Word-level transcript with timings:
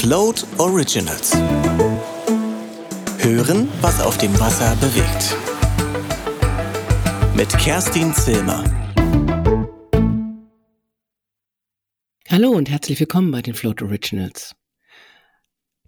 Float 0.00 0.46
Originals. 0.56 1.34
Hören, 3.18 3.68
was 3.82 4.00
auf 4.00 4.16
dem 4.16 4.32
Wasser 4.40 4.74
bewegt. 4.76 5.36
Mit 7.36 7.50
Kerstin 7.58 8.14
Zilmer. 8.14 8.64
Hallo 12.30 12.48
und 12.48 12.70
herzlich 12.70 12.98
willkommen 12.98 13.30
bei 13.30 13.42
den 13.42 13.52
Float 13.52 13.82
Originals. 13.82 14.56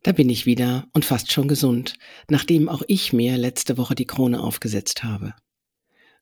Da 0.02 0.12
bin 0.12 0.28
ich 0.28 0.44
wieder 0.44 0.86
und 0.92 1.06
fast 1.06 1.32
schon 1.32 1.48
gesund, 1.48 1.94
nachdem 2.28 2.68
auch 2.68 2.82
ich 2.88 3.14
mir 3.14 3.38
letzte 3.38 3.78
Woche 3.78 3.94
die 3.94 4.06
Krone 4.06 4.42
aufgesetzt 4.42 5.04
habe. 5.04 5.32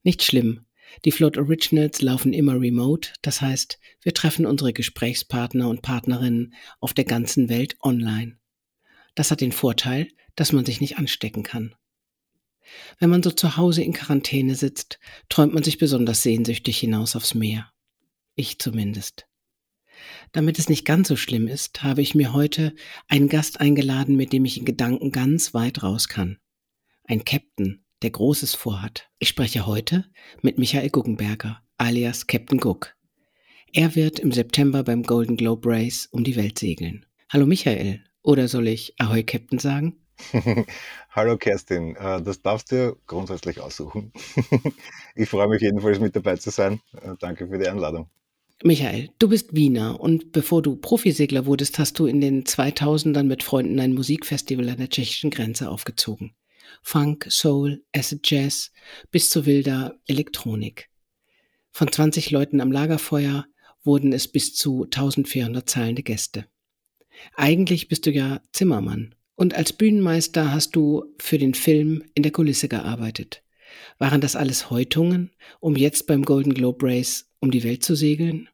Nicht 0.04 0.22
schlimm, 0.22 0.64
die 1.04 1.12
Float 1.12 1.38
Originals 1.38 2.02
laufen 2.02 2.32
immer 2.32 2.60
remote, 2.60 3.10
das 3.22 3.40
heißt, 3.40 3.78
wir 4.02 4.14
treffen 4.14 4.46
unsere 4.46 4.72
Gesprächspartner 4.72 5.68
und 5.68 5.82
Partnerinnen 5.82 6.54
auf 6.80 6.94
der 6.94 7.04
ganzen 7.04 7.48
Welt 7.48 7.76
online. 7.82 8.38
Das 9.14 9.30
hat 9.30 9.40
den 9.40 9.52
Vorteil, 9.52 10.08
dass 10.36 10.52
man 10.52 10.64
sich 10.64 10.80
nicht 10.80 10.98
anstecken 10.98 11.42
kann. 11.42 11.74
Wenn 12.98 13.10
man 13.10 13.22
so 13.22 13.30
zu 13.30 13.56
Hause 13.56 13.82
in 13.82 13.92
Quarantäne 13.92 14.54
sitzt, 14.54 14.98
träumt 15.28 15.54
man 15.54 15.62
sich 15.62 15.78
besonders 15.78 16.22
sehnsüchtig 16.22 16.78
hinaus 16.78 17.16
aufs 17.16 17.34
Meer. 17.34 17.72
Ich 18.34 18.58
zumindest. 18.58 19.26
Damit 20.32 20.58
es 20.58 20.68
nicht 20.68 20.84
ganz 20.84 21.08
so 21.08 21.16
schlimm 21.16 21.48
ist, 21.48 21.82
habe 21.82 22.00
ich 22.02 22.14
mir 22.14 22.32
heute 22.32 22.74
einen 23.08 23.28
Gast 23.28 23.60
eingeladen, 23.60 24.16
mit 24.16 24.32
dem 24.32 24.44
ich 24.44 24.58
in 24.58 24.64
Gedanken 24.64 25.12
ganz 25.12 25.52
weit 25.52 25.82
raus 25.82 26.08
kann. 26.08 26.38
Ein 27.04 27.24
Captain, 27.24 27.84
der 28.02 28.10
Großes 28.10 28.54
vorhat. 28.54 29.08
Ich 29.18 29.28
spreche 29.28 29.66
heute 29.66 30.06
mit 30.42 30.58
Michael 30.58 30.90
Guggenberger, 30.90 31.60
alias 31.76 32.26
Captain 32.26 32.60
Cook. 32.62 32.94
Er 33.72 33.94
wird 33.94 34.18
im 34.18 34.32
September 34.32 34.82
beim 34.82 35.02
Golden 35.02 35.36
Globe 35.36 35.68
Race 35.68 36.08
um 36.10 36.24
die 36.24 36.36
Welt 36.36 36.58
segeln. 36.58 37.06
Hallo 37.28 37.46
Michael, 37.46 38.02
oder 38.22 38.48
soll 38.48 38.68
ich 38.68 38.94
Ahoy 38.98 39.22
Captain 39.22 39.58
sagen? 39.58 39.96
Hallo 41.10 41.36
Kerstin, 41.36 41.96
äh, 41.96 42.20
das 42.22 42.42
darfst 42.42 42.72
du 42.72 42.96
grundsätzlich 43.06 43.60
aussuchen. 43.60 44.12
Ich 45.14 45.28
freue 45.28 45.48
mich 45.48 45.60
jedenfalls 45.60 45.98
mit 46.00 46.16
dabei 46.16 46.36
zu 46.36 46.50
sein. 46.50 46.80
Äh, 47.02 47.14
danke 47.18 47.48
für 47.48 47.58
die 47.58 47.68
Einladung. 47.68 48.08
Michael, 48.62 49.10
du 49.18 49.28
bist 49.28 49.54
Wiener 49.54 50.00
und 50.00 50.32
bevor 50.32 50.62
du 50.62 50.76
Profisegler 50.76 51.46
wurdest, 51.46 51.78
hast 51.78 51.98
du 51.98 52.06
in 52.06 52.20
den 52.20 52.44
2000ern 52.44 53.24
mit 53.24 53.42
Freunden 53.42 53.80
ein 53.80 53.94
Musikfestival 53.94 54.68
an 54.68 54.76
der 54.76 54.90
tschechischen 54.90 55.30
Grenze 55.30 55.70
aufgezogen. 55.70 56.32
Funk, 56.82 57.26
Soul, 57.30 57.84
Acid 57.94 58.28
Jazz 58.30 58.72
bis 59.10 59.30
zu 59.30 59.46
wilder 59.46 59.98
Elektronik. 60.06 60.88
Von 61.72 61.90
20 61.90 62.30
Leuten 62.30 62.60
am 62.60 62.72
Lagerfeuer 62.72 63.46
wurden 63.84 64.12
es 64.12 64.28
bis 64.28 64.54
zu 64.54 64.84
1400 64.84 65.68
zahlende 65.68 66.02
Gäste. 66.02 66.46
Eigentlich 67.34 67.88
bist 67.88 68.06
du 68.06 68.10
ja 68.10 68.40
Zimmermann 68.52 69.14
und 69.36 69.54
als 69.54 69.72
Bühnenmeister 69.72 70.52
hast 70.52 70.76
du 70.76 71.04
für 71.18 71.38
den 71.38 71.54
Film 71.54 72.04
in 72.14 72.22
der 72.22 72.32
Kulisse 72.32 72.68
gearbeitet. 72.68 73.42
Waren 73.98 74.20
das 74.20 74.36
alles 74.36 74.70
Häutungen, 74.70 75.30
um 75.60 75.76
jetzt 75.76 76.06
beim 76.06 76.24
Golden 76.24 76.54
Globe 76.54 76.86
Race 76.86 77.30
um 77.40 77.50
die 77.50 77.64
Welt 77.64 77.84
zu 77.84 77.94
segeln? 77.94 78.48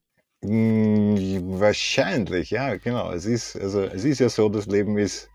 Hm, 0.44 1.58
wahrscheinlich, 1.58 2.50
ja, 2.50 2.76
genau. 2.76 3.10
Es 3.12 3.24
ist, 3.24 3.56
also, 3.56 3.82
es 3.82 4.04
ist 4.04 4.20
ja 4.20 4.28
so, 4.28 4.48
das 4.48 4.66
Leben 4.66 4.98
ist 4.98 5.28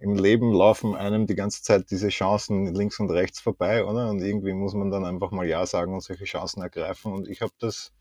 im 0.00 0.14
Leben 0.14 0.52
laufen 0.52 0.96
einem 0.96 1.26
die 1.26 1.34
ganze 1.34 1.62
Zeit 1.62 1.90
diese 1.90 2.08
Chancen 2.08 2.74
links 2.74 2.98
und 3.00 3.10
rechts 3.10 3.38
vorbei, 3.38 3.84
oder? 3.84 4.08
Und 4.08 4.22
irgendwie 4.22 4.54
muss 4.54 4.72
man 4.72 4.90
dann 4.90 5.04
einfach 5.04 5.30
mal 5.30 5.46
Ja 5.46 5.66
sagen 5.66 5.92
und 5.92 6.02
solche 6.02 6.24
Chancen 6.24 6.62
ergreifen. 6.62 7.12
Und 7.12 7.28
ich 7.28 7.42
habe 7.42 7.52
das 7.58 7.92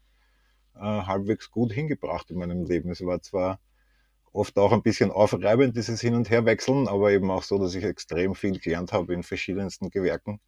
äh, 0.75 0.79
halbwegs 0.79 1.51
gut 1.51 1.73
hingebracht 1.73 2.31
in 2.31 2.37
meinem 2.37 2.63
Leben. 2.63 2.89
Es 2.91 3.05
war 3.05 3.21
zwar 3.21 3.59
oft 4.31 4.57
auch 4.57 4.71
ein 4.71 4.81
bisschen 4.81 5.11
aufreibend, 5.11 5.75
dieses 5.75 5.99
Hin- 5.99 6.15
und 6.15 6.29
Herwechseln, 6.29 6.87
aber 6.87 7.11
eben 7.11 7.29
auch 7.31 7.43
so, 7.43 7.57
dass 7.59 7.75
ich 7.75 7.83
extrem 7.83 8.33
viel 8.33 8.59
gelernt 8.59 8.93
habe 8.93 9.13
in 9.13 9.23
verschiedensten 9.23 9.89
Gewerken. 9.89 10.39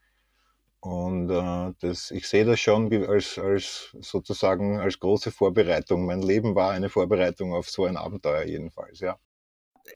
Und 0.79 1.29
äh, 1.29 1.73
das, 1.81 2.11
ich 2.11 2.27
sehe 2.27 2.45
das 2.45 2.61
schon 2.61 2.91
als, 3.05 3.37
als 3.37 3.95
sozusagen 3.99 4.79
als 4.79 4.99
große 4.99 5.31
Vorbereitung. 5.31 6.05
Mein 6.05 6.21
Leben 6.21 6.55
war 6.55 6.71
eine 6.71 6.89
Vorbereitung 6.89 7.53
auf 7.53 7.69
so 7.69 7.85
ein 7.85 7.97
Abenteuer 7.97 8.43
jedenfalls, 8.45 9.01
ja. 9.01 9.19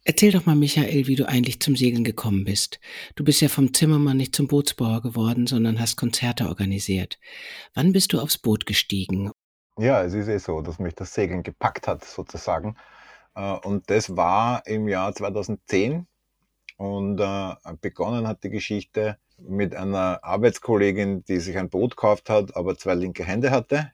Erzähl 0.04 0.32
doch 0.32 0.46
mal, 0.46 0.56
Michael, 0.56 1.08
wie 1.08 1.16
du 1.16 1.28
eigentlich 1.28 1.60
zum 1.60 1.76
Segeln 1.76 2.04
gekommen 2.04 2.46
bist. 2.46 2.80
Du 3.16 3.24
bist 3.24 3.42
ja 3.42 3.50
vom 3.50 3.74
Zimmermann 3.74 4.18
nicht 4.18 4.36
zum 4.36 4.48
Bootsbauer 4.48 5.02
geworden, 5.02 5.48
sondern 5.48 5.80
hast 5.80 5.96
Konzerte 5.96 6.48
organisiert. 6.48 7.20
Wann 7.74 7.92
bist 7.92 8.14
du 8.14 8.20
aufs 8.20 8.38
Boot 8.38 8.66
gestiegen? 8.66 9.32
Ja, 9.78 10.04
es 10.04 10.14
ist 10.14 10.28
eh 10.28 10.38
so, 10.38 10.62
dass 10.62 10.80
mich 10.80 10.96
das 10.96 11.14
Segeln 11.14 11.44
gepackt 11.44 11.88
hat, 11.88 12.06
sozusagen. 12.06 12.76
Äh, 13.36 13.54
und 13.54 13.90
das 13.90 14.16
war 14.16 14.66
im 14.68 14.88
Jahr 14.88 15.14
2010. 15.14 16.08
Und 16.78 17.20
äh, 17.20 17.56
begonnen 17.82 18.28
hat 18.28 18.44
die 18.44 18.50
Geschichte 18.50 19.18
mit 19.38 19.76
einer 19.76 20.20
Arbeitskollegin, 20.24 21.24
die 21.26 21.40
sich 21.40 21.58
ein 21.58 21.70
Boot 21.70 21.92
gekauft 21.96 22.30
hat, 22.30 22.56
aber 22.56 22.78
zwei 22.78 22.96
linke 22.96 23.24
Hände 23.24 23.52
hatte. 23.52 23.92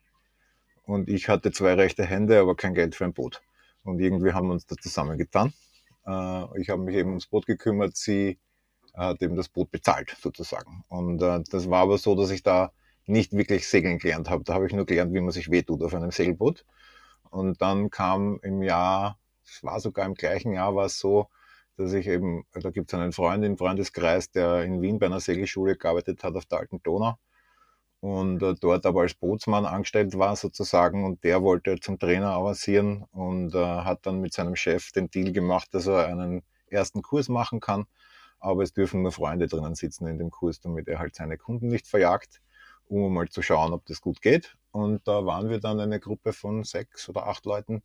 Und 0.83 1.09
ich 1.09 1.29
hatte 1.29 1.51
zwei 1.51 1.73
rechte 1.73 2.05
Hände, 2.05 2.39
aber 2.39 2.55
kein 2.55 2.73
Geld 2.73 2.95
für 2.95 3.05
ein 3.05 3.13
Boot. 3.13 3.41
Und 3.83 3.99
irgendwie 3.99 4.33
haben 4.33 4.47
wir 4.47 4.53
uns 4.53 4.65
da 4.65 4.75
zusammengetan. 4.75 5.53
Äh, 6.05 6.61
ich 6.61 6.69
habe 6.69 6.81
mich 6.81 6.95
eben 6.95 7.09
ums 7.09 7.27
Boot 7.27 7.45
gekümmert, 7.45 7.95
sie 7.95 8.39
hat 8.93 9.21
eben 9.21 9.35
das 9.35 9.49
Boot 9.49 9.71
bezahlt 9.71 10.15
sozusagen. 10.21 10.83
Und 10.89 11.21
äh, 11.21 11.41
das 11.49 11.69
war 11.69 11.81
aber 11.81 11.97
so, 11.97 12.15
dass 12.15 12.31
ich 12.31 12.43
da 12.43 12.71
nicht 13.05 13.33
wirklich 13.33 13.67
segeln 13.67 13.99
gelernt 13.99 14.29
habe. 14.29 14.43
Da 14.43 14.53
habe 14.53 14.67
ich 14.67 14.73
nur 14.73 14.85
gelernt, 14.85 15.13
wie 15.13 15.21
man 15.21 15.31
sich 15.31 15.49
wehtut 15.51 15.83
auf 15.83 15.93
einem 15.93 16.11
Segelboot. 16.11 16.65
Und 17.29 17.61
dann 17.61 17.89
kam 17.89 18.39
im 18.43 18.61
Jahr, 18.61 19.19
es 19.45 19.63
war 19.63 19.79
sogar 19.79 20.05
im 20.05 20.15
gleichen 20.15 20.53
Jahr, 20.53 20.75
war 20.75 20.85
es 20.85 20.99
so, 20.99 21.29
dass 21.77 21.93
ich 21.93 22.07
eben, 22.07 22.45
da 22.53 22.69
gibt 22.71 22.91
es 22.91 22.99
einen 22.99 23.13
Freund 23.13 23.43
im 23.45 23.57
Freundeskreis, 23.57 24.31
der 24.31 24.63
in 24.63 24.81
Wien 24.81 24.99
bei 24.99 25.07
einer 25.07 25.19
Segelschule 25.19 25.77
gearbeitet 25.77 26.23
hat 26.23 26.35
auf 26.35 26.45
der 26.45 26.59
Alten 26.59 26.81
Donau 26.83 27.17
und 28.01 28.41
äh, 28.41 28.55
dort 28.59 28.85
aber 28.85 29.01
als 29.01 29.13
Bootsmann 29.13 29.65
angestellt 29.65 30.17
war 30.17 30.35
sozusagen 30.35 31.05
und 31.05 31.23
der 31.23 31.41
wollte 31.43 31.79
zum 31.79 31.99
Trainer 31.99 32.31
avancieren 32.31 33.03
und 33.11 33.55
äh, 33.55 33.59
hat 33.59 34.05
dann 34.05 34.19
mit 34.19 34.33
seinem 34.33 34.55
Chef 34.55 34.91
den 34.91 35.09
Deal 35.09 35.31
gemacht, 35.31 35.69
dass 35.73 35.87
er 35.87 36.07
einen 36.07 36.41
ersten 36.67 37.03
Kurs 37.03 37.29
machen 37.29 37.59
kann, 37.59 37.85
aber 38.39 38.63
es 38.63 38.73
dürfen 38.73 39.03
nur 39.03 39.11
Freunde 39.11 39.47
drinnen 39.47 39.75
sitzen 39.75 40.07
in 40.07 40.17
dem 40.17 40.31
Kurs, 40.31 40.59
damit 40.59 40.87
er 40.87 40.99
halt 40.99 41.15
seine 41.15 41.37
Kunden 41.37 41.67
nicht 41.67 41.87
verjagt, 41.87 42.41
um 42.85 43.13
mal 43.13 43.29
zu 43.29 43.43
schauen, 43.43 43.71
ob 43.71 43.85
das 43.85 44.01
gut 44.01 44.21
geht. 44.21 44.57
Und 44.71 45.07
da 45.07 45.25
waren 45.25 45.49
wir 45.49 45.59
dann 45.59 45.79
eine 45.79 45.99
Gruppe 45.99 46.33
von 46.33 46.63
sechs 46.63 47.07
oder 47.07 47.27
acht 47.27 47.45
Leuten, 47.45 47.83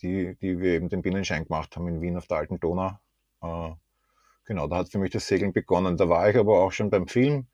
die, 0.00 0.34
die 0.40 0.60
wir 0.60 0.72
eben 0.72 0.88
den 0.88 1.02
Binnenschein 1.02 1.44
gemacht 1.44 1.76
haben 1.76 1.88
in 1.88 2.00
Wien 2.00 2.16
auf 2.16 2.26
der 2.26 2.38
Alten 2.38 2.58
Donau. 2.58 2.98
Äh, 3.42 3.72
genau, 4.46 4.66
da 4.66 4.76
hat 4.76 4.88
für 4.88 4.98
mich 4.98 5.10
das 5.12 5.26
Segeln 5.26 5.52
begonnen. 5.52 5.98
Da 5.98 6.08
war 6.08 6.30
ich 6.30 6.36
aber 6.38 6.60
auch 6.60 6.72
schon 6.72 6.88
beim 6.88 7.06
Film 7.06 7.48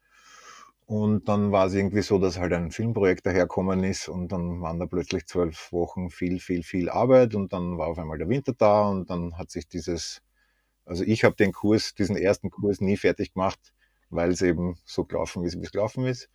und 0.88 1.28
dann 1.28 1.52
war 1.52 1.66
es 1.66 1.74
irgendwie 1.74 2.00
so, 2.00 2.18
dass 2.18 2.38
halt 2.38 2.54
ein 2.54 2.70
Filmprojekt 2.70 3.26
daherkommen 3.26 3.84
ist 3.84 4.08
und 4.08 4.32
dann 4.32 4.62
waren 4.62 4.78
da 4.78 4.86
plötzlich 4.86 5.26
zwölf 5.26 5.70
Wochen 5.70 6.08
viel, 6.08 6.40
viel, 6.40 6.62
viel 6.62 6.88
Arbeit 6.88 7.34
und 7.34 7.52
dann 7.52 7.76
war 7.76 7.88
auf 7.88 7.98
einmal 7.98 8.16
der 8.16 8.30
Winter 8.30 8.54
da 8.56 8.88
und 8.88 9.10
dann 9.10 9.36
hat 9.36 9.50
sich 9.50 9.68
dieses, 9.68 10.22
also 10.86 11.04
ich 11.04 11.24
habe 11.24 11.36
den 11.36 11.52
Kurs, 11.52 11.94
diesen 11.94 12.16
ersten 12.16 12.50
Kurs 12.50 12.80
nie 12.80 12.96
fertig 12.96 13.34
gemacht, 13.34 13.74
weil 14.08 14.30
es 14.30 14.40
eben 14.40 14.78
so 14.86 15.04
gelaufen 15.04 15.44
ist, 15.44 15.58
wie 15.58 15.64
es 15.64 15.72
gelaufen 15.72 16.06
ist. 16.06 16.30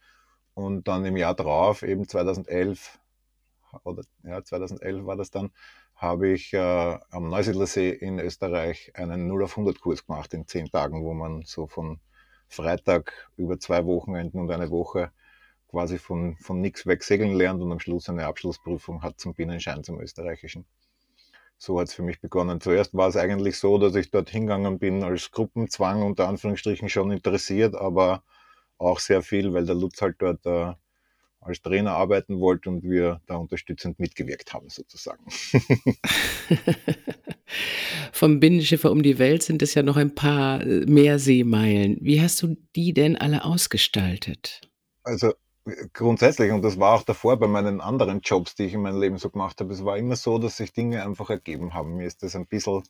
Und 0.53 0.87
dann 0.87 1.03
im 1.05 1.17
Jahr 1.17 1.35
drauf, 1.35 1.81
eben 1.81 2.07
2011, 2.07 2.99
oder 3.83 4.03
ja, 4.23 4.43
2011 4.43 5.05
war 5.07 5.15
das 5.15 5.31
dann, 5.31 5.51
habe 5.95 6.29
ich 6.29 6.53
äh, 6.53 6.99
am 7.09 7.29
Neusiedlersee 7.29 7.89
in 7.89 8.19
Österreich 8.19 8.91
einen 8.95 9.27
0 9.27 9.45
auf 9.45 9.53
100 9.57 9.81
Kurs 9.81 10.05
gemacht 10.05 10.31
in 10.35 10.45
zehn 10.47 10.69
Tagen, 10.69 11.03
wo 11.03 11.15
man 11.15 11.41
so 11.43 11.65
von 11.65 11.99
Freitag 12.53 13.29
über 13.35 13.59
zwei 13.59 13.85
Wochenenden 13.85 14.39
und 14.39 14.51
eine 14.51 14.69
Woche 14.69 15.11
quasi 15.69 15.97
von, 15.97 16.37
von 16.37 16.61
nix 16.61 16.85
weg 16.85 17.03
segeln 17.03 17.33
lernt 17.33 17.61
und 17.61 17.71
am 17.71 17.79
Schluss 17.79 18.07
eine 18.07 18.25
Abschlussprüfung 18.25 19.01
hat 19.01 19.19
zum 19.19 19.33
Binnenschein 19.33 19.83
zum 19.83 19.99
österreichischen. 19.99 20.65
So 21.57 21.79
hat 21.79 21.87
es 21.87 21.93
für 21.93 22.03
mich 22.03 22.21
begonnen. 22.21 22.61
Zuerst 22.61 22.93
war 22.93 23.07
es 23.07 23.17
eigentlich 23.17 23.57
so, 23.57 23.77
dass 23.77 23.95
ich 23.95 24.11
dort 24.11 24.29
hingegangen 24.29 24.77
bin 24.79 25.03
als 25.03 25.31
Gruppenzwang 25.31 26.03
unter 26.03 26.27
Anführungsstrichen 26.27 26.89
schon 26.89 27.11
interessiert, 27.11 27.75
aber 27.75 28.23
auch 28.77 28.99
sehr 28.99 29.21
viel, 29.21 29.53
weil 29.53 29.65
der 29.65 29.75
Lutz 29.75 30.01
halt 30.01 30.17
dort 30.19 30.45
äh, 30.45 30.73
als 31.43 31.61
Trainer 31.61 31.91
arbeiten 31.91 32.39
wollte 32.39 32.69
und 32.69 32.83
wir 32.83 33.21
da 33.27 33.35
unterstützend 33.35 33.99
mitgewirkt 33.99 34.53
haben, 34.53 34.69
sozusagen. 34.69 35.25
Vom 38.11 38.39
Binnenschiffer 38.39 38.91
um 38.91 39.03
die 39.03 39.19
Welt 39.19 39.43
sind 39.43 39.61
es 39.61 39.73
ja 39.73 39.83
noch 39.83 39.97
ein 39.97 40.15
paar 40.15 40.61
äh, 40.61 40.85
mehr 40.85 41.19
Seemeilen. 41.19 41.97
Wie 42.01 42.21
hast 42.21 42.41
du 42.41 42.55
die 42.75 42.93
denn 42.93 43.15
alle 43.15 43.45
ausgestaltet? 43.45 44.61
Also 45.03 45.33
grundsätzlich, 45.93 46.51
und 46.51 46.61
das 46.61 46.79
war 46.79 46.95
auch 46.95 47.03
davor 47.03 47.37
bei 47.37 47.47
meinen 47.47 47.81
anderen 47.81 48.21
Jobs, 48.21 48.55
die 48.55 48.63
ich 48.63 48.73
in 48.73 48.81
meinem 48.81 48.99
Leben 48.99 49.17
so 49.17 49.29
gemacht 49.29 49.59
habe, 49.59 49.73
es 49.73 49.85
war 49.85 49.97
immer 49.97 50.15
so, 50.15 50.37
dass 50.37 50.57
sich 50.57 50.73
Dinge 50.73 51.03
einfach 51.03 51.29
ergeben 51.29 51.73
haben. 51.73 51.97
Mir 51.97 52.07
ist 52.07 52.23
das 52.23 52.35
ein 52.35 52.47
bisschen, 52.47 52.83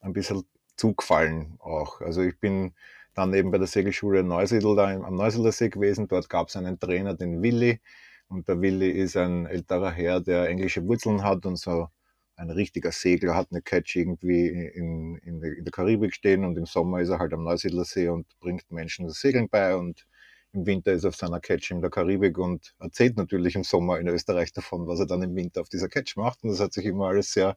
ein 0.00 0.12
bisschen 0.12 0.44
zugefallen 0.76 1.56
auch. 1.60 2.00
Also 2.00 2.22
ich 2.22 2.38
bin 2.38 2.74
dann 3.14 3.34
eben 3.34 3.50
bei 3.50 3.58
der 3.58 3.66
Segelschule 3.66 4.22
Neusiedl 4.22 4.76
da 4.76 4.88
am 4.88 5.16
Neusiedler 5.16 5.52
See 5.52 5.68
gewesen. 5.68 6.08
Dort 6.08 6.28
gab 6.28 6.48
es 6.48 6.56
einen 6.56 6.78
Trainer, 6.78 7.14
den 7.14 7.42
Willi. 7.42 7.80
Und 8.28 8.48
der 8.48 8.60
Willi 8.60 8.90
ist 8.90 9.16
ein 9.16 9.46
älterer 9.46 9.90
Herr, 9.90 10.20
der 10.20 10.48
englische 10.48 10.86
Wurzeln 10.86 11.22
hat 11.22 11.44
und 11.44 11.56
so 11.56 11.88
ein 12.36 12.50
richtiger 12.50 12.92
Segler 12.92 13.34
hat 13.34 13.48
eine 13.50 13.62
Catch 13.62 13.96
irgendwie 13.96 14.48
in, 14.48 15.16
in, 15.16 15.42
in 15.42 15.64
der 15.64 15.72
Karibik 15.72 16.14
stehen 16.14 16.44
und 16.44 16.56
im 16.56 16.66
Sommer 16.66 17.00
ist 17.00 17.10
er 17.10 17.18
halt 17.18 17.32
am 17.32 17.44
Neusiedlersee 17.44 18.08
und 18.08 18.26
bringt 18.40 18.70
Menschen 18.70 19.06
das 19.06 19.20
Segeln 19.20 19.48
bei 19.48 19.76
und 19.76 20.06
im 20.52 20.66
Winter 20.66 20.92
ist 20.92 21.04
er 21.04 21.08
auf 21.08 21.16
seiner 21.16 21.40
Catch 21.40 21.70
in 21.70 21.80
der 21.80 21.90
Karibik 21.90 22.38
und 22.38 22.74
erzählt 22.78 23.16
natürlich 23.16 23.54
im 23.54 23.64
Sommer 23.64 23.98
in 23.98 24.08
Österreich 24.08 24.52
davon, 24.52 24.86
was 24.86 25.00
er 25.00 25.06
dann 25.06 25.22
im 25.22 25.34
Winter 25.34 25.62
auf 25.62 25.68
dieser 25.68 25.88
Catch 25.88 26.16
macht. 26.16 26.42
Und 26.42 26.50
das 26.50 26.60
hat 26.60 26.74
sich 26.74 26.84
immer 26.84 27.08
alles 27.08 27.32
sehr 27.32 27.56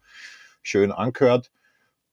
schön 0.61 0.91
angehört. 0.91 1.51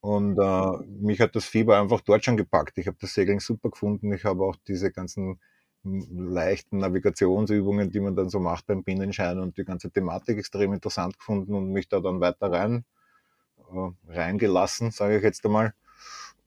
Und 0.03 0.37
äh, 0.37 0.85
mich 1.01 1.21
hat 1.21 1.37
das 1.37 1.45
Fieber 1.45 1.81
einfach 1.81 2.01
dort 2.01 2.25
schon 2.25 2.37
gepackt. 2.37 2.77
Ich 2.77 2.89
habe 2.89 2.97
das 3.01 3.15
Segeln 3.15 3.39
super 3.39 3.71
gefunden. 3.71 4.13
Ich 4.13 4.25
habe 4.25 4.43
auch 4.45 4.57
diese 4.67 4.91
ganzen 4.91 5.39
leichten 5.85 6.79
Navigationsübungen, 6.79 7.91
die 7.91 8.01
man 8.01 8.17
dann 8.17 8.29
so 8.29 8.41
macht 8.41 8.67
beim 8.67 8.83
Binnenschein 8.83 9.39
und 9.39 9.57
die 9.59 9.65
ganze 9.65 9.91
Thematik 9.93 10.39
extrem 10.39 10.73
interessant 10.73 11.19
gefunden 11.19 11.55
und 11.55 11.73
mich 11.73 11.89
da 11.89 12.01
dann 12.01 12.21
weiter 12.21 12.51
rein 12.51 12.85
äh, 13.73 14.13
reingelassen, 14.13 14.91
sage 14.91 15.19
ich 15.19 15.23
jetzt 15.23 15.45
einmal. 15.45 15.73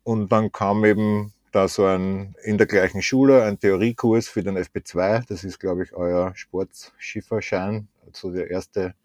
Und 0.04 0.34
dann 0.34 0.52
kam 0.52 0.84
eben 0.84 1.34
da 1.54 1.70
so 1.70 1.86
ein 1.86 2.36
in 2.44 2.58
der 2.58 2.68
gleichen 2.68 3.02
Schule 3.02 3.44
ein 3.44 3.58
Theoriekurs 3.58 4.28
für 4.28 4.44
den 4.44 4.58
FP2. 4.58 5.26
Das 5.28 5.46
ist, 5.46 5.60
glaube 5.60 5.84
ich, 5.84 5.94
euer 5.94 6.36
Sportschifferschein, 6.36 7.88
also 8.06 8.32
der 8.34 8.52
erste, 8.52 8.96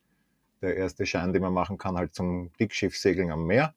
der 0.61 0.77
erste 0.77 1.07
Schein, 1.07 1.33
den 1.33 1.43
man 1.43 1.55
machen 1.55 1.79
kann, 1.79 1.97
halt 1.97 2.15
zum 2.15 2.51
Dickschiffsegeln 2.59 3.31
am 3.31 3.47
Meer. 3.47 3.75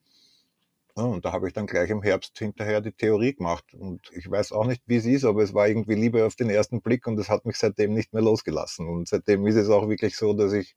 Und 0.95 1.25
da 1.25 1.31
habe 1.31 1.47
ich 1.47 1.53
dann 1.53 1.65
gleich 1.65 1.89
im 1.89 2.03
Herbst 2.03 2.37
hinterher 2.37 2.79
die 2.81 2.91
Theorie 2.91 3.33
gemacht. 3.33 3.65
Und 3.73 4.11
ich 4.13 4.29
weiß 4.29 4.51
auch 4.51 4.65
nicht, 4.65 4.83
wie 4.85 4.97
es 4.97 5.05
ist, 5.05 5.25
aber 5.25 5.41
es 5.41 5.53
war 5.53 5.67
irgendwie 5.67 5.95
Liebe 5.95 6.25
auf 6.25 6.35
den 6.35 6.49
ersten 6.49 6.81
Blick 6.81 7.07
und 7.07 7.19
es 7.19 7.29
hat 7.29 7.45
mich 7.45 7.57
seitdem 7.57 7.93
nicht 7.93 8.13
mehr 8.13 8.21
losgelassen. 8.21 8.87
Und 8.87 9.07
seitdem 9.07 9.45
ist 9.47 9.55
es 9.55 9.69
auch 9.69 9.89
wirklich 9.89 10.15
so, 10.15 10.33
dass 10.33 10.53
ich 10.53 10.75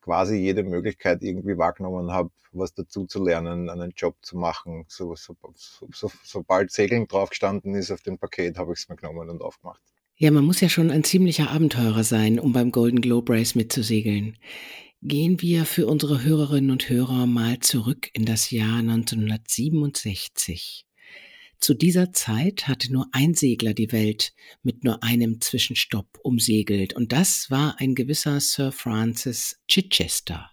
quasi 0.00 0.36
jede 0.36 0.62
Möglichkeit 0.62 1.22
irgendwie 1.22 1.58
wahrgenommen 1.58 2.10
habe, 2.12 2.30
was 2.52 2.72
dazu 2.72 3.04
zu 3.04 3.22
lernen, 3.22 3.68
einen 3.68 3.92
Job 3.94 4.16
zu 4.22 4.38
machen. 4.38 4.86
So, 4.88 5.14
so, 5.14 5.36
so, 5.54 6.10
sobald 6.24 6.70
Segeln 6.70 7.06
draufgestanden 7.06 7.74
ist 7.74 7.90
auf 7.90 8.00
dem 8.00 8.18
Paket, 8.18 8.56
habe 8.56 8.72
ich 8.72 8.80
es 8.80 8.88
mir 8.88 8.96
genommen 8.96 9.28
und 9.28 9.42
aufgemacht. 9.42 9.82
Ja, 10.16 10.30
man 10.30 10.44
muss 10.44 10.60
ja 10.60 10.68
schon 10.68 10.90
ein 10.90 11.04
ziemlicher 11.04 11.50
Abenteurer 11.50 12.02
sein, 12.02 12.40
um 12.40 12.52
beim 12.52 12.72
Golden 12.72 13.00
Globe 13.00 13.34
Race 13.34 13.54
mitzusegeln. 13.54 14.36
Gehen 15.02 15.40
wir 15.40 15.64
für 15.64 15.86
unsere 15.86 16.24
Hörerinnen 16.24 16.72
und 16.72 16.88
Hörer 16.88 17.26
mal 17.26 17.60
zurück 17.60 18.10
in 18.14 18.24
das 18.24 18.50
Jahr 18.50 18.80
1967. 18.80 20.84
Zu 21.60 21.74
dieser 21.74 22.12
Zeit 22.12 22.66
hatte 22.66 22.92
nur 22.92 23.06
ein 23.12 23.34
Segler 23.34 23.74
die 23.74 23.92
Welt 23.92 24.32
mit 24.64 24.82
nur 24.82 25.04
einem 25.04 25.40
Zwischenstopp 25.40 26.18
umsegelt, 26.24 26.94
und 26.94 27.12
das 27.12 27.48
war 27.48 27.76
ein 27.78 27.94
gewisser 27.94 28.40
Sir 28.40 28.72
Francis 28.72 29.60
Chichester, 29.68 30.50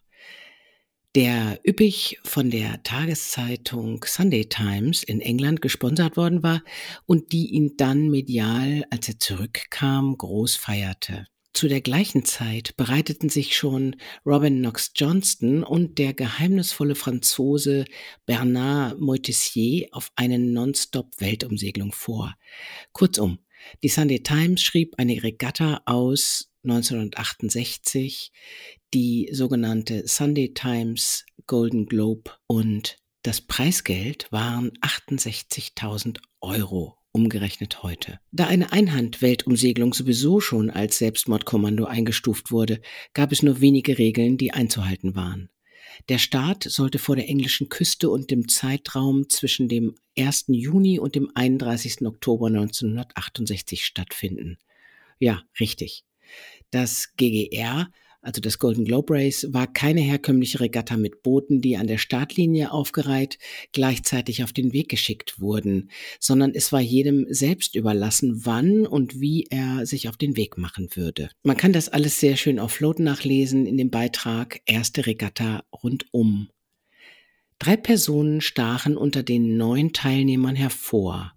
der 1.15 1.59
üppig 1.67 2.19
von 2.23 2.51
der 2.51 2.83
Tageszeitung 2.83 4.05
Sunday 4.05 4.45
Times 4.45 5.01
in 5.01 5.21
England 5.21 5.63
gesponsert 5.63 6.17
worden 6.17 6.43
war 6.43 6.61
und 7.07 7.31
die 7.31 7.47
ihn 7.47 7.77
dann 7.77 8.09
medial, 8.09 8.85
als 8.91 9.09
er 9.09 9.17
zurückkam, 9.17 10.15
groß 10.15 10.55
feierte. 10.55 11.25
Zu 11.55 11.69
der 11.69 11.79
gleichen 11.79 12.25
Zeit 12.25 12.75
bereiteten 12.75 13.29
sich 13.29 13.55
schon 13.55 13.95
Robin 14.25 14.57
Knox 14.57 14.91
Johnston 14.93 15.63
und 15.63 15.99
der 15.99 16.13
geheimnisvolle 16.13 16.95
Franzose 16.95 17.85
Bernard 18.25 18.99
Moitessier 18.99 19.87
auf 19.93 20.11
eine 20.17 20.37
Non-Stop-Weltumsegelung 20.37 21.93
vor. 21.93 22.35
Kurzum, 22.91 23.39
die 23.83 23.87
Sunday 23.87 24.21
Times 24.21 24.63
schrieb 24.63 24.95
eine 24.97 25.23
Regatta 25.23 25.81
aus 25.85 26.51
1968, 26.65 28.33
die 28.93 29.29
sogenannte 29.31 30.05
Sunday 30.09 30.53
Times 30.53 31.25
Golden 31.47 31.85
Globe 31.85 32.31
und 32.47 32.97
das 33.23 33.39
Preisgeld 33.39 34.29
waren 34.29 34.71
68.000 34.81 36.19
Euro 36.41 36.97
umgerechnet 37.15 37.81
heute. 37.81 38.19
Da 38.33 38.47
eine 38.47 38.73
Einhand-Weltumsegelung 38.73 39.93
sowieso 39.93 40.41
schon 40.41 40.69
als 40.69 40.97
Selbstmordkommando 40.97 41.85
eingestuft 41.85 42.51
wurde, 42.51 42.81
gab 43.13 43.31
es 43.31 43.41
nur 43.41 43.61
wenige 43.61 43.97
Regeln, 43.97 44.37
die 44.37 44.51
einzuhalten 44.51 45.15
waren. 45.15 45.49
Der 46.09 46.17
Start 46.17 46.63
sollte 46.63 46.99
vor 46.99 47.15
der 47.15 47.29
englischen 47.29 47.69
Küste 47.69 48.09
und 48.09 48.31
dem 48.31 48.49
Zeitraum 48.49 49.29
zwischen 49.29 49.69
dem 49.69 49.95
1. 50.17 50.45
Juni 50.49 50.99
und 50.99 51.15
dem 51.15 51.31
31. 51.33 52.05
Oktober 52.05 52.47
1968 52.47 53.85
stattfinden. 53.85 54.57
Ja, 55.17 55.41
richtig. 55.57 56.03
Das 56.69 57.13
GGR 57.15 57.89
also 58.25 58.41
das 58.41 58.59
Golden 58.59 58.85
Globe 58.85 59.13
Race, 59.13 59.47
war 59.51 59.67
keine 59.71 60.01
herkömmliche 60.01 60.59
Regatta 60.59 60.97
mit 60.97 61.21
Booten, 61.21 61.61
die 61.61 61.77
an 61.77 61.87
der 61.87 61.97
Startlinie 61.97 62.71
aufgereiht 62.71 63.37
gleichzeitig 63.71 64.43
auf 64.43 64.51
den 64.51 64.73
Weg 64.73 64.89
geschickt 64.89 65.39
wurden, 65.39 65.91
sondern 66.19 66.51
es 66.53 66.71
war 66.71 66.81
jedem 66.81 67.27
selbst 67.29 67.75
überlassen, 67.75 68.45
wann 68.45 68.87
und 68.87 69.21
wie 69.21 69.47
er 69.49 69.85
sich 69.85 70.09
auf 70.09 70.17
den 70.17 70.35
Weg 70.35 70.57
machen 70.57 70.89
würde. 70.95 71.29
Man 71.43 71.57
kann 71.57 71.73
das 71.73 71.89
alles 71.89 72.19
sehr 72.19 72.35
schön 72.35 72.59
auf 72.59 72.71
Float 72.71 72.99
nachlesen 72.99 73.65
in 73.65 73.77
dem 73.77 73.91
Beitrag 73.91 74.59
Erste 74.65 75.05
Regatta 75.05 75.63
rundum. 75.71 76.49
Drei 77.59 77.77
Personen 77.77 78.41
stachen 78.41 78.97
unter 78.97 79.23
den 79.23 79.55
neun 79.57 79.93
Teilnehmern 79.93 80.55
hervor. 80.55 81.33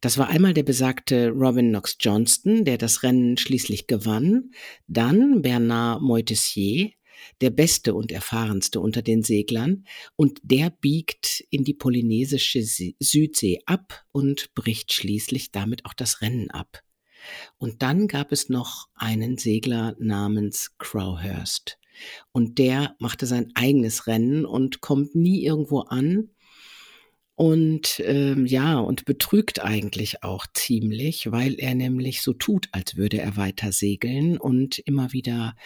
Das 0.00 0.18
war 0.18 0.28
einmal 0.28 0.54
der 0.54 0.62
besagte 0.62 1.28
Robin 1.30 1.70
Knox 1.70 1.96
Johnston, 2.00 2.64
der 2.64 2.78
das 2.78 3.02
Rennen 3.02 3.36
schließlich 3.36 3.86
gewann, 3.86 4.50
dann 4.86 5.42
Bernard 5.42 6.02
Moitessier, 6.02 6.90
der 7.40 7.50
beste 7.50 7.94
und 7.94 8.12
erfahrenste 8.12 8.80
unter 8.80 9.02
den 9.02 9.22
Seglern, 9.22 9.86
und 10.16 10.40
der 10.42 10.70
biegt 10.70 11.44
in 11.50 11.64
die 11.64 11.74
polynesische 11.74 12.62
Südsee 12.62 13.60
ab 13.66 14.04
und 14.12 14.54
bricht 14.54 14.92
schließlich 14.92 15.52
damit 15.52 15.84
auch 15.84 15.94
das 15.94 16.20
Rennen 16.20 16.50
ab. 16.50 16.82
Und 17.56 17.82
dann 17.82 18.08
gab 18.08 18.32
es 18.32 18.48
noch 18.48 18.88
einen 18.94 19.38
Segler 19.38 19.96
namens 19.98 20.72
Crowhurst. 20.78 21.78
Und 22.32 22.58
der 22.58 22.96
machte 22.98 23.26
sein 23.26 23.52
eigenes 23.54 24.06
Rennen 24.06 24.44
und 24.44 24.80
kommt 24.80 25.14
nie 25.14 25.44
irgendwo 25.44 25.80
an, 25.80 26.30
und 27.36 28.00
ähm, 28.04 28.46
ja, 28.46 28.78
und 28.78 29.04
betrügt 29.06 29.60
eigentlich 29.60 30.22
auch 30.22 30.46
ziemlich, 30.54 31.32
weil 31.32 31.54
er 31.58 31.74
nämlich 31.74 32.22
so 32.22 32.32
tut, 32.32 32.68
als 32.70 32.96
würde 32.96 33.18
er 33.18 33.36
weiter 33.36 33.72
segeln 33.72 34.38
und 34.38 34.78
immer 34.78 35.12
wieder 35.12 35.56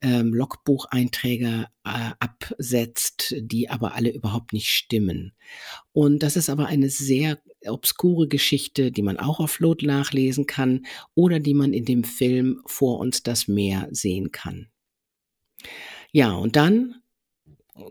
ähm, 0.00 0.32
Logbucheinträge 0.32 1.66
äh, 1.84 2.10
absetzt, 2.20 3.34
die 3.36 3.68
aber 3.68 3.94
alle 3.94 4.12
überhaupt 4.12 4.52
nicht 4.52 4.68
stimmen. 4.68 5.32
Und 5.92 6.22
das 6.22 6.36
ist 6.36 6.50
aber 6.50 6.66
eine 6.66 6.88
sehr 6.88 7.40
obskure 7.66 8.28
Geschichte, 8.28 8.92
die 8.92 9.02
man 9.02 9.18
auch 9.18 9.40
auf 9.40 9.58
Lot 9.58 9.82
nachlesen 9.82 10.46
kann 10.46 10.86
oder 11.16 11.40
die 11.40 11.54
man 11.54 11.72
in 11.72 11.84
dem 11.84 12.04
Film 12.04 12.62
Vor 12.66 13.00
uns 13.00 13.24
das 13.24 13.48
Meer 13.48 13.88
sehen 13.90 14.30
kann. 14.30 14.68
Ja, 16.12 16.32
und 16.32 16.54
dann 16.54 17.02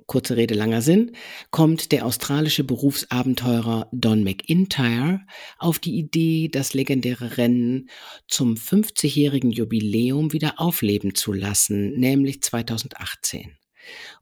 kurze 0.05 0.37
Rede, 0.37 0.53
langer 0.53 0.81
Sinn, 0.81 1.11
kommt 1.51 1.91
der 1.91 2.05
australische 2.05 2.63
Berufsabenteurer 2.63 3.89
Don 3.91 4.23
McIntyre 4.23 5.21
auf 5.57 5.79
die 5.79 5.97
Idee, 5.97 6.49
das 6.49 6.73
legendäre 6.73 7.37
Rennen 7.37 7.89
zum 8.27 8.55
50-jährigen 8.55 9.51
Jubiläum 9.51 10.33
wieder 10.33 10.59
aufleben 10.59 11.15
zu 11.15 11.33
lassen, 11.33 11.97
nämlich 11.99 12.41
2018. 12.41 13.57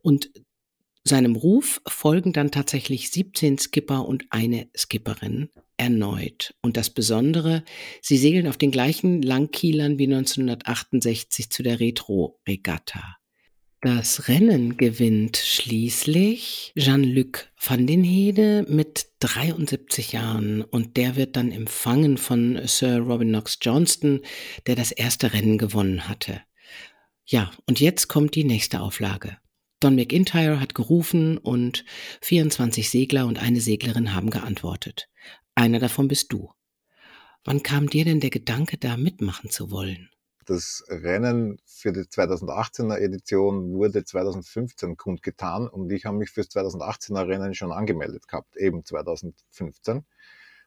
Und 0.02 0.32
seinem 1.04 1.36
Ruf 1.36 1.82
folgen 1.88 2.34
dann 2.34 2.52
tatsächlich 2.52 3.12
17 3.12 3.60
Skipper 3.60 4.08
und 4.08 4.26
eine 4.32 4.68
Skipperin 4.76 5.50
erneut. 5.78 6.56
Und 6.62 6.78
das 6.78 6.90
Besondere, 6.90 7.64
sie 8.02 8.18
segeln 8.18 8.48
auf 8.48 8.58
den 8.58 8.72
gleichen 8.72 9.22
Langkielern 9.22 10.00
wie 10.00 10.06
1968 10.06 11.52
zu 11.52 11.62
der 11.62 11.80
Retro-Regatta. 11.80 13.18
Das 13.86 14.30
Rennen 14.30 14.78
gewinnt 14.78 15.38
schließlich 15.38 16.74
Jean-Luc 16.76 17.52
van 17.64 17.86
den 17.86 18.04
Hede 18.04 18.66
mit 18.68 19.10
73 19.20 20.12
Jahren 20.12 20.64
und 20.64 20.98
der 20.98 21.16
wird 21.16 21.36
dann 21.36 21.52
empfangen 21.52 22.18
von 22.18 22.60
Sir 22.66 22.98
Robin 22.98 23.28
Knox 23.28 23.60
Johnston, 23.62 24.22
der 24.66 24.76
das 24.76 24.92
erste 24.92 25.34
Rennen 25.34 25.60
gewonnen 25.60 26.08
hatte. 26.08 26.42
Ja, 27.28 27.52
und 27.68 27.80
jetzt 27.80 28.08
kommt 28.08 28.34
die 28.34 28.44
nächste 28.44 28.82
Auflage. 28.82 29.38
Don 29.80 29.96
McIntyre 29.96 30.60
hat 30.60 30.74
gerufen 30.74 31.38
und 31.38 31.86
24 32.24 32.90
Segler 32.90 33.28
und 33.28 33.38
eine 33.38 33.62
Seglerin 33.62 34.16
haben 34.16 34.32
geantwortet. 34.32 35.10
Einer 35.54 35.78
davon 35.78 36.08
bist 36.08 36.34
du. 36.34 36.50
Wann 37.44 37.62
kam 37.62 37.88
dir 37.88 38.04
denn 38.04 38.20
der 38.20 38.32
Gedanke, 38.32 38.80
da 38.80 38.98
mitmachen 38.98 39.52
zu 39.52 39.70
wollen? 39.70 40.10
Das 40.46 40.84
Rennen 40.90 41.60
für 41.66 41.92
die 41.92 42.02
2018er 42.02 43.00
Edition 43.00 43.74
wurde 43.74 44.04
2015 44.04 44.96
kundgetan 44.96 45.68
und 45.68 45.92
ich 45.92 46.06
habe 46.06 46.18
mich 46.18 46.30
fürs 46.30 46.50
2018er 46.50 47.28
Rennen 47.28 47.56
schon 47.56 47.72
angemeldet 47.72 48.28
gehabt, 48.28 48.56
eben 48.56 48.86
2015. 48.86 50.06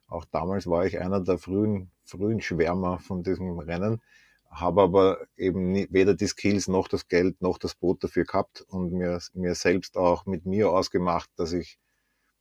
Auch 0.08 0.24
damals 0.24 0.66
war 0.66 0.84
ich 0.84 0.98
einer 0.98 1.20
der 1.20 1.38
frühen, 1.38 1.92
frühen 2.04 2.40
Schwärmer 2.40 2.98
von 2.98 3.22
diesem 3.22 3.56
Rennen. 3.60 4.02
habe 4.50 4.82
aber 4.82 5.18
eben 5.36 5.74
weder 5.92 6.14
die 6.14 6.26
Skills 6.26 6.66
noch 6.66 6.88
das 6.88 7.06
Geld 7.06 7.40
noch 7.40 7.58
das 7.58 7.76
Boot 7.76 8.02
dafür 8.02 8.24
gehabt 8.24 8.62
und 8.62 8.92
mir, 8.92 9.20
mir 9.34 9.54
selbst 9.54 9.96
auch 9.96 10.26
mit 10.26 10.44
mir 10.44 10.70
ausgemacht, 10.70 11.30
dass 11.36 11.52
ich 11.52 11.78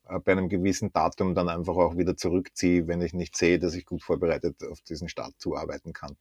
äh, 0.10 0.20
bei 0.20 0.32
einem 0.32 0.50
gewissen 0.50 0.92
Datum 0.92 1.36
dann 1.36 1.50
einfach 1.50 1.76
auch 1.76 1.98
wieder 1.98 2.18
zurückziehe, 2.18 2.88
wenn 2.88 3.02
ich 3.02 3.14
nicht 3.14 3.38
sehe, 3.38 3.60
dass 3.60 3.76
ich 3.76 3.86
gut 3.86 4.04
vorbereitet 4.04 4.64
auf 4.64 4.82
diesen 4.82 5.10
Start 5.10 5.36
zuarbeiten 5.38 5.94
kann. 5.94 6.18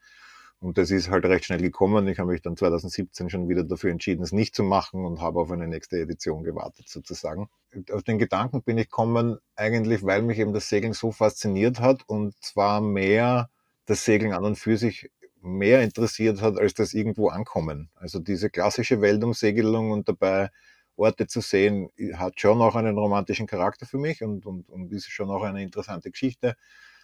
Und 0.60 0.78
das 0.78 0.90
ist 0.90 1.10
halt 1.10 1.24
recht 1.26 1.44
schnell 1.44 1.60
gekommen. 1.60 2.08
Ich 2.08 2.18
habe 2.18 2.32
mich 2.32 2.40
dann 2.42 2.56
2017 2.56 3.28
schon 3.28 3.48
wieder 3.48 3.62
dafür 3.62 3.90
entschieden, 3.90 4.22
es 4.22 4.32
nicht 4.32 4.54
zu 4.54 4.62
machen 4.62 5.04
und 5.04 5.20
habe 5.20 5.40
auf 5.40 5.50
eine 5.50 5.68
nächste 5.68 5.98
Edition 6.00 6.44
gewartet 6.44 6.88
sozusagen. 6.88 7.48
Auf 7.92 8.02
den 8.02 8.18
Gedanken 8.18 8.62
bin 8.62 8.78
ich 8.78 8.86
gekommen, 8.86 9.38
eigentlich 9.54 10.02
weil 10.04 10.22
mich 10.22 10.38
eben 10.38 10.54
das 10.54 10.68
Segeln 10.68 10.94
so 10.94 11.12
fasziniert 11.12 11.80
hat 11.80 12.02
und 12.06 12.34
zwar 12.42 12.80
mehr 12.80 13.50
das 13.84 14.04
Segeln 14.04 14.32
an 14.32 14.44
und 14.44 14.56
für 14.56 14.76
sich 14.78 15.10
mehr 15.42 15.82
interessiert 15.82 16.40
hat, 16.40 16.58
als 16.58 16.74
das 16.74 16.94
irgendwo 16.94 17.28
ankommen. 17.28 17.90
Also 17.94 18.18
diese 18.18 18.50
klassische 18.50 19.00
Weltumsegelung 19.00 19.90
und 19.90 20.08
dabei 20.08 20.50
Orte 20.96 21.26
zu 21.26 21.40
sehen, 21.40 21.90
hat 22.14 22.40
schon 22.40 22.60
auch 22.62 22.74
einen 22.74 22.96
romantischen 22.98 23.46
Charakter 23.46 23.86
für 23.86 23.98
mich 23.98 24.22
und, 24.22 24.46
und, 24.46 24.68
und 24.70 24.92
ist 24.92 25.10
schon 25.10 25.30
auch 25.30 25.42
eine 25.42 25.62
interessante 25.62 26.10
Geschichte. 26.10 26.56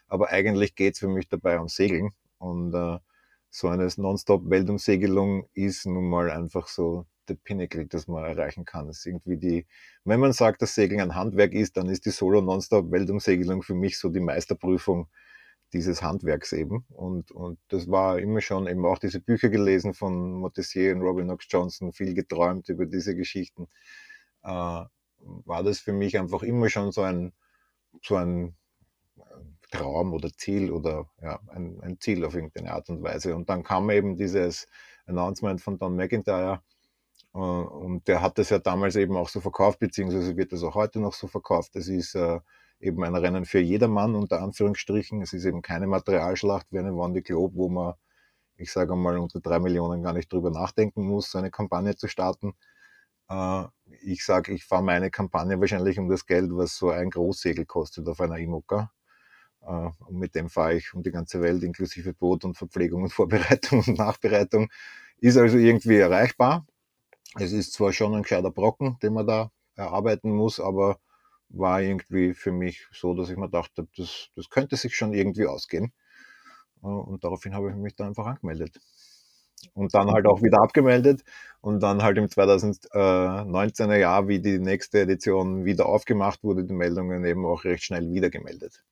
Aber 0.08 0.30
eigentlich 0.30 0.74
geht 0.74 0.94
es 0.94 1.00
für 1.00 1.08
mich 1.08 1.28
dabei 1.28 1.60
um 1.60 1.68
Segeln. 1.68 2.10
Und 2.38 2.74
äh, 2.74 2.98
so 3.54 3.68
eine 3.68 3.86
Nonstop-Weltumsegelung 3.94 5.46
ist 5.52 5.84
nun 5.84 6.08
mal 6.08 6.30
einfach 6.30 6.68
so 6.68 7.04
der 7.28 7.34
Pinnacle, 7.34 7.86
das 7.86 8.08
man 8.08 8.24
erreichen 8.24 8.64
kann. 8.64 8.88
Es 8.88 9.00
ist 9.00 9.06
irgendwie 9.06 9.36
die, 9.36 9.66
wenn 10.04 10.20
man 10.20 10.32
sagt, 10.32 10.62
dass 10.62 10.74
Segeln 10.74 11.02
ein 11.02 11.14
Handwerk 11.14 11.52
ist, 11.52 11.76
dann 11.76 11.90
ist 11.90 12.06
die 12.06 12.10
Solo-Nonstop-Weltumsegelung 12.10 13.62
für 13.62 13.74
mich 13.74 13.98
so 13.98 14.08
die 14.08 14.20
Meisterprüfung 14.20 15.08
dieses 15.74 16.02
Handwerks 16.02 16.54
eben. 16.54 16.86
Und, 16.88 17.30
und 17.30 17.58
das 17.68 17.90
war 17.90 18.18
immer 18.18 18.40
schon 18.40 18.66
eben 18.66 18.86
auch 18.86 18.98
diese 18.98 19.20
Bücher 19.20 19.50
gelesen 19.50 19.92
von 19.92 20.32
Montessier 20.32 20.96
und 20.96 21.02
Robin 21.02 21.26
Knox 21.26 21.46
Johnson, 21.50 21.92
viel 21.92 22.14
geträumt 22.14 22.70
über 22.70 22.86
diese 22.86 23.14
Geschichten. 23.14 23.68
Äh, 24.44 24.48
war 25.18 25.62
das 25.62 25.78
für 25.78 25.92
mich 25.92 26.18
einfach 26.18 26.42
immer 26.42 26.70
schon 26.70 26.90
so 26.90 27.02
ein, 27.02 27.34
so 28.02 28.16
ein 28.16 28.56
Traum 29.72 30.12
oder 30.12 30.30
Ziel 30.32 30.70
oder 30.70 31.10
ja, 31.20 31.40
ein, 31.48 31.80
ein 31.82 31.98
Ziel 32.00 32.24
auf 32.24 32.34
irgendeine 32.34 32.72
Art 32.72 32.88
und 32.90 33.02
Weise. 33.02 33.34
Und 33.34 33.48
dann 33.48 33.62
kam 33.64 33.90
eben 33.90 34.16
dieses 34.16 34.68
Announcement 35.06 35.60
von 35.60 35.78
Don 35.78 35.96
McIntyre, 35.96 36.62
äh, 37.34 37.38
und 37.38 38.06
der 38.08 38.22
hat 38.22 38.38
das 38.38 38.50
ja 38.50 38.58
damals 38.58 38.96
eben 38.96 39.16
auch 39.16 39.28
so 39.28 39.40
verkauft, 39.40 39.78
beziehungsweise 39.78 40.36
wird 40.36 40.52
das 40.52 40.62
auch 40.62 40.74
heute 40.74 41.00
noch 41.00 41.14
so 41.14 41.26
verkauft. 41.26 41.74
Das 41.74 41.88
ist 41.88 42.14
äh, 42.14 42.40
eben 42.80 43.02
ein 43.04 43.14
Rennen 43.14 43.44
für 43.44 43.60
jedermann, 43.60 44.14
unter 44.14 44.42
Anführungsstrichen. 44.42 45.22
Es 45.22 45.32
ist 45.32 45.44
eben 45.44 45.62
keine 45.62 45.86
Materialschlacht 45.86 46.66
wie 46.70 46.78
eine 46.78 46.94
Wandy 46.94 47.22
Globe, 47.22 47.56
wo 47.56 47.68
man, 47.68 47.94
ich 48.56 48.72
sage 48.72 48.96
mal, 48.96 49.18
unter 49.18 49.40
drei 49.40 49.58
Millionen 49.60 50.02
gar 50.02 50.12
nicht 50.12 50.32
drüber 50.32 50.50
nachdenken 50.50 51.06
muss, 51.06 51.30
so 51.30 51.38
eine 51.38 51.50
Kampagne 51.50 51.96
zu 51.96 52.08
starten. 52.08 52.54
Äh, 53.28 53.64
ich 54.02 54.24
sage, 54.24 54.52
ich 54.52 54.64
fahre 54.64 54.82
meine 54.84 55.10
Kampagne 55.10 55.60
wahrscheinlich 55.60 55.98
um 55.98 56.08
das 56.08 56.26
Geld, 56.26 56.50
was 56.52 56.76
so 56.76 56.90
ein 56.90 57.10
Großsegel 57.10 57.66
kostet 57.66 58.08
auf 58.08 58.20
einer 58.20 58.38
IMOCA. 58.38 58.92
Äh, 59.66 59.90
und 60.06 60.18
mit 60.18 60.34
dem 60.34 60.48
fahre 60.48 60.74
ich 60.74 60.94
um 60.94 61.02
die 61.02 61.10
ganze 61.10 61.40
Welt, 61.40 61.62
inklusive 61.62 62.14
Boot 62.14 62.44
und 62.44 62.56
Verpflegung 62.56 63.02
und 63.04 63.12
Vorbereitung 63.12 63.80
und 63.86 63.98
Nachbereitung. 63.98 64.70
Ist 65.18 65.36
also 65.36 65.58
irgendwie 65.58 65.96
erreichbar. 65.96 66.66
Es 67.36 67.52
ist 67.52 67.72
zwar 67.72 67.92
schon 67.92 68.14
ein 68.14 68.22
gescheiter 68.22 68.50
Brocken, 68.50 68.98
den 69.02 69.14
man 69.14 69.26
da 69.26 69.50
erarbeiten 69.76 70.32
muss, 70.32 70.60
aber 70.60 70.98
war 71.48 71.82
irgendwie 71.82 72.34
für 72.34 72.52
mich 72.52 72.88
so, 72.92 73.14
dass 73.14 73.30
ich 73.30 73.36
mir 73.36 73.48
dachte, 73.48 73.86
das, 73.96 74.28
das 74.36 74.50
könnte 74.50 74.76
sich 74.76 74.96
schon 74.96 75.12
irgendwie 75.14 75.46
ausgehen. 75.46 75.92
Äh, 76.82 76.86
und 76.86 77.24
daraufhin 77.24 77.54
habe 77.54 77.70
ich 77.70 77.76
mich 77.76 77.94
da 77.96 78.06
einfach 78.06 78.26
angemeldet. 78.26 78.80
Und 79.74 79.94
dann 79.94 80.10
halt 80.10 80.26
auch 80.26 80.42
wieder 80.42 80.60
abgemeldet 80.60 81.22
und 81.60 81.80
dann 81.84 82.02
halt 82.02 82.18
im 82.18 82.26
2019er 82.26 83.96
Jahr, 83.96 84.26
wie 84.26 84.40
die 84.40 84.58
nächste 84.58 85.00
Edition 85.02 85.64
wieder 85.64 85.86
aufgemacht 85.86 86.42
wurde, 86.42 86.64
die 86.64 86.74
Meldungen 86.74 87.24
eben 87.24 87.46
auch 87.46 87.62
recht 87.64 87.84
schnell 87.84 88.10
wieder 88.10 88.28
gemeldet. 88.28 88.82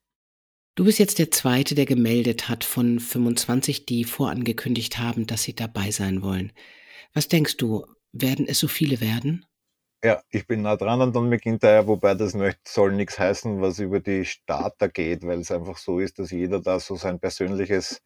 Du 0.76 0.84
bist 0.84 0.98
jetzt 0.98 1.18
der 1.18 1.30
Zweite, 1.30 1.74
der 1.74 1.84
gemeldet 1.84 2.48
hat 2.48 2.64
von 2.64 3.00
25, 3.00 3.86
die 3.86 4.04
vorangekündigt 4.04 4.98
haben, 4.98 5.26
dass 5.26 5.42
sie 5.42 5.54
dabei 5.54 5.90
sein 5.90 6.22
wollen. 6.22 6.52
Was 7.12 7.28
denkst 7.28 7.56
du, 7.56 7.86
werden 8.12 8.46
es 8.48 8.60
so 8.60 8.68
viele 8.68 9.00
werden? 9.00 9.44
Ja, 10.02 10.22
ich 10.30 10.46
bin 10.46 10.62
nah 10.62 10.76
dran 10.76 11.02
an 11.02 11.12
Don 11.12 11.28
McIntyre, 11.28 11.86
wobei 11.86 12.14
das 12.14 12.34
nicht, 12.34 12.66
soll 12.66 12.92
nichts 12.92 13.18
heißen, 13.18 13.60
was 13.60 13.80
über 13.80 14.00
die 14.00 14.24
Starter 14.24 14.88
geht, 14.88 15.26
weil 15.26 15.40
es 15.40 15.50
einfach 15.50 15.76
so 15.76 15.98
ist, 15.98 16.18
dass 16.18 16.30
jeder 16.30 16.60
da 16.60 16.80
so 16.80 16.96
sein 16.96 17.20
persönliches, 17.20 18.00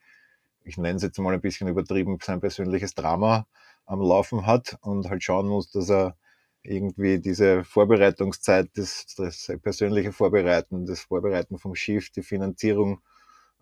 ich 0.65 0.77
nenne 0.77 0.97
es 0.97 1.03
jetzt 1.03 1.19
mal 1.19 1.35
ein 1.35 1.41
bisschen 1.41 1.69
übertrieben, 1.69 2.19
sein 2.21 2.41
persönliches 2.41 2.95
Drama 2.95 3.47
am 3.87 4.01
Laufen 4.01 4.47
hat 4.47 4.77
und 4.81 5.09
halt 5.09 5.23
schauen 5.23 5.47
muss, 5.47 5.71
dass 5.71 5.89
er 5.91 6.17
irgendwie 6.65 7.19
diese 7.21 7.63
Vorbereitungszeit, 7.63 8.71
das, 8.75 9.07
das 9.17 9.53
persönliche 9.63 10.13
Vorbereiten, 10.13 10.87
das 10.87 11.01
Vorbereiten 11.01 11.59
vom 11.59 11.75
Schiff, 11.75 12.11
die 12.11 12.23
Finanzierung 12.23 13.01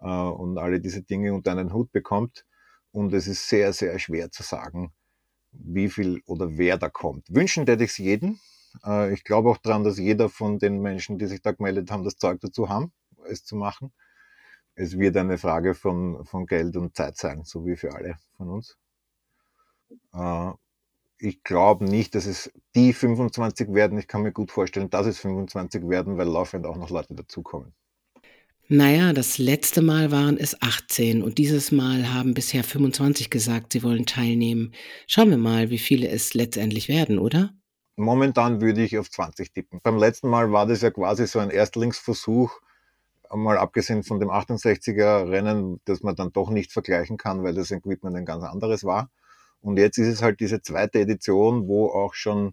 äh, 0.01 0.07
und 0.07 0.59
alle 0.59 0.81
diese 0.81 1.03
Dinge 1.03 1.35
unter 1.35 1.51
einen 1.51 1.73
Hut 1.73 1.91
bekommt. 1.93 2.47
Und 2.93 3.13
es 3.13 3.27
ist 3.27 3.49
sehr, 3.49 3.73
sehr 3.73 3.99
schwer 3.99 4.31
zu 4.31 4.43
sagen, 4.43 4.93
wie 5.51 5.89
viel 5.89 6.23
oder 6.27 6.57
wer 6.57 6.79
da 6.79 6.89
kommt. 6.89 7.27
Wünschen 7.35 7.67
hätte 7.67 7.85
ich 7.85 7.91
es 7.91 7.99
jedem. 7.99 8.39
Äh, 8.85 9.13
ich 9.13 9.25
glaube 9.25 9.51
auch 9.51 9.59
daran, 9.59 9.85
dass 9.85 9.99
jeder 9.99 10.29
von 10.29 10.59
den 10.59 10.81
Menschen, 10.81 11.19
die 11.19 11.27
sich 11.27 11.43
da 11.43 11.53
gemeldet 11.53 11.91
haben, 11.91 12.05
das 12.05 12.17
Zeug 12.17 12.41
dazu 12.41 12.69
haben, 12.69 12.93
es 13.29 13.45
zu 13.45 13.57
machen. 13.57 13.93
Es 14.75 14.99
wird 14.99 15.17
eine 15.17 15.39
Frage 15.39 15.75
von, 15.75 16.25
von 16.25 16.47
Geld 16.47 16.77
und 16.77 16.97
Zeit 16.97 17.17
sein, 17.17 17.43
so 17.45 17.67
wie 17.67 17.77
für 17.77 17.95
alle 17.95 18.17
von 18.37 18.49
uns. 18.49 18.79
Äh, 20.15 20.53
ich 21.23 21.45
glaube 21.45 21.85
nicht, 21.85 22.14
dass 22.14 22.26
es 22.26 22.52
die 22.75 22.93
25 22.93 23.73
werden. 23.73 23.99
Ich 23.99 24.09
kann 24.09 24.23
mir 24.23 24.33
gut 24.33 24.50
vorstellen, 24.50 24.91
dass 24.91 25.07
es 25.07 25.21
25 25.21 25.88
werden, 25.88 26.19
weil 26.19 26.26
laufend 26.26 26.67
auch 26.67 26.76
noch 26.76 26.91
Leute 26.91 27.14
dazukommen. 27.14 27.73
Naja, 28.69 29.12
das 29.12 29.38
letzte 29.38 29.83
Mal 29.83 30.11
waren 30.11 30.37
es 30.38 30.61
18 30.62 31.23
und 31.23 31.38
dieses 31.38 31.73
Mal 31.73 32.12
haben 32.12 32.35
bisher 32.35 32.64
25 32.64 33.29
gesagt, 33.29 33.73
sie 33.73 33.83
wollen 33.83 34.07
teilnehmen. 34.07 34.73
Schauen 35.07 35.31
wir 35.31 35.37
mal, 35.37 35.71
wie 35.71 35.79
viele 35.79 36.09
es 36.09 36.35
letztendlich 36.35 36.88
werden, 36.88 37.19
oder? 37.19 37.50
Momentan 37.97 38.61
würde 38.61 38.83
ich 38.83 38.99
auf 38.99 39.11
20 39.11 39.52
tippen. 39.52 39.81
Beim 39.83 39.99
letzten 39.99 40.29
Mal 40.29 40.52
war 40.52 40.67
das 40.67 40.81
ja 40.81 40.91
quasi 40.91 41.26
so 41.26 41.38
ein 41.38 41.50
Erstlingsversuch, 41.50 42.61
mal 43.35 43.59
abgesehen 43.59 44.02
von 44.02 44.21
dem 44.21 44.31
68er 44.31 45.29
Rennen, 45.31 45.81
das 45.85 46.02
man 46.02 46.17
dann 46.17 46.33
doch 46.33 46.50
nicht 46.50 46.73
vergleichen 46.73 47.17
kann, 47.17 47.43
weil 47.43 47.55
das 47.55 47.71
Equipment 47.71 48.17
ein 48.17 48.25
ganz 48.25 48.45
anderes 48.45 48.85
war. 48.85 49.11
Und 49.62 49.78
jetzt 49.78 49.97
ist 49.99 50.09
es 50.09 50.23
halt 50.23 50.40
diese 50.40 50.61
zweite 50.61 51.00
Edition, 51.00 51.69
wo 51.69 51.87
auch 51.87 52.14
schon, 52.14 52.52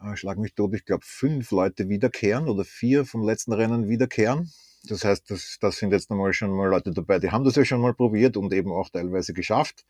äh, 0.00 0.16
schlag 0.16 0.38
mich 0.38 0.54
tot, 0.54 0.74
ich 0.74 0.84
glaube 0.84 1.04
fünf 1.06 1.50
Leute 1.50 1.88
wiederkehren 1.88 2.48
oder 2.48 2.64
vier 2.64 3.04
vom 3.04 3.22
letzten 3.22 3.52
Rennen 3.52 3.88
wiederkehren. 3.88 4.50
Das 4.88 5.04
heißt, 5.04 5.30
das, 5.30 5.58
das 5.60 5.76
sind 5.76 5.92
jetzt 5.92 6.10
nochmal 6.10 6.32
schon 6.32 6.50
mal 6.50 6.68
Leute 6.68 6.90
dabei, 6.90 7.18
die 7.18 7.30
haben 7.30 7.44
das 7.44 7.56
ja 7.56 7.64
schon 7.64 7.80
mal 7.80 7.94
probiert 7.94 8.36
und 8.36 8.52
eben 8.52 8.72
auch 8.72 8.88
teilweise 8.88 9.34
geschafft. 9.34 9.84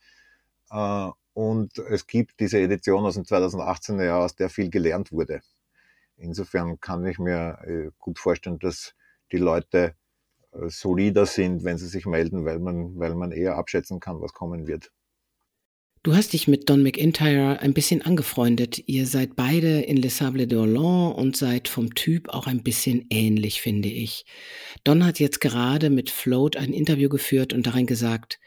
Äh, 0.70 1.10
und 1.32 1.78
es 1.78 2.06
gibt 2.06 2.40
diese 2.40 2.58
Edition 2.60 3.04
aus 3.04 3.14
dem 3.14 3.24
2018er 3.24 4.04
Jahr, 4.04 4.24
aus 4.24 4.36
der 4.36 4.50
viel 4.50 4.70
gelernt 4.70 5.12
wurde. 5.12 5.42
Insofern 6.16 6.80
kann 6.80 7.06
ich 7.06 7.18
mir 7.18 7.58
äh, 7.64 7.90
gut 7.98 8.18
vorstellen, 8.18 8.58
dass 8.58 8.94
die 9.32 9.38
Leute 9.38 9.94
äh, 10.52 10.68
solider 10.68 11.26
sind, 11.26 11.64
wenn 11.64 11.78
sie 11.78 11.88
sich 11.88 12.06
melden, 12.06 12.44
weil 12.44 12.58
man, 12.58 12.98
weil 12.98 13.14
man 13.14 13.32
eher 13.32 13.56
abschätzen 13.56 14.00
kann, 14.00 14.20
was 14.20 14.32
kommen 14.32 14.66
wird. 14.66 14.92
Du 16.04 16.14
hast 16.14 16.34
dich 16.34 16.48
mit 16.48 16.68
Don 16.68 16.82
McIntyre 16.82 17.60
ein 17.60 17.72
bisschen 17.72 18.02
angefreundet. 18.02 18.78
Ihr 18.86 19.06
seid 19.06 19.36
beide 19.36 19.80
in 19.80 19.96
Les 19.96 20.18
Sables 20.18 20.48
d'Olonne 20.48 21.14
und 21.14 21.34
seid 21.34 21.66
vom 21.66 21.94
Typ 21.94 22.28
auch 22.28 22.46
ein 22.46 22.62
bisschen 22.62 23.06
ähnlich, 23.08 23.62
finde 23.62 23.88
ich. 23.88 24.26
Don 24.84 25.02
hat 25.02 25.18
jetzt 25.18 25.40
gerade 25.40 25.88
mit 25.88 26.10
Float 26.10 26.58
ein 26.58 26.74
Interview 26.74 27.08
geführt 27.08 27.54
und 27.54 27.66
darin 27.66 27.86
gesagt, 27.86 28.38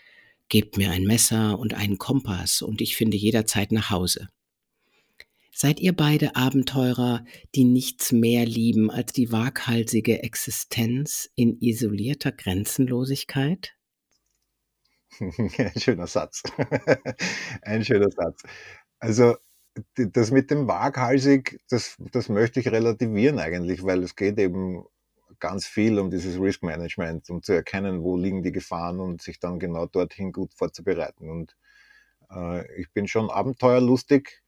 gebt 0.49 0.77
mir 0.77 0.91
ein 0.91 1.05
Messer 1.05 1.57
und 1.57 1.73
einen 1.73 1.97
Kompass 1.97 2.61
und 2.61 2.79
ich 2.79 2.95
finde 2.95 3.17
jederzeit 3.17 3.71
nach 3.71 3.89
Hause. 3.89 4.29
Seid 5.51 5.79
ihr 5.79 5.93
beide 5.93 6.35
Abenteurer, 6.35 7.25
die 7.55 7.63
nichts 7.63 8.11
mehr 8.11 8.45
lieben 8.45 8.91
als 8.91 9.13
die 9.13 9.31
waghalsige 9.31 10.21
Existenz 10.21 11.31
in 11.33 11.59
isolierter 11.59 12.33
Grenzenlosigkeit? 12.33 13.76
Ein 15.57 15.79
schöner 15.79 16.07
Satz. 16.07 16.43
Ein 17.61 17.83
schöner 17.83 18.09
Satz. 18.11 18.43
Also 18.99 19.35
das 19.95 20.31
mit 20.31 20.49
dem 20.49 20.67
waghalsig, 20.67 21.59
das, 21.69 21.97
das 22.11 22.29
möchte 22.29 22.59
ich 22.59 22.71
relativieren 22.71 23.39
eigentlich, 23.39 23.83
weil 23.83 24.03
es 24.03 24.15
geht 24.15 24.39
eben 24.39 24.83
ganz 25.39 25.67
viel 25.67 25.99
um 25.99 26.09
dieses 26.09 26.39
Risk 26.39 26.63
Management, 26.63 27.29
um 27.29 27.43
zu 27.43 27.53
erkennen, 27.53 28.01
wo 28.01 28.17
liegen 28.17 28.41
die 28.43 28.51
Gefahren 28.51 28.99
und 28.99 29.21
sich 29.21 29.39
dann 29.39 29.59
genau 29.59 29.85
dorthin 29.85 30.31
gut 30.31 30.53
vorzubereiten. 30.53 31.29
Und 31.29 31.55
äh, 32.31 32.81
ich 32.81 32.91
bin 32.91 33.07
schon 33.07 33.29
abenteuerlustig, 33.29 34.41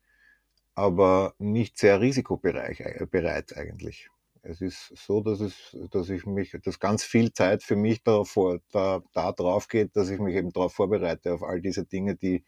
aber 0.76 1.36
nicht 1.38 1.78
sehr 1.78 2.02
risikobereit 2.02 3.56
eigentlich. 3.56 4.10
Es 4.42 4.62
ist 4.62 4.94
so, 4.96 5.22
dass, 5.22 5.40
es, 5.42 5.76
dass 5.92 6.10
ich 6.10 6.26
mich, 6.26 6.56
dass 6.64 6.80
ganz 6.80 7.04
viel 7.04 7.34
Zeit 7.34 7.64
für 7.64 7.76
mich 7.76 8.04
da, 8.04 8.24
vor, 8.24 8.60
da, 8.72 9.02
da 9.14 9.32
drauf 9.32 9.68
geht, 9.68 9.96
dass 9.96 10.10
ich 10.10 10.20
mich 10.20 10.36
eben 10.36 10.52
darauf 10.52 10.74
vorbereite, 10.74 11.34
auf 11.34 11.44
all 11.44 11.62
diese 11.62 11.86
Dinge, 11.86 12.16
die, 12.16 12.44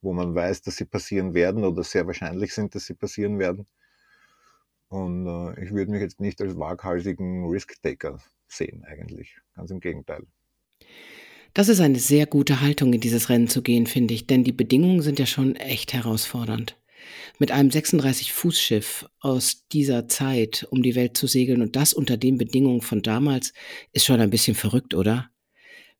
wo 0.00 0.12
man 0.12 0.34
weiß, 0.34 0.62
dass 0.62 0.76
sie 0.76 0.84
passieren 0.84 1.34
werden 1.34 1.64
oder 1.64 1.82
sehr 1.82 2.06
wahrscheinlich 2.06 2.54
sind, 2.54 2.74
dass 2.74 2.86
sie 2.86 2.94
passieren 2.94 3.38
werden. 3.38 3.66
Und 4.88 5.26
äh, 5.26 5.64
ich 5.64 5.72
würde 5.72 5.90
mich 5.90 6.00
jetzt 6.00 6.20
nicht 6.20 6.40
als 6.40 6.56
waghalsigen 6.58 7.48
Risk-Taker 7.48 8.18
sehen, 8.46 8.84
eigentlich. 8.84 9.36
Ganz 9.54 9.70
im 9.70 9.80
Gegenteil. 9.80 10.24
Das 11.54 11.68
ist 11.68 11.80
eine 11.80 11.98
sehr 11.98 12.26
gute 12.26 12.60
Haltung, 12.60 12.92
in 12.92 13.00
dieses 13.00 13.28
Rennen 13.28 13.48
zu 13.48 13.62
gehen, 13.62 13.86
finde 13.86 14.14
ich, 14.14 14.26
denn 14.26 14.44
die 14.44 14.52
Bedingungen 14.52 15.00
sind 15.00 15.18
ja 15.18 15.26
schon 15.26 15.56
echt 15.56 15.92
herausfordernd. 15.92 16.76
Mit 17.38 17.52
einem 17.52 17.70
36-Fuß-Schiff 17.70 19.08
aus 19.20 19.66
dieser 19.72 20.08
Zeit 20.08 20.66
um 20.70 20.82
die 20.82 20.94
Welt 20.94 21.16
zu 21.16 21.26
segeln 21.26 21.62
und 21.62 21.76
das 21.76 21.92
unter 21.92 22.16
den 22.16 22.38
Bedingungen 22.38 22.82
von 22.82 23.02
damals 23.02 23.52
ist 23.92 24.04
schon 24.04 24.20
ein 24.20 24.30
bisschen 24.30 24.54
verrückt, 24.54 24.94
oder? 24.94 25.30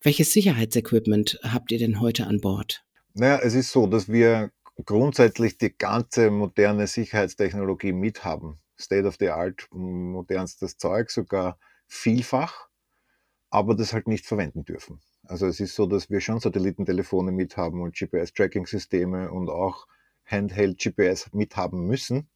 Welches 0.02 0.32
Sicherheitsequipment 0.32 1.40
habt 1.42 1.72
ihr 1.72 1.78
denn 1.78 2.00
heute 2.00 2.26
an 2.26 2.40
Bord? 2.40 2.84
Naja, 3.14 3.40
es 3.42 3.54
ist 3.54 3.72
so, 3.72 3.86
dass 3.86 4.08
wir 4.08 4.50
grundsätzlich 4.84 5.58
die 5.58 5.76
ganze 5.76 6.30
moderne 6.30 6.86
Sicherheitstechnologie 6.86 7.92
mithaben. 7.92 8.58
State 8.78 9.06
of 9.06 9.16
the 9.18 9.30
Art, 9.30 9.66
modernstes 9.70 10.76
Zeug, 10.76 11.10
sogar 11.10 11.58
vielfach, 11.86 12.68
aber 13.50 13.74
das 13.74 13.92
halt 13.92 14.06
nicht 14.06 14.26
verwenden 14.26 14.64
dürfen. 14.64 15.00
Also 15.24 15.46
es 15.46 15.60
ist 15.60 15.74
so, 15.74 15.86
dass 15.86 16.10
wir 16.10 16.20
schon 16.20 16.40
Satellitentelefone 16.40 17.32
mithaben 17.32 17.80
und 17.80 17.96
GPS-Tracking-Systeme 17.96 19.30
und 19.30 19.48
auch 19.48 19.86
Handheld-GPS 20.26 21.32
mithaben 21.32 21.86
müssen. 21.86 22.28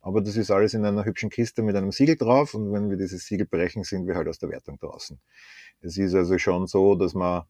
Aber 0.00 0.20
das 0.20 0.36
ist 0.36 0.50
alles 0.50 0.74
in 0.74 0.84
einer 0.84 1.04
hübschen 1.04 1.30
Kiste 1.30 1.62
mit 1.62 1.74
einem 1.76 1.92
Siegel 1.92 2.16
drauf 2.16 2.54
und 2.54 2.72
wenn 2.72 2.90
wir 2.90 2.96
dieses 2.96 3.26
Siegel 3.26 3.46
brechen, 3.46 3.82
sind 3.82 4.06
wir 4.06 4.14
halt 4.14 4.28
aus 4.28 4.38
der 4.38 4.50
Wertung 4.50 4.78
draußen. 4.78 5.20
Es 5.80 5.98
ist 5.98 6.14
also 6.14 6.38
schon 6.38 6.66
so, 6.66 6.94
dass 6.94 7.14
man 7.14 7.44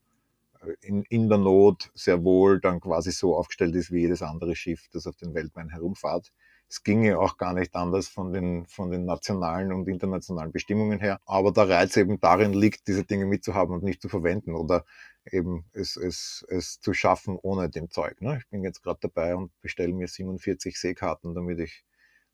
in, 0.81 1.03
in 1.05 1.29
der 1.29 1.39
Not 1.39 1.91
sehr 1.95 2.23
wohl 2.25 2.61
dann 2.61 2.81
quasi 2.81 3.13
so 3.13 3.37
aufgestellt 3.37 3.75
ist 3.75 3.93
wie 3.93 4.01
jedes 4.01 4.23
andere 4.23 4.57
Schiff, 4.57 4.89
das 4.93 5.07
auf 5.07 5.17
den 5.17 5.35
Weltmeeren 5.35 5.71
herumfahrt. 5.71 6.33
Es 6.69 6.83
ginge 6.83 7.19
auch 7.19 7.37
gar 7.37 7.53
nicht 7.53 7.75
anders 7.77 8.09
von 8.09 8.33
den, 8.33 8.67
von 8.67 8.91
den 8.91 9.05
nationalen 9.05 9.73
und 9.73 9.87
internationalen 9.87 10.51
Bestimmungen 10.51 10.99
her. 10.99 11.21
Aber 11.25 11.53
der 11.53 11.69
Reiz 11.69 11.97
eben 11.97 12.19
darin 12.19 12.53
liegt, 12.53 12.89
diese 12.89 13.05
Dinge 13.05 13.27
mitzuhaben 13.27 13.75
und 13.75 13.85
nicht 13.85 14.03
zu 14.03 14.09
verwenden 14.09 14.55
oder 14.55 14.85
eben 15.33 15.65
es, 15.73 15.97
es, 15.97 16.45
es 16.49 16.81
zu 16.81 16.93
schaffen 16.93 17.39
ohne 17.41 17.69
dem 17.69 17.91
Zeug. 17.91 18.21
Ne? 18.21 18.39
Ich 18.39 18.49
bin 18.49 18.63
jetzt 18.63 18.83
gerade 18.83 18.99
dabei 19.01 19.37
und 19.37 19.53
bestelle 19.61 19.93
mir 19.93 20.09
47 20.09 20.79
Seekarten, 20.79 21.35
damit 21.35 21.59
ich 21.61 21.85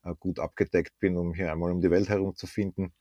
äh, 0.04 0.14
gut 0.18 0.38
abgedeckt 0.38 0.98
bin, 0.98 1.16
um 1.16 1.34
hier 1.34 1.52
einmal 1.52 1.72
um 1.72 1.80
die 1.80 1.90
Welt 1.90 2.08
herumzufinden. 2.08 2.92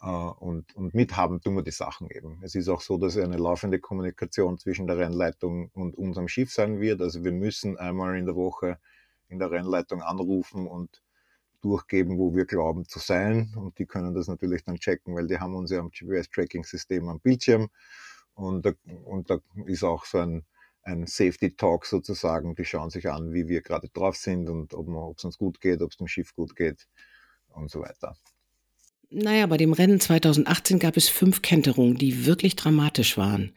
Äh, 0.00 0.06
und, 0.06 0.74
und 0.74 0.94
mithaben 0.94 1.40
tun 1.40 1.56
wir 1.56 1.62
die 1.62 1.70
Sachen 1.70 2.08
eben. 2.10 2.40
Es 2.42 2.54
ist 2.54 2.68
auch 2.68 2.80
so, 2.80 2.98
dass 2.98 3.16
eine 3.16 3.36
laufende 3.36 3.78
Kommunikation 3.78 4.58
zwischen 4.58 4.86
der 4.86 4.98
Rennleitung 4.98 5.70
und 5.70 5.96
unserem 5.96 6.28
Schiff 6.28 6.52
sein 6.52 6.80
wird. 6.80 7.00
Also 7.00 7.24
wir 7.24 7.32
müssen 7.32 7.78
einmal 7.78 8.16
in 8.16 8.26
der 8.26 8.36
Woche 8.36 8.78
in 9.28 9.38
der 9.38 9.50
Rennleitung 9.50 10.02
anrufen 10.02 10.66
und 10.66 11.02
durchgeben, 11.60 12.18
wo 12.18 12.34
wir 12.34 12.46
glauben 12.46 12.86
zu 12.86 12.98
sein. 12.98 13.52
Und 13.56 13.78
die 13.78 13.86
können 13.86 14.14
das 14.14 14.28
natürlich 14.28 14.64
dann 14.64 14.76
checken, 14.76 15.14
weil 15.14 15.26
die 15.26 15.38
haben 15.38 15.54
uns 15.54 15.70
ja 15.70 15.78
am 15.78 15.90
GPS-Tracking-System 15.90 17.08
am 17.08 17.20
Bildschirm. 17.20 17.68
Und 18.40 18.64
da, 18.64 18.72
und 19.04 19.30
da 19.30 19.38
ist 19.66 19.84
auch 19.84 20.04
so 20.04 20.18
ein, 20.18 20.44
ein 20.82 21.06
Safety 21.06 21.54
Talk 21.54 21.84
sozusagen. 21.86 22.54
Die 22.54 22.64
schauen 22.64 22.90
sich 22.90 23.10
an, 23.10 23.32
wie 23.32 23.48
wir 23.48 23.60
gerade 23.60 23.88
drauf 23.90 24.16
sind 24.16 24.48
und 24.48 24.74
ob 24.74 25.18
es 25.18 25.24
uns 25.24 25.38
gut 25.38 25.60
geht, 25.60 25.82
ob 25.82 25.90
es 25.90 25.98
dem 25.98 26.08
Schiff 26.08 26.34
gut 26.34 26.56
geht 26.56 26.88
und 27.48 27.70
so 27.70 27.80
weiter. 27.80 28.16
Naja, 29.12 29.46
bei 29.46 29.56
dem 29.56 29.72
Rennen 29.72 29.98
2018 29.98 30.78
gab 30.78 30.96
es 30.96 31.08
fünf 31.08 31.42
Kenterungen, 31.42 31.96
die 31.96 32.26
wirklich 32.26 32.54
dramatisch 32.54 33.16
waren. 33.16 33.52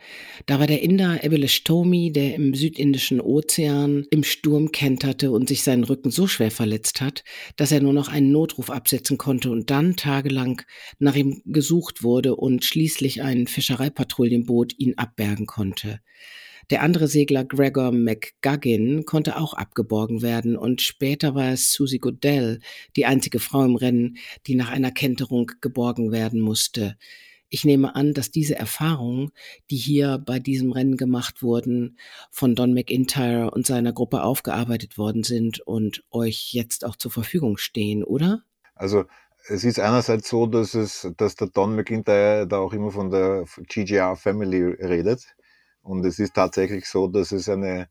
Da 0.47 0.59
war 0.59 0.65
der 0.65 0.81
Inder 0.81 1.23
Ebeles 1.23 1.63
Tomi, 1.63 2.11
der 2.11 2.33
im 2.33 2.55
südindischen 2.55 3.21
Ozean 3.21 4.07
im 4.09 4.23
Sturm 4.23 4.71
kenterte 4.71 5.29
und 5.29 5.47
sich 5.47 5.61
seinen 5.61 5.83
Rücken 5.83 6.09
so 6.09 6.25
schwer 6.25 6.49
verletzt 6.49 7.01
hat, 7.01 7.23
dass 7.55 7.71
er 7.71 7.81
nur 7.81 7.93
noch 7.93 8.07
einen 8.07 8.31
Notruf 8.31 8.71
absetzen 8.71 9.19
konnte 9.19 9.51
und 9.51 9.69
dann 9.69 9.95
tagelang 9.95 10.63
nach 10.97 11.15
ihm 11.15 11.43
gesucht 11.45 12.01
wurde 12.01 12.35
und 12.35 12.65
schließlich 12.65 13.21
ein 13.21 13.45
Fischereipatrouillenboot 13.45 14.73
ihn 14.79 14.97
abbergen 14.97 15.45
konnte. 15.45 15.99
Der 16.69 16.81
andere 16.81 17.07
Segler 17.07 17.43
Gregor 17.43 17.91
McGuggin 17.91 19.05
konnte 19.05 19.37
auch 19.37 19.53
abgeborgen 19.53 20.21
werden 20.21 20.55
und 20.57 20.81
später 20.81 21.35
war 21.35 21.51
es 21.51 21.71
Susie 21.71 21.99
Goodell, 21.99 22.59
die 22.95 23.05
einzige 23.05 23.39
Frau 23.39 23.63
im 23.63 23.75
Rennen, 23.75 24.17
die 24.47 24.55
nach 24.55 24.69
einer 24.69 24.91
Kenterung 24.91 25.51
geborgen 25.61 26.11
werden 26.11 26.39
musste. 26.39 26.97
Ich 27.49 27.65
nehme 27.65 27.95
an, 27.95 28.15
dass 28.15 28.31
diese 28.31 28.55
Erfahrungen, 28.55 29.31
die 29.69 29.75
hier 29.75 30.17
bei 30.17 30.39
diesem 30.39 30.71
Rennen 30.71 30.97
gemacht 30.97 31.43
wurden, 31.43 31.99
von 32.31 32.55
Don 32.55 32.73
McIntyre 32.73 33.51
und 33.51 33.67
seiner 33.67 33.93
Gruppe 33.93 34.23
aufgearbeitet 34.23 34.97
worden 34.97 35.23
sind 35.23 35.59
und 35.59 36.03
euch 36.09 36.53
jetzt 36.53 36.83
auch 36.83 36.95
zur 36.95 37.11
Verfügung 37.11 37.57
stehen, 37.57 38.03
oder? 38.03 38.43
Also 38.73 39.05
es 39.47 39.63
ist 39.63 39.79
einerseits 39.79 40.29
so, 40.29 40.47
dass 40.47 40.73
es, 40.73 41.07
dass 41.17 41.35
der 41.35 41.47
Don 41.47 41.75
McIntyre 41.75 42.47
da 42.47 42.57
auch 42.57 42.73
immer 42.73 42.89
von 42.89 43.11
der 43.11 43.45
GGR 43.67 44.15
Family 44.15 44.63
redet. 44.63 45.35
Und 45.83 46.05
es 46.05 46.17
ist 46.19 46.33
tatsächlich 46.33 46.87
so, 46.87 47.07
dass 47.07 47.31
es 47.33 47.49
eine, 47.49 47.89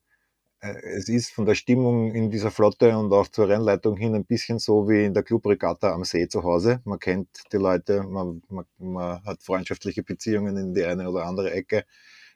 äh, 0.61 0.75
es 0.97 1.09
ist 1.09 1.33
von 1.33 1.47
der 1.47 1.55
Stimmung 1.55 2.13
in 2.15 2.31
dieser 2.31 2.51
Flotte 2.51 2.97
und 2.99 3.13
auch 3.13 3.29
zur 3.29 3.49
Rennleitung 3.49 3.97
hin 3.97 4.15
ein 4.15 4.25
bisschen 4.25 4.59
so 4.59 4.89
wie 4.89 5.05
in 5.05 5.15
der 5.15 5.23
Clubregatta 5.23 5.93
am 5.93 6.05
See 6.05 6.27
zu 6.29 6.43
Hause. 6.43 6.81
Man 6.85 6.99
kennt 6.99 7.29
die 7.53 7.59
Leute, 7.59 8.03
man, 8.05 8.43
man, 8.49 8.65
man 8.79 9.25
hat 9.25 9.43
freundschaftliche 9.43 10.03
Beziehungen 10.03 10.57
in 10.57 10.75
die 10.75 10.85
eine 10.85 11.09
oder 11.11 11.27
andere 11.27 11.53
Ecke. 11.53 11.85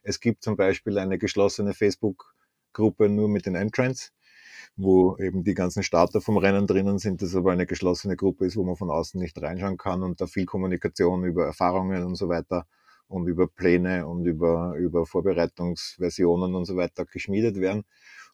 Es 0.03 0.21
gibt 0.21 0.45
zum 0.45 0.57
Beispiel 0.57 0.99
eine 0.99 1.19
geschlossene 1.19 1.75
Facebook-Gruppe 1.75 3.09
nur 3.09 3.29
mit 3.29 3.47
den 3.47 3.55
Entrants, 3.55 4.13
wo 4.77 5.17
eben 5.19 5.43
die 5.45 5.55
ganzen 5.55 5.83
Starter 5.83 6.21
vom 6.21 6.37
Rennen 6.37 6.67
drinnen 6.67 6.99
sind, 6.99 7.23
das 7.23 7.35
aber 7.35 7.53
eine 7.53 7.67
geschlossene 7.67 8.17
Gruppe 8.17 8.47
ist, 8.47 8.57
wo 8.57 8.65
man 8.65 8.77
von 8.77 8.91
außen 8.91 9.21
nicht 9.21 9.41
reinschauen 9.41 9.79
kann 9.79 10.03
und 10.03 10.21
da 10.21 10.27
viel 10.27 10.47
Kommunikation 10.47 11.25
über 11.25 11.47
Erfahrungen 11.47 12.05
und 12.05 12.17
so 12.17 12.29
weiter 12.29 12.67
und 13.09 13.27
über 13.29 13.47
Pläne 13.47 14.07
und 14.07 14.27
über, 14.27 14.75
über 14.77 15.07
Vorbereitungsversionen 15.07 16.55
und 16.55 16.65
so 16.65 16.77
weiter 16.77 17.05
geschmiedet 17.05 17.61
werden. 17.61 17.85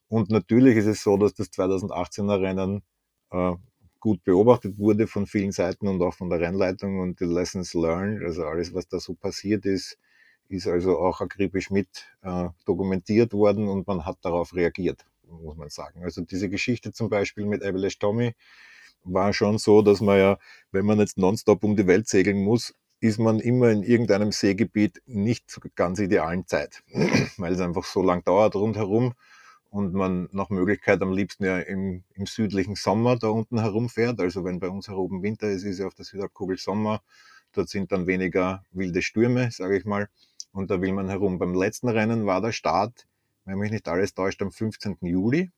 Und 0.09 0.31
natürlich 0.31 0.77
ist 0.77 0.87
es 0.87 1.03
so, 1.03 1.17
dass 1.17 1.35
das 1.35 1.51
2018er 1.53 2.41
Rennen 2.41 2.83
äh, 3.31 3.55
gut 4.01 4.25
beobachtet 4.25 4.79
wurde 4.79 5.07
von 5.07 5.27
vielen 5.27 5.53
Seiten 5.53 5.87
und 5.87 6.03
auch 6.03 6.15
von 6.15 6.29
der 6.29 6.41
Rennleitung 6.41 7.01
und 7.01 7.21
die 7.21 7.25
Lessons 7.25 7.73
learned, 7.73 8.23
also 8.23 8.45
alles, 8.45 8.75
was 8.75 8.89
da 8.89 8.99
so 8.99 9.15
passiert 9.15 9.65
ist, 9.65 9.97
ist 10.49 10.67
also 10.67 10.99
auch 10.99 11.21
akribisch 11.21 11.71
mit 11.71 11.89
äh, 12.23 12.49
dokumentiert 12.67 13.33
worden 13.33 13.69
und 13.69 13.87
man 13.87 14.05
hat 14.05 14.19
darauf 14.23 14.55
reagiert, 14.55 15.07
muss 15.29 15.57
man 15.57 15.71
sagen. 15.71 16.03
Also 16.03 16.23
diese 16.23 16.49
Geschichte 16.49 16.93
zum 16.93 17.09
Beispiel 17.09 17.47
mit 17.47 17.63
Avalanche 17.63 17.99
Tommy 17.99 18.35
war 19.05 19.33
schon 19.33 19.59
so, 19.59 19.83
dass 19.83 20.01
man 20.01 20.19
ja, 20.19 20.39
wenn 20.73 20.85
man 20.85 20.99
jetzt 20.99 21.17
nonstop 21.17 21.65
um 21.65 21.77
die 21.77 21.87
Welt 21.87 22.09
segeln 22.09 22.43
muss, 22.43 22.75
ist 23.03 23.19
man 23.19 23.41
immer 23.41 23.69
in 23.71 23.83
irgendeinem 23.83 24.31
Seegebiet 24.31 25.03
nicht 25.07 25.51
zur 25.51 25.65
ganz 25.75 25.99
idealen 25.99 26.47
Zeit, 26.47 26.85
weil 27.37 27.53
es 27.53 27.61
einfach 27.61 27.85
so 27.85 28.01
lang 28.01 28.23
dauert 28.25 28.55
rundherum 28.55 29.15
und 29.71 29.93
man 29.93 30.29
nach 30.31 30.51
Möglichkeit 30.51 31.03
am 31.03 31.13
liebsten 31.13 31.45
ja 31.45 31.59
im, 31.59 32.05
im 32.15 32.27
südlichen 32.27 32.77
Sommer 32.77 33.19
da 33.19 33.27
unten 33.27 33.59
herumfährt. 33.59 34.21
Also 34.21 34.45
wenn 34.45 34.61
bei 34.61 34.69
uns 34.69 34.87
heroben 34.87 35.21
Winter 35.25 35.51
ist, 35.51 35.65
ist 35.65 35.81
ja 35.81 35.89
auf 35.89 35.95
der 35.95 36.05
Südhalbkugel 36.05 36.59
Sommer. 36.59 37.03
Dort 37.53 37.71
sind 37.71 37.91
dann 37.91 38.07
weniger 38.07 38.65
wilde 38.71 39.03
Stürme, 39.03 39.51
sage 39.51 39.77
ich 39.77 39.85
mal. 39.85 40.09
Und 40.53 40.71
da 40.71 40.81
will 40.81 40.93
man 40.93 41.09
herum. 41.09 41.41
Beim 41.41 41.55
letzten 41.55 41.89
Rennen 41.89 42.25
war 42.25 42.41
der 42.41 42.53
Start, 42.53 43.09
wenn 43.47 43.59
mich 43.59 43.73
nicht 43.73 43.89
alles 43.89 44.15
täuscht, 44.15 44.41
am 44.43 44.53
15. 44.53 44.99
Juli. 45.01 45.51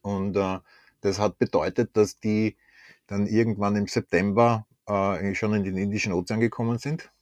Und 0.00 0.34
äh, 0.38 0.60
das 1.02 1.18
hat 1.18 1.38
bedeutet, 1.38 1.94
dass 1.94 2.18
die 2.18 2.56
dann 3.06 3.26
irgendwann 3.26 3.76
im 3.76 3.86
September 3.86 4.66
äh, 4.86 5.34
schon 5.34 5.54
in 5.54 5.64
den 5.64 5.76
Indischen 5.76 6.12
Ozean 6.12 6.40
gekommen 6.40 6.78
sind. 6.78 7.12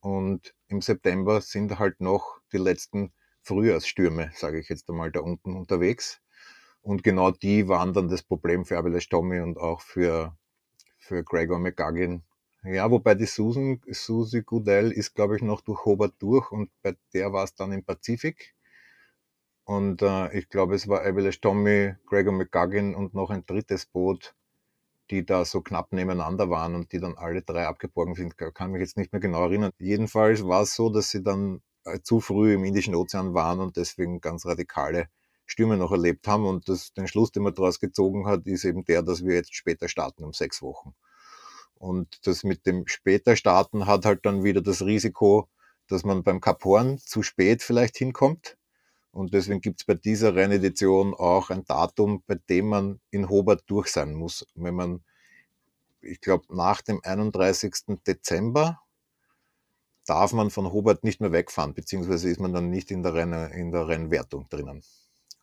Und 0.00 0.54
im 0.68 0.80
September 0.80 1.40
sind 1.40 1.78
halt 1.78 2.00
noch 2.00 2.38
die 2.52 2.58
letzten 2.58 3.12
Frühjahrsstürme, 3.42 4.30
sage 4.34 4.60
ich 4.60 4.68
jetzt 4.68 4.88
einmal, 4.88 5.10
da 5.10 5.20
unten 5.20 5.54
unterwegs. 5.54 6.20
Und 6.82 7.02
genau 7.02 7.30
die 7.30 7.68
waren 7.68 7.92
dann 7.92 8.08
das 8.08 8.22
Problem 8.22 8.64
für 8.64 8.78
Abelash 8.78 9.08
Tommy 9.08 9.40
und 9.40 9.58
auch 9.58 9.80
für, 9.80 10.36
für 10.98 11.24
Gregor 11.24 11.58
McGuggin. 11.58 12.22
Ja, 12.64 12.90
wobei 12.90 13.14
die 13.14 13.26
Susan, 13.26 13.80
Susie 13.90 14.42
Goodell 14.42 14.92
ist, 14.92 15.14
glaube 15.14 15.36
ich, 15.36 15.42
noch 15.42 15.60
durch 15.60 15.84
Hobart 15.84 16.14
durch 16.18 16.50
und 16.50 16.70
bei 16.82 16.96
der 17.14 17.32
war 17.32 17.44
es 17.44 17.54
dann 17.54 17.72
im 17.72 17.84
Pazifik. 17.84 18.54
Und 19.64 20.02
äh, 20.02 20.36
ich 20.36 20.48
glaube, 20.48 20.74
es 20.74 20.88
war 20.88 21.04
Abelash 21.04 21.40
Tommy, 21.40 21.94
Gregor 22.06 22.32
McGuggin 22.32 22.94
und 22.94 23.14
noch 23.14 23.30
ein 23.30 23.44
drittes 23.44 23.86
Boot, 23.86 24.34
die 25.10 25.24
da 25.24 25.44
so 25.44 25.60
knapp 25.60 25.92
nebeneinander 25.92 26.50
waren 26.50 26.74
und 26.74 26.92
die 26.92 27.00
dann 27.00 27.16
alle 27.16 27.42
drei 27.42 27.66
abgeborgen 27.66 28.14
sind. 28.14 28.36
Kann 28.36 28.72
mich 28.72 28.80
jetzt 28.80 28.96
nicht 28.96 29.12
mehr 29.12 29.20
genau 29.20 29.44
erinnern. 29.44 29.72
Jedenfalls 29.78 30.44
war 30.46 30.62
es 30.62 30.74
so, 30.74 30.90
dass 30.90 31.10
sie 31.10 31.22
dann 31.22 31.62
äh, 31.84 32.00
zu 32.00 32.20
früh 32.20 32.54
im 32.54 32.64
Indischen 32.64 32.94
Ozean 32.94 33.34
waren 33.34 33.60
und 33.60 33.76
deswegen 33.76 34.20
ganz 34.20 34.46
radikale 34.46 35.08
Stürme 35.46 35.76
noch 35.76 35.92
erlebt 35.92 36.28
haben. 36.28 36.46
Und 36.46 36.68
das, 36.68 36.92
den 36.92 37.08
Schluss, 37.08 37.32
den 37.32 37.42
man 37.42 37.54
daraus 37.54 37.80
gezogen 37.80 38.26
hat, 38.26 38.46
ist 38.46 38.64
eben 38.64 38.84
der, 38.84 39.02
dass 39.02 39.24
wir 39.24 39.34
jetzt 39.34 39.54
später 39.54 39.88
starten 39.88 40.24
um 40.24 40.32
sechs 40.32 40.62
Wochen. 40.62 40.94
Und 41.74 42.26
das 42.26 42.44
mit 42.44 42.66
dem 42.66 42.86
später 42.86 43.36
starten 43.36 43.86
hat 43.86 44.04
halt 44.04 44.26
dann 44.26 44.44
wieder 44.44 44.60
das 44.60 44.82
Risiko, 44.82 45.48
dass 45.86 46.04
man 46.04 46.22
beim 46.22 46.40
Kap 46.40 46.64
Horn 46.64 46.98
zu 46.98 47.22
spät 47.22 47.62
vielleicht 47.62 47.96
hinkommt. 47.96 48.57
Und 49.12 49.34
deswegen 49.34 49.60
gibt 49.60 49.80
es 49.80 49.86
bei 49.86 49.94
dieser 49.94 50.34
Rennedition 50.34 51.14
auch 51.14 51.50
ein 51.50 51.64
Datum, 51.64 52.22
bei 52.26 52.36
dem 52.48 52.68
man 52.68 53.00
in 53.10 53.28
Hobart 53.28 53.64
durch 53.66 53.88
sein 53.88 54.14
muss. 54.14 54.46
Wenn 54.54 54.74
man, 54.74 55.02
ich 56.00 56.20
glaube, 56.20 56.44
nach 56.54 56.82
dem 56.82 57.00
31. 57.02 58.00
Dezember 58.06 58.80
darf 60.04 60.32
man 60.32 60.50
von 60.50 60.72
Hobart 60.72 61.04
nicht 61.04 61.20
mehr 61.20 61.32
wegfahren, 61.32 61.74
beziehungsweise 61.74 62.30
ist 62.30 62.40
man 62.40 62.52
dann 62.52 62.70
nicht 62.70 62.90
in 62.90 63.02
der, 63.02 63.14
Renne, 63.14 63.50
in 63.54 63.72
der 63.72 63.88
Rennwertung 63.88 64.48
drinnen. 64.48 64.82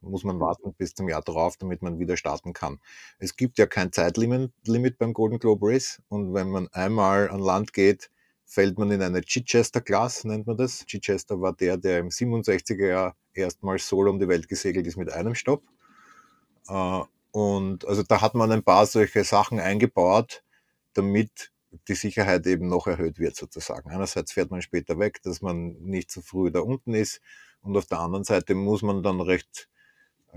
Muss 0.02 0.24
man 0.24 0.40
warten 0.40 0.74
bis 0.74 0.94
zum 0.94 1.10
Jahr 1.10 1.22
drauf, 1.22 1.58
damit 1.58 1.82
man 1.82 2.00
wieder 2.00 2.18
starten 2.18 2.54
kann. 2.54 2.80
Es 3.18 3.36
gibt 3.36 3.58
ja 3.58 3.66
kein 3.66 3.92
Zeitlimit 3.92 4.52
Limit 4.66 4.98
beim 4.98 5.14
Golden 5.14 5.40
Globe 5.40 5.68
Race 5.68 6.02
und 6.10 6.34
wenn 6.34 6.50
man 6.50 6.68
einmal 6.70 7.30
an 7.30 7.40
Land 7.40 7.74
geht, 7.74 8.12
fällt 8.46 8.78
man 8.78 8.92
in 8.92 9.02
eine 9.02 9.22
Chichester 9.22 9.82
Class, 9.82 10.24
nennt 10.24 10.48
man 10.48 10.58
das. 10.58 10.86
Chichester 10.86 11.42
war 11.42 11.54
der, 11.54 11.78
der 11.78 12.00
im 12.00 12.10
67er 12.10 12.88
Jahr 12.88 13.16
erstmals 13.34 13.88
solo 13.88 14.12
um 14.12 14.20
die 14.20 14.28
Welt 14.28 14.48
gesegelt 14.48 14.88
ist 14.88 14.98
mit 14.98 15.12
einem 15.12 15.36
Stopp. 15.36 15.64
Äh, 16.68 17.02
und 17.32 17.86
also 17.86 18.04
da 18.04 18.22
hat 18.22 18.36
man 18.36 18.52
ein 18.52 18.64
paar 18.64 18.86
solche 18.86 19.24
Sachen 19.24 19.60
eingebaut, 19.60 20.44
damit 20.94 21.52
die 21.90 21.96
Sicherheit 21.96 22.48
eben 22.48 22.68
noch 22.68 22.88
erhöht 22.88 23.20
wird 23.20 23.36
sozusagen. 23.36 23.90
Einerseits 23.90 24.32
fährt 24.32 24.52
man 24.52 24.62
später 24.62 24.98
weg, 25.00 25.22
dass 25.24 25.42
man 25.42 25.74
nicht 25.82 26.10
zu 26.10 26.22
früh 26.22 26.52
da 26.52 26.62
unten 26.62 26.94
ist 26.94 27.20
und 27.62 27.76
auf 27.76 27.88
der 27.88 28.00
anderen 28.00 28.24
Seite 28.24 28.56
muss 28.56 28.82
man 28.82 29.04
dann 29.04 29.20
recht 29.20 29.68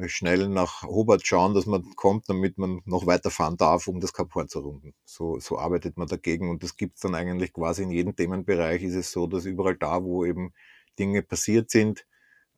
schnell 0.07 0.49
nach 0.49 0.83
Hobart 0.83 1.27
schauen, 1.27 1.55
dass 1.55 1.67
man 1.67 1.95
kommt, 1.97 2.29
damit 2.29 2.59
man 2.59 2.81
noch 2.85 3.07
weiterfahren 3.07 3.57
darf, 3.57 3.89
um 3.89 4.01
das 4.01 4.13
Kap 4.13 4.35
Horn 4.35 4.49
zu 4.49 4.61
runden. 4.61 4.95
So, 5.05 5.39
so 5.41 5.59
arbeitet 5.59 5.97
man 5.97 6.09
dagegen 6.09 6.51
und 6.51 6.63
das 6.63 6.77
gibt 6.77 6.97
es 6.97 7.03
dann 7.03 7.15
eigentlich 7.15 7.53
quasi 7.53 7.83
in 7.83 7.91
jedem 7.91 8.15
Themenbereich 8.17 8.83
ist 8.83 8.95
es 8.95 9.11
so, 9.13 9.27
dass 9.27 9.45
überall 9.45 9.77
da, 9.77 10.03
wo 10.03 10.25
eben 10.25 10.53
Dinge 10.99 11.23
passiert 11.23 11.71
sind, 11.71 12.07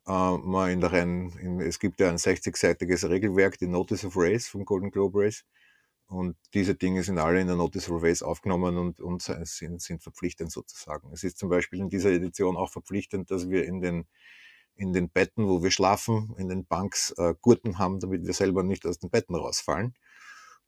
äh, 0.07 0.37
man 0.37 0.71
in 0.71 0.81
der 0.81 0.91
Renn, 0.91 1.29
in, 1.39 1.61
es 1.61 1.79
gibt 1.79 1.99
ja 1.99 2.09
ein 2.09 2.17
60-seitiges 2.17 3.09
Regelwerk, 3.09 3.57
die 3.57 3.67
Notice 3.67 4.05
of 4.05 4.13
Race 4.17 4.47
vom 4.47 4.65
Golden 4.65 4.91
Globe 4.91 5.19
Race, 5.23 5.45
und 6.11 6.35
diese 6.53 6.75
Dinge 6.75 7.03
sind 7.03 7.19
alle 7.19 7.39
in 7.39 7.47
der 7.47 7.55
Notice 7.55 7.89
of 7.89 8.03
Race 8.03 8.21
aufgenommen 8.21 8.77
und, 8.77 8.99
und 8.99 9.21
sind, 9.21 9.81
sind 9.81 10.03
verpflichtend 10.03 10.51
sozusagen. 10.51 11.09
Es 11.13 11.23
ist 11.23 11.37
zum 11.37 11.47
Beispiel 11.49 11.79
in 11.79 11.87
dieser 11.87 12.11
Edition 12.11 12.57
auch 12.57 12.69
verpflichtend, 12.69 13.31
dass 13.31 13.49
wir 13.49 13.63
in 13.63 13.79
den, 13.79 14.05
in 14.81 14.93
den 14.93 15.09
Betten, 15.09 15.47
wo 15.47 15.61
wir 15.61 15.71
schlafen, 15.71 16.33
in 16.37 16.49
den 16.49 16.65
Banks 16.65 17.13
äh, 17.17 17.35
Gurten 17.39 17.77
haben, 17.77 17.99
damit 17.99 18.25
wir 18.25 18.33
selber 18.33 18.63
nicht 18.63 18.85
aus 18.85 18.97
den 18.97 19.11
Betten 19.11 19.35
rausfallen. 19.35 19.93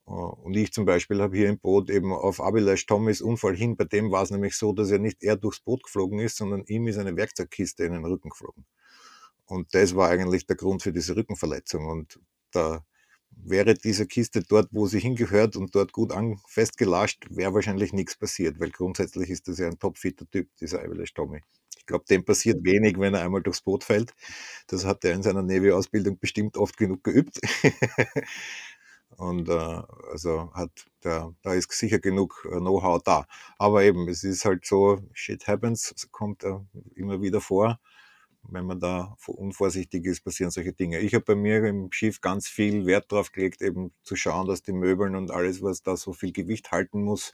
Uh, 0.06 0.34
und 0.44 0.54
ich 0.54 0.70
zum 0.72 0.84
Beispiel 0.84 1.20
habe 1.22 1.34
hier 1.34 1.48
im 1.48 1.58
Boot 1.58 1.88
eben 1.88 2.12
auf 2.12 2.40
Abilash 2.40 2.84
Tommys 2.84 3.22
Unfall 3.22 3.56
hin, 3.56 3.74
bei 3.74 3.84
dem 3.84 4.10
war 4.12 4.22
es 4.22 4.30
nämlich 4.30 4.54
so, 4.54 4.72
dass 4.74 4.90
er 4.90 4.98
nicht 4.98 5.22
er 5.22 5.36
durchs 5.36 5.60
Boot 5.60 5.82
geflogen 5.82 6.18
ist, 6.18 6.36
sondern 6.36 6.62
ihm 6.66 6.86
ist 6.86 6.98
eine 6.98 7.16
Werkzeugkiste 7.16 7.84
in 7.84 7.94
den 7.94 8.04
Rücken 8.04 8.28
geflogen. 8.28 8.66
Und 9.46 9.74
das 9.74 9.96
war 9.96 10.10
eigentlich 10.10 10.46
der 10.46 10.56
Grund 10.56 10.82
für 10.82 10.92
diese 10.92 11.16
Rückenverletzung. 11.16 11.86
Und 11.86 12.20
da 12.52 12.84
wäre 13.30 13.74
diese 13.74 14.06
Kiste 14.06 14.42
dort, 14.42 14.68
wo 14.72 14.86
sie 14.86 15.00
hingehört 15.00 15.56
und 15.56 15.74
dort 15.74 15.92
gut 15.92 16.12
an, 16.12 16.38
festgelascht, 16.46 17.26
wäre 17.30 17.54
wahrscheinlich 17.54 17.92
nichts 17.92 18.16
passiert, 18.16 18.60
weil 18.60 18.70
grundsätzlich 18.70 19.30
ist 19.30 19.48
das 19.48 19.58
ja 19.58 19.68
ein 19.68 19.78
topfitter 19.78 20.30
Typ, 20.30 20.48
dieser 20.60 20.80
Eilish 20.80 21.14
Tommy. 21.14 21.40
Ich 21.84 21.86
glaube, 21.86 22.06
dem 22.08 22.24
passiert 22.24 22.64
wenig, 22.64 22.98
wenn 22.98 23.12
er 23.12 23.20
einmal 23.22 23.42
durchs 23.42 23.60
Boot 23.60 23.84
fällt. 23.84 24.14
Das 24.68 24.86
hat 24.86 25.04
er 25.04 25.12
in 25.12 25.22
seiner 25.22 25.42
Navy-Ausbildung 25.42 26.18
bestimmt 26.18 26.56
oft 26.56 26.78
genug 26.78 27.04
geübt. 27.04 27.40
und 29.18 29.50
äh, 29.50 29.82
also 30.10 30.50
hat 30.54 30.70
der, 31.04 31.34
da 31.42 31.52
ist 31.52 31.70
sicher 31.72 31.98
genug 31.98 32.48
äh, 32.50 32.56
Know-how 32.56 33.02
da. 33.02 33.26
Aber 33.58 33.82
eben, 33.82 34.08
es 34.08 34.24
ist 34.24 34.46
halt 34.46 34.64
so, 34.64 34.98
shit 35.12 35.46
happens, 35.46 35.94
kommt 36.10 36.42
äh, 36.44 36.58
immer 36.94 37.20
wieder 37.20 37.42
vor 37.42 37.78
wenn 38.50 38.66
man 38.66 38.80
da 38.80 39.16
unvorsichtig 39.26 40.04
ist, 40.04 40.22
passieren 40.22 40.50
solche 40.50 40.72
Dinge. 40.72 41.00
Ich 41.00 41.14
habe 41.14 41.24
bei 41.24 41.34
mir 41.34 41.64
im 41.64 41.90
Schiff 41.92 42.20
ganz 42.20 42.48
viel 42.48 42.86
Wert 42.86 43.10
darauf 43.10 43.32
gelegt, 43.32 43.62
eben 43.62 43.92
zu 44.02 44.16
schauen, 44.16 44.46
dass 44.46 44.62
die 44.62 44.72
Möbeln 44.72 45.16
und 45.16 45.30
alles, 45.30 45.62
was 45.62 45.82
da 45.82 45.96
so 45.96 46.12
viel 46.12 46.32
Gewicht 46.32 46.70
halten 46.72 47.02
muss, 47.02 47.32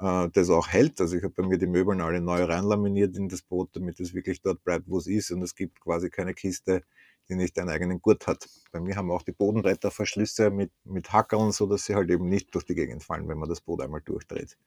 äh, 0.00 0.28
das 0.32 0.50
auch 0.50 0.68
hält. 0.68 1.00
Also 1.00 1.16
ich 1.16 1.22
habe 1.22 1.34
bei 1.34 1.46
mir 1.46 1.58
die 1.58 1.66
Möbeln 1.66 2.00
alle 2.00 2.20
neu 2.20 2.44
reinlaminiert 2.44 3.16
in 3.16 3.28
das 3.28 3.42
Boot, 3.42 3.70
damit 3.74 4.00
es 4.00 4.14
wirklich 4.14 4.42
dort 4.42 4.62
bleibt, 4.64 4.88
wo 4.88 4.98
es 4.98 5.06
ist. 5.06 5.30
Und 5.30 5.42
es 5.42 5.54
gibt 5.54 5.80
quasi 5.80 6.10
keine 6.10 6.34
Kiste, 6.34 6.82
die 7.28 7.36
nicht 7.36 7.58
einen 7.58 7.70
eigenen 7.70 8.02
Gurt 8.02 8.26
hat. 8.26 8.48
Bei 8.72 8.80
mir 8.80 8.96
haben 8.96 9.10
auch 9.10 9.22
die 9.22 9.32
Bodenretterverschlüsse 9.32 10.50
mit, 10.50 10.70
mit 10.84 11.12
Hackeln, 11.12 11.52
so 11.52 11.66
dass 11.66 11.84
sie 11.84 11.94
halt 11.94 12.10
eben 12.10 12.28
nicht 12.28 12.54
durch 12.54 12.64
die 12.64 12.74
Gegend 12.74 13.02
fallen, 13.02 13.28
wenn 13.28 13.38
man 13.38 13.48
das 13.48 13.60
Boot 13.60 13.80
einmal 13.80 14.02
durchdreht. 14.02 14.58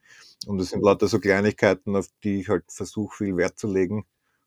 Und 0.48 0.58
das 0.58 0.70
sind 0.70 0.82
lauter 0.82 1.08
so 1.08 1.20
Kleinigkeiten, 1.20 1.96
auf 1.96 2.08
die 2.24 2.42
ich 2.42 2.50
halt 2.50 2.64
versuche, 2.70 3.16
viel 3.18 3.38
Wert 3.38 3.60
zu 3.60 3.68
legen 3.68 4.06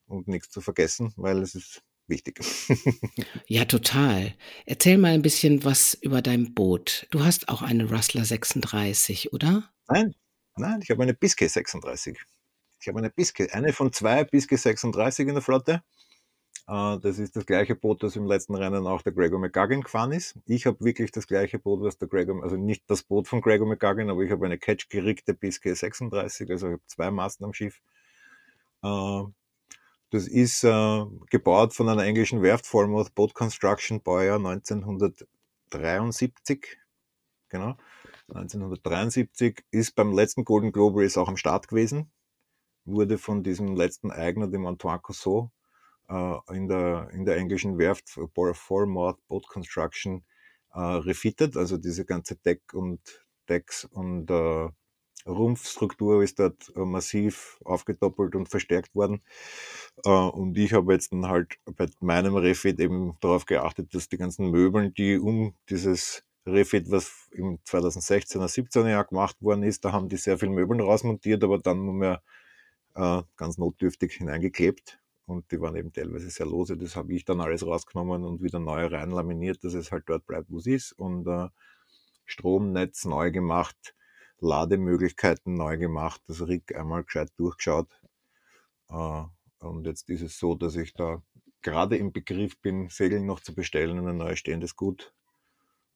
und 0.09 0.29
nichts 0.29 0.51
zu 0.51 0.61
vergessen, 0.61 1.13
weil 1.17 1.41
es 1.41 1.55
ist 1.55 1.83
wichtig. 2.09 2.41
ja, 3.47 3.65
total. 3.65 4.35
Erzähl 4.67 4.99
mal 4.99 5.13
ein 5.13 5.23
bisschen 5.23 5.63
was 5.63 5.95
über 5.95 6.21
dein 6.21 6.53
Boot. 6.55 7.07
Du 7.11 7.23
hast 7.23 7.49
auch 7.49 7.63
eine 7.63 7.89
Rustler 7.89 8.25
36, 8.25 9.33
oder? 9.33 9.71
Nein, 9.89 10.15
nein, 10.57 10.81
ich 10.83 10.91
habe 10.91 11.03
eine 11.03 11.15
Biscay 11.15 11.49
36. 11.49 12.19
Ich 12.81 12.89
habe 12.89 12.99
eine 12.99 13.11
Biscay, 13.11 13.51
eine 13.51 13.73
von 13.73 13.93
zwei 13.93 14.25
Biscay 14.25 14.57
36 14.57 15.29
in 15.29 15.35
der 15.35 15.43
Flotte. 15.43 15.83
Äh, 16.71 16.99
das 17.01 17.19
ist 17.19 17.35
das 17.37 17.45
gleiche 17.47 17.75
Boot, 17.75 18.03
das 18.03 18.17
im 18.17 18.27
letzten 18.27 18.55
Rennen 18.55 18.87
auch 18.87 19.03
der 19.03 19.13
Gregor 19.13 19.39
McGuggin 19.41 19.83
gefahren 19.83 20.13
ist. 20.13 20.39
Ich 20.47 20.67
habe 20.67 20.85
wirklich 20.85 21.11
das 21.11 21.27
gleiche 21.27 21.59
Boot, 21.59 21.81
was 21.83 21.99
der 21.99 22.09
Gregor, 22.09 22.43
also 22.43 22.57
nicht 22.57 22.85
das 22.89 23.03
Boot 23.03 23.29
von 23.29 23.41
Gregor 23.41 23.67
McGuggin, 23.67 24.09
aber 24.09 24.23
ich 24.23 24.31
habe 24.31 24.47
eine 24.47 24.59
catch-gerickte 24.59 25.35
Biscay 25.35 25.75
36, 25.75 26.49
also 26.51 26.69
ich 26.69 26.73
habe 26.75 26.83
zwei 26.87 27.11
Masten 27.11 27.45
am 27.45 27.53
Schiff. 27.53 27.81
Äh, 28.83 29.23
das 30.11 30.29
ist 30.29 30.65
äh, 30.65 31.05
gebaut 31.31 31.75
von 31.75 31.89
einer 31.89 32.05
englischen 32.05 32.43
Werft, 32.43 32.67
Falmouth 32.67 33.15
Boat 33.15 33.35
Construction, 33.35 34.03
Baujahr 34.03 34.39
1973. 34.39 36.79
Genau. 37.49 37.77
1973 38.35 39.65
ist 39.71 39.95
beim 39.95 40.13
letzten 40.13 40.45
Golden 40.45 40.73
Globe 40.73 41.03
Race 41.03 41.19
auch 41.19 41.29
am 41.29 41.37
Start 41.37 41.69
gewesen. 41.69 42.11
Wurde 42.85 43.19
von 43.19 43.43
diesem 43.43 43.77
letzten 43.77 44.11
Eigner, 44.11 44.49
dem 44.49 44.67
Antoine 44.67 45.01
Cousseau, 45.01 45.51
äh, 46.09 46.37
in, 46.55 46.69
der, 46.69 47.11
in 47.13 47.25
der 47.25 47.37
englischen 47.37 47.79
Werft 47.79 48.09
Falmouth 48.09 49.19
Boat 49.29 49.47
Construction 49.49 50.25
äh, 50.73 50.81
refitted. 50.81 51.57
Also 51.57 51.77
diese 51.77 52.05
ganze 52.05 52.37
Deck 52.37 52.63
und 52.73 53.01
Decks 53.49 53.85
und 53.85 54.31
äh, 54.31 54.69
Rumpfstruktur 55.27 56.23
ist 56.23 56.39
dort 56.39 56.75
massiv 56.75 57.59
aufgedoppelt 57.65 58.35
und 58.37 58.49
verstärkt 58.49 58.95
worden. 58.95 59.21
Und 60.03 60.57
ich 60.57 60.73
habe 60.73 60.95
jetzt 60.95 61.13
dann 61.13 61.27
halt 61.29 61.59
bei 61.67 61.89
meinem 62.01 62.37
Refit 62.37 62.81
eben 62.81 63.19
darauf 63.21 63.45
geachtet, 63.45 63.95
dass 63.95 64.09
die 64.09 64.17
ganzen 64.17 64.51
Möbeln, 64.51 64.95
die 64.95 65.19
um 65.19 65.55
dieses 65.69 66.25
Refit, 66.47 66.91
was 66.91 67.29
im 67.33 67.59
2016er, 67.65 68.47
17er 68.47 68.89
Jahr 68.89 69.05
gemacht 69.05 69.41
worden 69.43 69.63
ist, 69.63 69.85
da 69.85 69.93
haben 69.93 70.09
die 70.09 70.17
sehr 70.17 70.39
viel 70.39 70.49
Möbeln 70.49 70.81
rausmontiert, 70.81 71.45
aber 71.45 71.59
dann 71.59 71.85
nur 71.85 71.95
mehr 71.95 72.23
äh, 72.95 73.23
ganz 73.37 73.59
notdürftig 73.59 74.15
hineingeklebt. 74.15 74.99
Und 75.27 75.53
die 75.53 75.61
waren 75.61 75.77
eben 75.77 75.93
teilweise 75.93 76.29
sehr 76.31 76.47
lose. 76.47 76.77
Das 76.77 76.97
habe 76.97 77.15
ich 77.15 77.25
dann 77.25 77.41
alles 77.41 77.65
rausgenommen 77.65 78.25
und 78.25 78.43
wieder 78.43 78.59
neu 78.59 78.87
rein 78.87 79.11
laminiert, 79.11 79.63
dass 79.63 79.75
es 79.75 79.93
halt 79.93 80.05
dort 80.09 80.27
bleibt, 80.27 80.51
wo 80.51 80.59
es 80.59 80.67
ist. 80.67 80.93
Und 80.93 81.27
äh, 81.29 81.49
Stromnetz 82.25 83.05
neu 83.05 83.31
gemacht 83.31 83.95
Lademöglichkeiten 84.41 85.55
neu 85.55 85.77
gemacht, 85.77 86.23
das 86.27 86.47
Rig 86.47 86.75
einmal 86.75 87.05
gescheit 87.05 87.31
durchgeschaut. 87.37 87.89
Äh, 88.89 89.25
und 89.61 89.87
jetzt 89.87 90.09
ist 90.09 90.23
es 90.23 90.39
so, 90.39 90.55
dass 90.55 90.77
ich 90.77 90.95
da 90.95 91.23
gerade 91.63 91.97
im 91.97 92.13
Begriff 92.13 92.59
bin, 92.61 92.89
Segeln 92.89 93.27
noch 93.27 93.41
zu 93.41 93.55
bestellen 93.55 93.99
und 93.99 94.09
ein 94.09 94.17
neues 94.17 94.39
stehendes 94.39 94.77
Gut. 94.77 95.13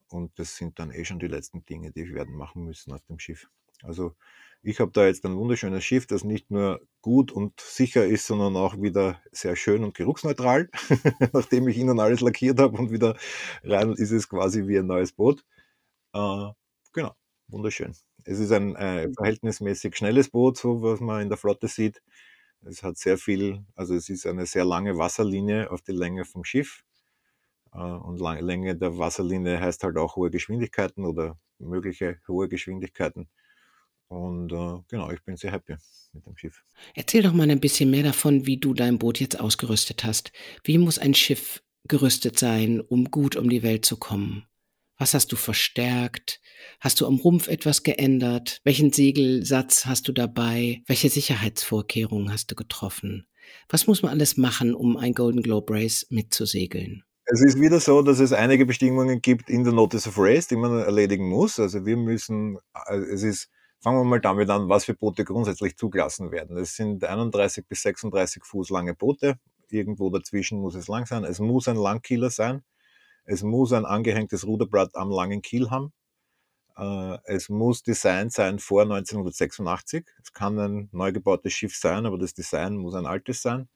Und 0.09 0.38
das 0.38 0.57
sind 0.57 0.79
dann 0.79 0.90
eh 0.90 1.05
schon 1.05 1.19
die 1.19 1.27
letzten 1.27 1.64
Dinge, 1.64 1.90
die 1.90 2.03
ich 2.03 2.14
werden 2.14 2.35
machen 2.35 2.64
müssen 2.64 2.93
auf 2.93 3.05
dem 3.07 3.19
Schiff. 3.19 3.49
Also 3.83 4.14
ich 4.62 4.81
habe 4.81 4.93
da 4.93 5.07
jetzt 5.07 5.25
ein 5.27 5.37
wunderschönes 5.37 5.85
Schiff, 5.85 6.07
das 6.07 6.25
nicht 6.25 6.51
nur 6.51 6.81
gut 7.03 7.33
und 7.33 7.61
sicher 7.61 8.07
ist, 8.07 8.27
sondern 8.27 8.57
auch 8.57 8.81
wieder 8.81 9.21
sehr 9.31 9.57
schön 9.57 9.85
und 9.85 9.95
geruchsneutral. 9.95 10.71
Nachdem 11.33 11.69
ich 11.69 11.77
ihnen 11.77 12.01
alles 12.01 12.21
lackiert 12.21 12.59
habe 12.59 12.79
und 12.79 12.90
wieder 12.90 13.17
rein 13.62 13.93
ist 13.93 14.11
es 14.11 14.29
quasi 14.29 14.67
wie 14.67 14.79
ein 14.79 14.87
neues 14.87 15.12
Boot. 15.12 15.45
Äh, 16.14 16.49
genau, 16.93 17.14
wunderschön. 17.49 17.95
Es 18.25 18.38
ist 18.38 18.53
ein 18.53 18.75
äh, 18.77 19.09
mhm. 19.09 19.14
verhältnismäßig 19.14 19.97
schnelles 19.97 20.31
Boot, 20.31 20.57
so 20.57 20.83
was 20.83 21.01
man 21.01 21.21
in 21.21 21.29
der 21.29 21.37
Flotte 21.37 21.69
sieht. 21.69 22.01
Es 22.62 22.83
hat 22.83 22.97
sehr 22.97 23.19
viel, 23.19 23.67
also 23.75 23.95
es 23.95 24.09
ist 24.09 24.27
eine 24.27 24.47
sehr 24.47 24.64
lange 24.64 24.97
Wasserlinie 24.97 25.71
auf 25.71 25.83
die 25.83 25.93
Länge 25.93 26.25
vom 26.25 26.45
Schiff. 26.45 26.83
Äh, 27.75 27.79
und 27.79 28.21
Länge 28.21 28.77
der 28.77 28.99
Wasserlinie 28.99 29.61
heißt 29.61 29.83
halt 29.85 29.97
auch 29.97 30.17
hohe 30.17 30.31
Geschwindigkeiten 30.31 31.05
oder 31.05 31.39
mögliche 31.59 32.19
hohe 32.29 32.49
Geschwindigkeiten. 32.49 33.29
Und 34.09 34.53
äh, 34.53 34.83
genau, 34.89 35.11
ich 35.11 35.23
bin 35.25 35.37
sehr 35.37 35.53
happy 35.53 35.77
mit 36.13 36.27
dem 36.27 36.37
Schiff. 36.37 36.63
Erzähl 36.95 37.23
doch 37.23 37.33
mal 37.33 37.51
ein 37.51 37.61
bisschen 37.61 37.91
mehr 37.91 38.03
davon, 38.03 38.47
wie 38.47 38.59
du 38.59 38.75
dein 38.75 38.99
Boot 38.99 39.19
jetzt 39.21 39.41
ausgerüstet 39.41 40.05
hast. 40.05 40.33
Wie 40.63 40.79
muss 40.79 40.99
ein 40.99 41.15
Schiff 41.15 41.63
gerüstet 41.89 42.39
sein, 42.39 42.81
um 42.81 43.11
gut 43.11 43.37
um 43.37 43.49
die 43.49 43.63
Welt 43.63 43.85
zu 43.85 43.97
kommen? 43.97 44.47
Was 44.97 45.15
hast 45.15 45.33
du 45.33 45.37
verstärkt? 45.37 46.41
Hast 46.79 47.01
du 47.01 47.07
am 47.07 47.17
Rumpf 47.17 47.49
etwas 47.49 47.83
geändert? 47.83 48.61
Welchen 48.63 48.93
Segelsatz 48.93 49.87
hast 49.87 50.07
du 50.07 50.13
dabei? 50.13 50.83
Welche 50.87 51.11
Sicherheitsvorkehrungen 51.11 52.33
hast 52.33 52.53
du 52.53 52.55
getroffen? 52.55 53.27
Was 53.69 53.89
muss 53.89 54.03
man 54.03 54.13
alles 54.13 54.37
machen, 54.37 54.75
um 54.75 54.97
ein 54.97 55.13
Golden 55.13 55.43
Globe 55.43 55.75
Race 55.75 56.07
mitzusegeln? 56.11 57.03
Es 57.27 57.41
ist 57.43 57.59
wieder 57.59 57.81
so, 57.81 58.03
dass 58.03 58.19
es 58.19 58.33
einige 58.35 58.67
Bestimmungen 58.67 59.23
gibt 59.23 59.49
in 59.49 59.65
der 59.65 59.73
Notice 59.73 60.07
of 60.07 60.19
Race, 60.19 60.47
die 60.47 60.57
man 60.57 60.79
erledigen 60.81 61.27
muss. 61.27 61.59
Also 61.59 61.87
wir 61.87 61.97
müssen, 61.97 62.59
äh, 62.87 62.97
es 62.97 63.23
ist, 63.23 63.49
fangen 63.81 63.99
wir 63.99 64.05
mal 64.05 64.21
damit 64.21 64.51
an, 64.51 64.69
was 64.69 64.85
für 64.85 64.95
Boote 64.95 65.25
grundsätzlich 65.25 65.77
zugelassen 65.77 66.31
werden. 66.33 66.59
Es 66.59 66.77
sind 66.77 67.03
31 67.03 67.67
bis 67.67 67.83
36 67.83 68.45
Fuß 68.45 68.69
lange 68.71 68.95
Boote. 68.95 69.39
Irgendwo 69.71 70.11
dazwischen 70.11 70.61
muss 70.61 70.75
es 70.75 70.87
lang 70.89 71.07
sein. 71.07 71.25
Es 71.25 71.39
muss 71.41 71.67
ein 71.67 71.77
Langkieler 71.77 72.29
sein. 72.29 72.63
Es 73.25 73.43
muss 73.43 73.73
ein 73.73 73.87
angehängtes 73.87 74.47
Ruderblatt 74.47 74.95
am 74.95 75.11
langen 75.11 75.41
Kiel 75.41 75.71
haben. 75.71 75.93
Äh, 76.77 77.19
es 77.25 77.49
muss 77.49 77.83
Design 77.83 78.31
sein 78.31 78.59
vor 78.59 78.83
1986. 78.83 80.07
Es 80.23 80.33
kann 80.33 80.59
ein 80.59 80.89
neu 80.93 81.13
gebautes 81.13 81.55
Schiff 81.55 81.77
sein, 81.77 82.07
aber 82.07 82.19
das 82.19 82.35
Design 82.35 82.77
muss 82.77 82.95
ein 82.95 83.07
altes 83.07 83.43
sein. 83.43 83.69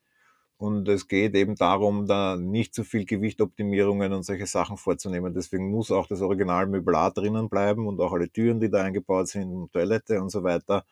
Und 0.59 0.89
es 0.89 1.07
geht 1.07 1.37
eben 1.37 1.55
darum, 1.55 2.07
da 2.07 2.37
nicht 2.37 2.75
zu 2.75 2.83
viel 2.83 3.05
Gewichtoptimierungen 3.05 4.13
und 4.13 4.25
solche 4.25 4.47
Sachen 4.47 4.77
vorzunehmen. 4.77 5.33
Deswegen 5.33 5.71
muss 5.71 5.93
auch 5.93 6.09
das 6.09 6.21
Original 6.21 6.67
Möblar 6.67 7.13
drinnen 7.13 7.49
bleiben 7.49 7.87
und 7.87 8.01
auch 8.01 8.13
alle 8.13 8.29
Türen, 8.29 8.59
die 8.59 8.69
da 8.69 8.83
eingebaut 8.83 9.29
sind, 9.29 9.53
und 9.53 9.73
Toilette 9.73 10.21
und 10.21 10.31
so 10.31 10.43
weiter. 10.43 10.85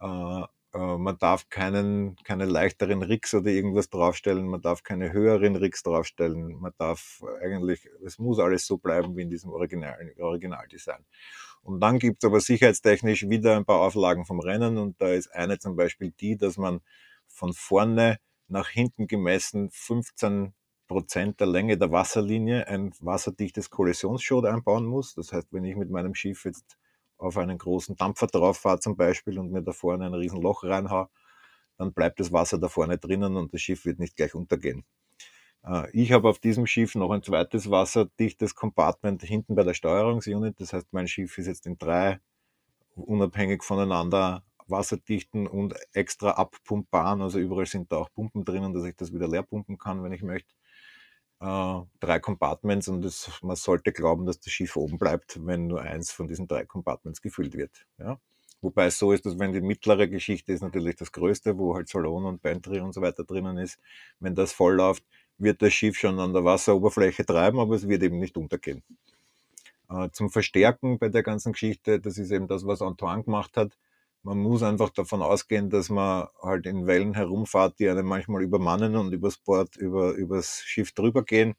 Äh, 0.00 0.42
äh, 0.74 0.96
man 0.98 1.18
darf 1.18 1.48
keinen, 1.48 2.16
keine 2.24 2.46
leichteren 2.46 3.02
Rigs 3.02 3.34
oder 3.34 3.50
irgendwas 3.50 3.90
draufstellen, 3.90 4.46
man 4.48 4.62
darf 4.62 4.82
keine 4.82 5.12
höheren 5.12 5.56
Rigs 5.56 5.82
draufstellen, 5.82 6.58
man 6.60 6.72
darf 6.78 7.22
eigentlich, 7.42 7.88
es 8.04 8.18
muss 8.18 8.38
alles 8.38 8.66
so 8.66 8.78
bleiben 8.78 9.16
wie 9.16 9.22
in 9.22 9.30
diesem 9.30 9.50
Original, 9.52 9.96
Originaldesign. 10.18 11.04
Und 11.62 11.80
dann 11.80 11.98
gibt 11.98 12.24
es 12.24 12.26
aber 12.26 12.40
sicherheitstechnisch 12.40 13.28
wieder 13.28 13.56
ein 13.56 13.64
paar 13.64 13.80
Auflagen 13.80 14.24
vom 14.24 14.40
Rennen 14.40 14.78
und 14.78 15.00
da 15.00 15.08
ist 15.08 15.28
eine 15.28 15.58
zum 15.58 15.76
Beispiel 15.76 16.12
die, 16.18 16.36
dass 16.36 16.56
man 16.56 16.80
von 17.28 17.52
vorne 17.52 18.18
nach 18.52 18.68
hinten 18.68 19.06
gemessen 19.06 19.70
15 19.70 20.52
Prozent 20.86 21.40
der 21.40 21.46
Länge 21.46 21.78
der 21.78 21.90
Wasserlinie 21.90 22.68
ein 22.68 22.92
wasserdichtes 23.00 23.70
Kollisionsschot 23.70 24.44
einbauen 24.44 24.84
muss. 24.84 25.14
Das 25.14 25.32
heißt, 25.32 25.48
wenn 25.52 25.64
ich 25.64 25.74
mit 25.74 25.90
meinem 25.90 26.14
Schiff 26.14 26.44
jetzt 26.44 26.76
auf 27.16 27.38
einen 27.38 27.56
großen 27.56 27.96
Dampfer 27.96 28.26
drauf 28.26 28.58
fahre 28.58 28.78
zum 28.80 28.96
Beispiel 28.96 29.38
und 29.38 29.50
mir 29.50 29.62
da 29.62 29.72
vorne 29.72 30.06
ein 30.06 30.14
riesen 30.14 30.42
Loch 30.42 30.64
reinhaue, 30.64 31.08
dann 31.78 31.94
bleibt 31.94 32.20
das 32.20 32.30
Wasser 32.30 32.58
da 32.58 32.68
vorne 32.68 32.98
drinnen 32.98 33.36
und 33.36 33.54
das 33.54 33.62
Schiff 33.62 33.86
wird 33.86 33.98
nicht 33.98 34.16
gleich 34.16 34.34
untergehen. 34.34 34.84
Äh, 35.64 35.90
ich 35.92 36.12
habe 36.12 36.28
auf 36.28 36.38
diesem 36.38 36.66
Schiff 36.66 36.94
noch 36.94 37.10
ein 37.10 37.22
zweites 37.22 37.70
wasserdichtes 37.70 38.54
Compartment 38.54 39.22
hinten 39.22 39.54
bei 39.54 39.64
der 39.64 39.74
Steuerungsunit. 39.74 40.60
Das 40.60 40.74
heißt, 40.74 40.88
mein 40.92 41.08
Schiff 41.08 41.38
ist 41.38 41.46
jetzt 41.46 41.66
in 41.66 41.78
drei 41.78 42.20
unabhängig 42.96 43.62
voneinander 43.62 44.44
wasserdichten 44.66 45.46
und 45.46 45.74
extra 45.92 46.32
abpumpbaren. 46.32 47.22
Also 47.22 47.38
überall 47.38 47.66
sind 47.66 47.92
da 47.92 47.96
auch 47.96 48.12
Pumpen 48.12 48.44
drinnen, 48.44 48.72
dass 48.72 48.84
ich 48.84 48.96
das 48.96 49.12
wieder 49.12 49.28
leer 49.28 49.42
pumpen 49.42 49.78
kann, 49.78 50.02
wenn 50.02 50.12
ich 50.12 50.22
möchte 50.22 50.52
äh, 51.42 51.80
drei 52.00 52.20
Compartments 52.20 52.88
und 52.88 53.02
das, 53.02 53.30
man 53.42 53.56
sollte 53.56 53.92
glauben, 53.92 54.26
dass 54.26 54.38
das 54.38 54.52
Schiff 54.52 54.76
oben 54.76 54.98
bleibt, 54.98 55.44
wenn 55.44 55.66
nur 55.66 55.82
eins 55.82 56.12
von 56.12 56.28
diesen 56.28 56.46
drei 56.46 56.64
Compartments 56.64 57.20
gefüllt 57.20 57.56
wird. 57.56 57.84
Ja? 57.98 58.18
Wobei 58.60 58.86
es 58.86 58.98
so 58.98 59.10
ist, 59.10 59.26
dass 59.26 59.38
wenn 59.40 59.52
die 59.52 59.60
mittlere 59.60 60.06
Geschichte 60.06 60.52
ist 60.52 60.62
natürlich 60.62 60.94
das 60.94 61.10
größte, 61.10 61.58
wo 61.58 61.74
halt 61.74 61.88
Salon 61.88 62.26
und 62.26 62.42
Pantry 62.42 62.78
und 62.78 62.92
so 62.92 63.02
weiter 63.02 63.24
drinnen 63.24 63.58
ist, 63.58 63.80
wenn 64.20 64.36
das 64.36 64.52
voll 64.52 64.74
läuft, 64.74 65.04
wird 65.36 65.60
das 65.62 65.72
Schiff 65.72 65.98
schon 65.98 66.20
an 66.20 66.32
der 66.32 66.44
Wasseroberfläche 66.44 67.26
treiben, 67.26 67.58
aber 67.58 67.74
es 67.74 67.88
wird 67.88 68.04
eben 68.04 68.20
nicht 68.20 68.36
untergehen. 68.36 68.84
Äh, 69.90 70.10
zum 70.12 70.30
Verstärken 70.30 71.00
bei 71.00 71.08
der 71.08 71.24
ganzen 71.24 71.52
Geschichte, 71.52 71.98
das 71.98 72.18
ist 72.18 72.30
eben 72.30 72.46
das, 72.46 72.64
was 72.64 72.82
Antoine 72.82 73.24
gemacht 73.24 73.56
hat, 73.56 73.76
man 74.22 74.38
muss 74.38 74.62
einfach 74.62 74.90
davon 74.90 75.22
ausgehen, 75.22 75.70
dass 75.70 75.90
man 75.90 76.28
halt 76.40 76.66
in 76.66 76.86
Wellen 76.86 77.14
herumfahrt, 77.14 77.78
die 77.78 77.88
einen 77.88 78.06
manchmal 78.06 78.42
übermannen 78.42 78.96
und 78.96 79.12
übers 79.12 79.36
Bord, 79.38 79.76
über, 79.76 80.12
übers 80.12 80.62
Schiff 80.62 80.92
drüber 80.92 81.24
gehen. 81.24 81.54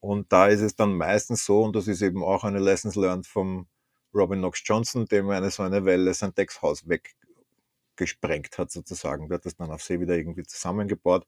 Und 0.00 0.32
da 0.32 0.46
ist 0.46 0.60
es 0.60 0.76
dann 0.76 0.96
meistens 0.96 1.44
so, 1.44 1.62
und 1.62 1.74
das 1.74 1.88
ist 1.88 2.02
eben 2.02 2.22
auch 2.22 2.44
eine 2.44 2.60
Lessons 2.60 2.94
learned 2.94 3.26
vom 3.26 3.66
Robin 4.14 4.38
Knox 4.38 4.62
Johnson, 4.64 5.06
dem 5.06 5.28
eine 5.30 5.50
so 5.50 5.62
eine 5.62 5.84
Welle 5.84 6.14
sein 6.14 6.34
Deckshaus 6.34 6.84
weggesprengt 6.88 8.56
hat 8.56 8.70
sozusagen. 8.70 9.28
Hat 9.32 9.44
das 9.44 9.56
dann 9.56 9.70
auf 9.70 9.82
See 9.82 10.00
wieder 10.00 10.16
irgendwie 10.16 10.44
zusammengebaut. 10.44 11.26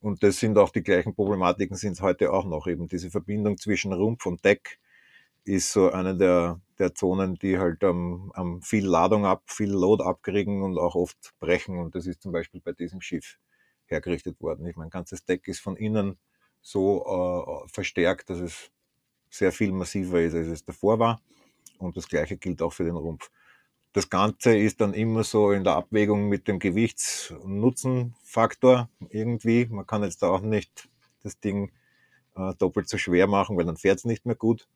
Und 0.00 0.22
das 0.22 0.38
sind 0.38 0.58
auch 0.58 0.70
die 0.70 0.82
gleichen 0.82 1.14
Problematiken, 1.14 1.76
sind 1.76 1.92
es 1.92 2.02
heute 2.02 2.32
auch 2.32 2.44
noch. 2.44 2.66
Eben 2.66 2.88
diese 2.88 3.10
Verbindung 3.10 3.58
zwischen 3.58 3.92
Rumpf 3.92 4.26
und 4.26 4.44
Deck 4.44 4.78
ist 5.46 5.72
so 5.72 5.90
eine 5.90 6.16
der, 6.16 6.60
der 6.78 6.94
Zonen, 6.94 7.36
die 7.36 7.58
halt 7.58 7.82
ähm, 7.82 8.32
ähm, 8.36 8.60
viel 8.62 8.86
Ladung 8.86 9.24
ab, 9.24 9.44
viel 9.46 9.70
Load 9.70 10.02
abkriegen 10.02 10.62
und 10.62 10.78
auch 10.78 10.94
oft 10.94 11.34
brechen. 11.38 11.78
Und 11.78 11.94
das 11.94 12.06
ist 12.06 12.22
zum 12.22 12.32
Beispiel 12.32 12.60
bei 12.60 12.72
diesem 12.72 13.00
Schiff 13.00 13.38
hergerichtet 13.86 14.40
worden. 14.40 14.66
Ich 14.66 14.76
mein 14.76 14.90
ganzes 14.90 15.24
Deck 15.24 15.46
ist 15.46 15.60
von 15.60 15.76
innen 15.76 16.18
so 16.60 17.04
äh, 17.06 17.68
verstärkt, 17.68 18.28
dass 18.28 18.40
es 18.40 18.72
sehr 19.30 19.52
viel 19.52 19.70
massiver 19.72 20.20
ist, 20.20 20.34
als 20.34 20.48
es 20.48 20.64
davor 20.64 20.98
war. 20.98 21.22
Und 21.78 21.96
das 21.96 22.08
gleiche 22.08 22.36
gilt 22.36 22.60
auch 22.60 22.72
für 22.72 22.84
den 22.84 22.96
Rumpf. 22.96 23.30
Das 23.92 24.10
Ganze 24.10 24.56
ist 24.56 24.80
dann 24.80 24.94
immer 24.94 25.22
so 25.22 25.52
in 25.52 25.62
der 25.62 25.76
Abwägung 25.76 26.28
mit 26.28 26.48
dem 26.48 26.58
Gewichts-Nutzen-Faktor 26.58 28.90
irgendwie. 29.10 29.66
Man 29.66 29.86
kann 29.86 30.02
jetzt 30.02 30.22
da 30.22 30.28
auch 30.28 30.40
nicht 30.40 30.88
das 31.22 31.38
Ding 31.38 31.70
äh, 32.34 32.52
doppelt 32.58 32.88
so 32.88 32.98
schwer 32.98 33.28
machen, 33.28 33.56
weil 33.56 33.64
dann 33.64 33.76
fährt 33.76 33.98
es 33.98 34.04
nicht 34.04 34.26
mehr 34.26 34.34
gut. 34.34 34.66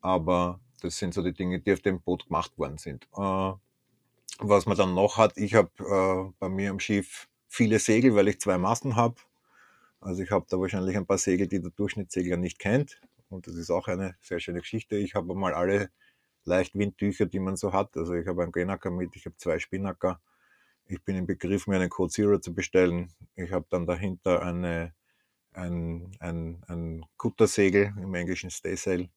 Aber 0.00 0.60
das 0.80 0.98
sind 0.98 1.14
so 1.14 1.22
die 1.22 1.32
Dinge, 1.32 1.60
die 1.60 1.72
auf 1.72 1.80
dem 1.80 2.00
Boot 2.00 2.26
gemacht 2.26 2.56
worden 2.58 2.78
sind. 2.78 3.08
Äh, 3.16 3.52
was 4.40 4.66
man 4.66 4.76
dann 4.76 4.94
noch 4.94 5.16
hat, 5.16 5.36
ich 5.36 5.54
habe 5.54 5.70
äh, 5.78 6.32
bei 6.38 6.48
mir 6.48 6.70
am 6.70 6.80
Schiff 6.80 7.28
viele 7.48 7.78
Segel, 7.78 8.14
weil 8.14 8.28
ich 8.28 8.40
zwei 8.40 8.58
Masten 8.58 8.94
habe. 8.96 9.16
Also 10.00 10.22
ich 10.22 10.30
habe 10.30 10.46
da 10.48 10.60
wahrscheinlich 10.60 10.96
ein 10.96 11.06
paar 11.06 11.18
Segel, 11.18 11.48
die 11.48 11.60
der 11.60 11.70
Durchschnittssegler 11.70 12.36
nicht 12.36 12.58
kennt. 12.58 13.00
Und 13.30 13.46
das 13.46 13.56
ist 13.56 13.70
auch 13.70 13.88
eine 13.88 14.16
sehr 14.20 14.38
schöne 14.38 14.60
Geschichte. 14.60 14.96
Ich 14.96 15.14
habe 15.14 15.34
mal 15.34 15.54
alle 15.54 15.90
Leichtwindtücher, 16.44 17.26
die 17.26 17.40
man 17.40 17.56
so 17.56 17.72
hat. 17.72 17.96
Also 17.96 18.14
ich 18.14 18.26
habe 18.26 18.42
einen 18.42 18.52
Genacker 18.52 18.90
mit, 18.90 19.16
ich 19.16 19.26
habe 19.26 19.36
zwei 19.36 19.58
Spinnacker. 19.58 20.20
Ich 20.86 21.02
bin 21.02 21.16
im 21.16 21.26
Begriff, 21.26 21.66
mir 21.66 21.76
einen 21.76 21.90
Code 21.90 22.12
Zero 22.12 22.38
zu 22.38 22.54
bestellen. 22.54 23.12
Ich 23.34 23.52
habe 23.52 23.66
dann 23.70 23.86
dahinter 23.86 24.42
eine, 24.42 24.94
ein, 25.52 26.16
ein, 26.20 26.62
ein 26.68 27.04
Kuttersegel 27.16 27.92
im 28.00 28.14
englischen 28.14 28.50
Staysail 28.50 29.10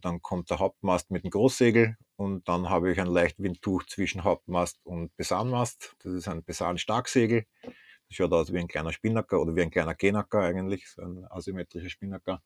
dann 0.00 0.22
kommt 0.22 0.50
der 0.50 0.58
Hauptmast 0.58 1.10
mit 1.10 1.24
dem 1.24 1.30
Großsegel 1.30 1.96
und 2.16 2.48
dann 2.48 2.70
habe 2.70 2.90
ich 2.90 3.00
ein 3.00 3.06
Leichtwindtuch 3.06 3.84
zwischen 3.84 4.24
Hauptmast 4.24 4.80
und 4.84 5.14
Besanmast. 5.16 5.96
Das 6.02 6.12
ist 6.12 6.28
ein 6.28 6.42
Besan-Starksegel. 6.44 7.44
Das 7.62 8.16
schaut 8.16 8.32
aus 8.32 8.52
wie 8.52 8.58
ein 8.58 8.68
kleiner 8.68 8.92
Spinnacker 8.92 9.40
oder 9.40 9.54
wie 9.54 9.62
ein 9.62 9.70
kleiner 9.70 9.94
Genacker 9.94 10.40
eigentlich, 10.40 10.88
so 10.88 11.02
ein 11.02 11.26
asymmetrischer 11.28 11.90
Spinnacker. 11.90 12.42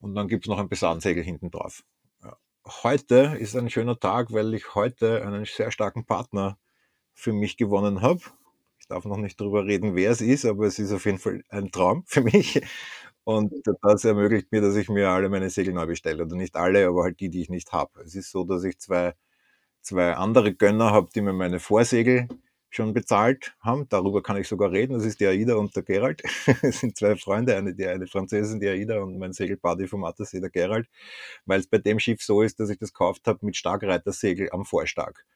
Und 0.00 0.14
dann 0.14 0.28
gibt 0.28 0.46
es 0.46 0.48
noch 0.48 0.58
ein 0.58 0.68
Besansegel 0.68 1.22
hinten 1.22 1.50
drauf. 1.50 1.84
Heute 2.64 3.36
ist 3.38 3.56
ein 3.56 3.70
schöner 3.70 3.98
Tag, 3.98 4.32
weil 4.32 4.54
ich 4.54 4.74
heute 4.74 5.26
einen 5.26 5.44
sehr 5.44 5.72
starken 5.72 6.06
Partner 6.06 6.58
für 7.12 7.32
mich 7.32 7.56
gewonnen 7.56 8.02
habe. 8.02 8.20
Ich 8.78 8.86
darf 8.86 9.04
noch 9.04 9.16
nicht 9.16 9.40
darüber 9.40 9.66
reden, 9.66 9.96
wer 9.96 10.10
es 10.12 10.20
ist, 10.20 10.44
aber 10.44 10.66
es 10.66 10.78
ist 10.78 10.92
auf 10.92 11.04
jeden 11.04 11.18
Fall 11.18 11.42
ein 11.48 11.72
Traum 11.72 12.04
für 12.06 12.22
mich. 12.22 12.62
Und 13.24 13.52
das 13.82 14.04
ermöglicht 14.04 14.50
mir, 14.50 14.60
dass 14.60 14.74
ich 14.76 14.88
mir 14.88 15.08
alle 15.10 15.28
meine 15.28 15.50
Segel 15.50 15.74
neu 15.74 15.86
bestelle. 15.86 16.24
Oder 16.24 16.36
nicht 16.36 16.56
alle, 16.56 16.86
aber 16.86 17.04
halt 17.04 17.20
die, 17.20 17.28
die 17.28 17.42
ich 17.42 17.50
nicht 17.50 17.72
habe. 17.72 18.00
Es 18.02 18.14
ist 18.14 18.30
so, 18.30 18.44
dass 18.44 18.64
ich 18.64 18.78
zwei, 18.78 19.14
zwei 19.82 20.14
andere 20.14 20.54
Gönner 20.54 20.90
habe, 20.92 21.10
die 21.14 21.20
mir 21.22 21.32
meine 21.32 21.60
Vorsegel 21.60 22.28
schon 22.70 22.94
bezahlt 22.94 23.54
haben. 23.60 23.88
Darüber 23.88 24.22
kann 24.22 24.36
ich 24.38 24.48
sogar 24.48 24.72
reden. 24.72 24.94
Das 24.94 25.04
ist 25.04 25.20
die 25.20 25.26
Aida 25.26 25.54
und 25.56 25.76
der 25.76 25.84
Gerald. 25.84 26.22
Es 26.62 26.80
sind 26.80 26.96
zwei 26.96 27.16
Freunde, 27.16 27.56
eine, 27.56 27.74
die 27.74 27.86
eine 27.86 28.06
Französin, 28.06 28.60
die 28.60 28.68
Aida 28.68 29.00
und 29.00 29.18
mein 29.18 29.32
Segelparty 29.32 29.86
vom 29.88 30.04
Attersee, 30.04 30.40
der 30.40 30.50
Gerald. 30.50 30.88
Weil 31.46 31.60
es 31.60 31.68
bei 31.68 31.78
dem 31.78 32.00
Schiff 32.00 32.22
so 32.22 32.42
ist, 32.42 32.58
dass 32.60 32.70
ich 32.70 32.78
das 32.78 32.92
gekauft 32.92 33.26
habe 33.26 33.46
mit 33.46 33.56
Starkreitersegel 33.56 34.50
am 34.52 34.64
Vorstark. 34.64 35.26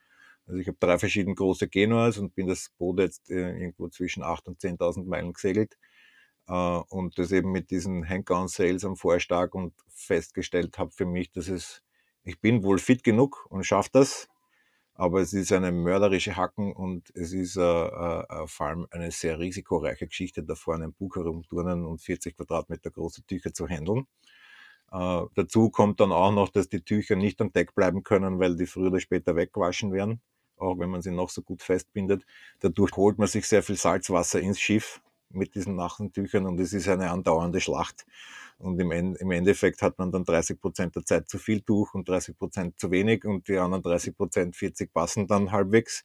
Also 0.46 0.60
ich 0.60 0.68
habe 0.68 0.78
drei 0.80 0.98
verschiedene 0.98 1.34
große 1.34 1.68
Genuas 1.68 2.18
und 2.18 2.34
bin 2.34 2.46
das 2.48 2.70
Boot 2.78 3.00
jetzt 3.00 3.30
äh, 3.30 3.50
irgendwo 3.58 3.88
zwischen 3.88 4.22
8.000 4.22 4.46
und 4.46 4.60
10.000 4.60 5.04
Meilen 5.06 5.32
gesegelt 5.32 5.76
und 6.46 7.18
das 7.18 7.32
eben 7.32 7.50
mit 7.50 7.70
diesen 7.70 8.08
Hank-on-Sales 8.08 8.84
am 8.84 8.96
Vorstag 8.96 9.54
und 9.54 9.74
festgestellt 9.88 10.78
habe 10.78 10.92
für 10.92 11.06
mich, 11.06 11.32
dass 11.32 11.48
es, 11.48 11.82
ich 12.22 12.40
bin 12.40 12.62
wohl 12.62 12.78
fit 12.78 13.02
genug 13.02 13.46
und 13.50 13.64
schaffe 13.64 13.90
das, 13.92 14.28
aber 14.98 15.20
es 15.20 15.32
ist 15.34 15.52
eine 15.52 15.72
mörderische 15.72 16.36
Hacken 16.36 16.72
und 16.72 17.10
es 17.14 17.32
ist 17.32 17.56
äh, 17.56 17.60
äh, 17.60 18.46
vor 18.46 18.66
allem 18.66 18.86
eine 18.90 19.10
sehr 19.10 19.38
risikoreiche 19.38 20.06
Geschichte, 20.06 20.42
da 20.42 20.54
vorne 20.54 20.84
ein 20.84 20.92
Buch 20.94 21.16
herumturnen 21.16 21.84
und 21.84 22.00
40 22.00 22.36
Quadratmeter 22.36 22.90
große 22.90 23.22
Tücher 23.26 23.52
zu 23.52 23.68
handeln. 23.68 24.06
Äh, 24.90 25.22
dazu 25.34 25.68
kommt 25.70 26.00
dann 26.00 26.12
auch 26.12 26.32
noch, 26.32 26.48
dass 26.48 26.68
die 26.68 26.80
Tücher 26.80 27.16
nicht 27.16 27.40
am 27.42 27.52
Deck 27.52 27.74
bleiben 27.74 28.04
können, 28.04 28.38
weil 28.38 28.56
die 28.56 28.66
früher 28.66 28.88
oder 28.88 29.00
später 29.00 29.36
weggewaschen 29.36 29.92
werden, 29.92 30.22
auch 30.56 30.78
wenn 30.78 30.88
man 30.88 31.02
sie 31.02 31.10
noch 31.10 31.28
so 31.28 31.42
gut 31.42 31.62
festbindet. 31.62 32.24
Dadurch 32.60 32.96
holt 32.96 33.18
man 33.18 33.28
sich 33.28 33.46
sehr 33.46 33.62
viel 33.62 33.76
Salzwasser 33.76 34.40
ins 34.40 34.60
Schiff 34.60 35.02
mit 35.30 35.54
diesen 35.54 35.76
nassen 35.76 36.12
Tüchern 36.12 36.46
und 36.46 36.58
es 36.60 36.72
ist 36.72 36.88
eine 36.88 37.10
andauernde 37.10 37.60
Schlacht. 37.60 38.06
Und 38.58 38.80
im, 38.80 38.90
im 38.90 39.30
Endeffekt 39.30 39.82
hat 39.82 39.98
man 39.98 40.10
dann 40.10 40.24
30 40.24 40.60
Prozent 40.60 40.96
der 40.96 41.04
Zeit 41.04 41.28
zu 41.28 41.38
viel 41.38 41.60
Tuch 41.60 41.94
und 41.94 42.08
30 42.08 42.38
Prozent 42.38 42.78
zu 42.78 42.90
wenig 42.90 43.24
und 43.24 43.48
die 43.48 43.58
anderen 43.58 43.82
30 43.82 44.16
Prozent, 44.16 44.56
40 44.56 44.92
passen 44.92 45.26
dann 45.26 45.52
halbwegs. 45.52 46.04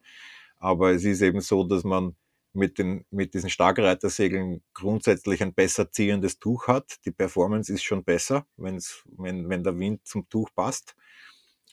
Aber 0.58 0.92
es 0.92 1.06
ist 1.06 1.22
eben 1.22 1.42
so, 1.42 1.64
dass 1.64 1.84
man 1.84 2.16
mit, 2.54 2.78
den, 2.78 3.06
mit 3.10 3.34
diesen 3.34 3.50
Starkreitersegeln 3.50 4.62
grundsätzlich 4.74 5.42
ein 5.42 5.54
besser 5.54 5.92
ziehendes 5.92 6.40
Tuch 6.40 6.68
hat. 6.68 6.98
Die 7.06 7.12
Performance 7.12 7.72
ist 7.72 7.84
schon 7.84 8.04
besser, 8.04 8.46
wenn's, 8.58 9.04
wenn, 9.18 9.50
wenn 9.50 9.64
der 9.64 9.78
Wind 9.80 10.06
zum 10.06 10.28
Tuch 10.30 10.50
passt. 10.54 10.96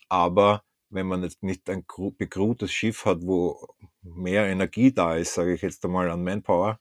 Aber 0.09 0.63
wenn 0.91 1.07
man 1.07 1.23
jetzt 1.23 1.43
nicht 1.43 1.69
ein 1.69 1.85
bekrutes 2.17 2.73
Schiff 2.73 3.05
hat, 3.05 3.19
wo 3.23 3.69
mehr 4.03 4.47
Energie 4.47 4.93
da 4.93 5.17
ist, 5.17 5.35
sage 5.35 5.55
ich 5.55 5.63
jetzt 5.63 5.85
einmal 5.85 6.11
an 6.11 6.25
Manpower, 6.25 6.81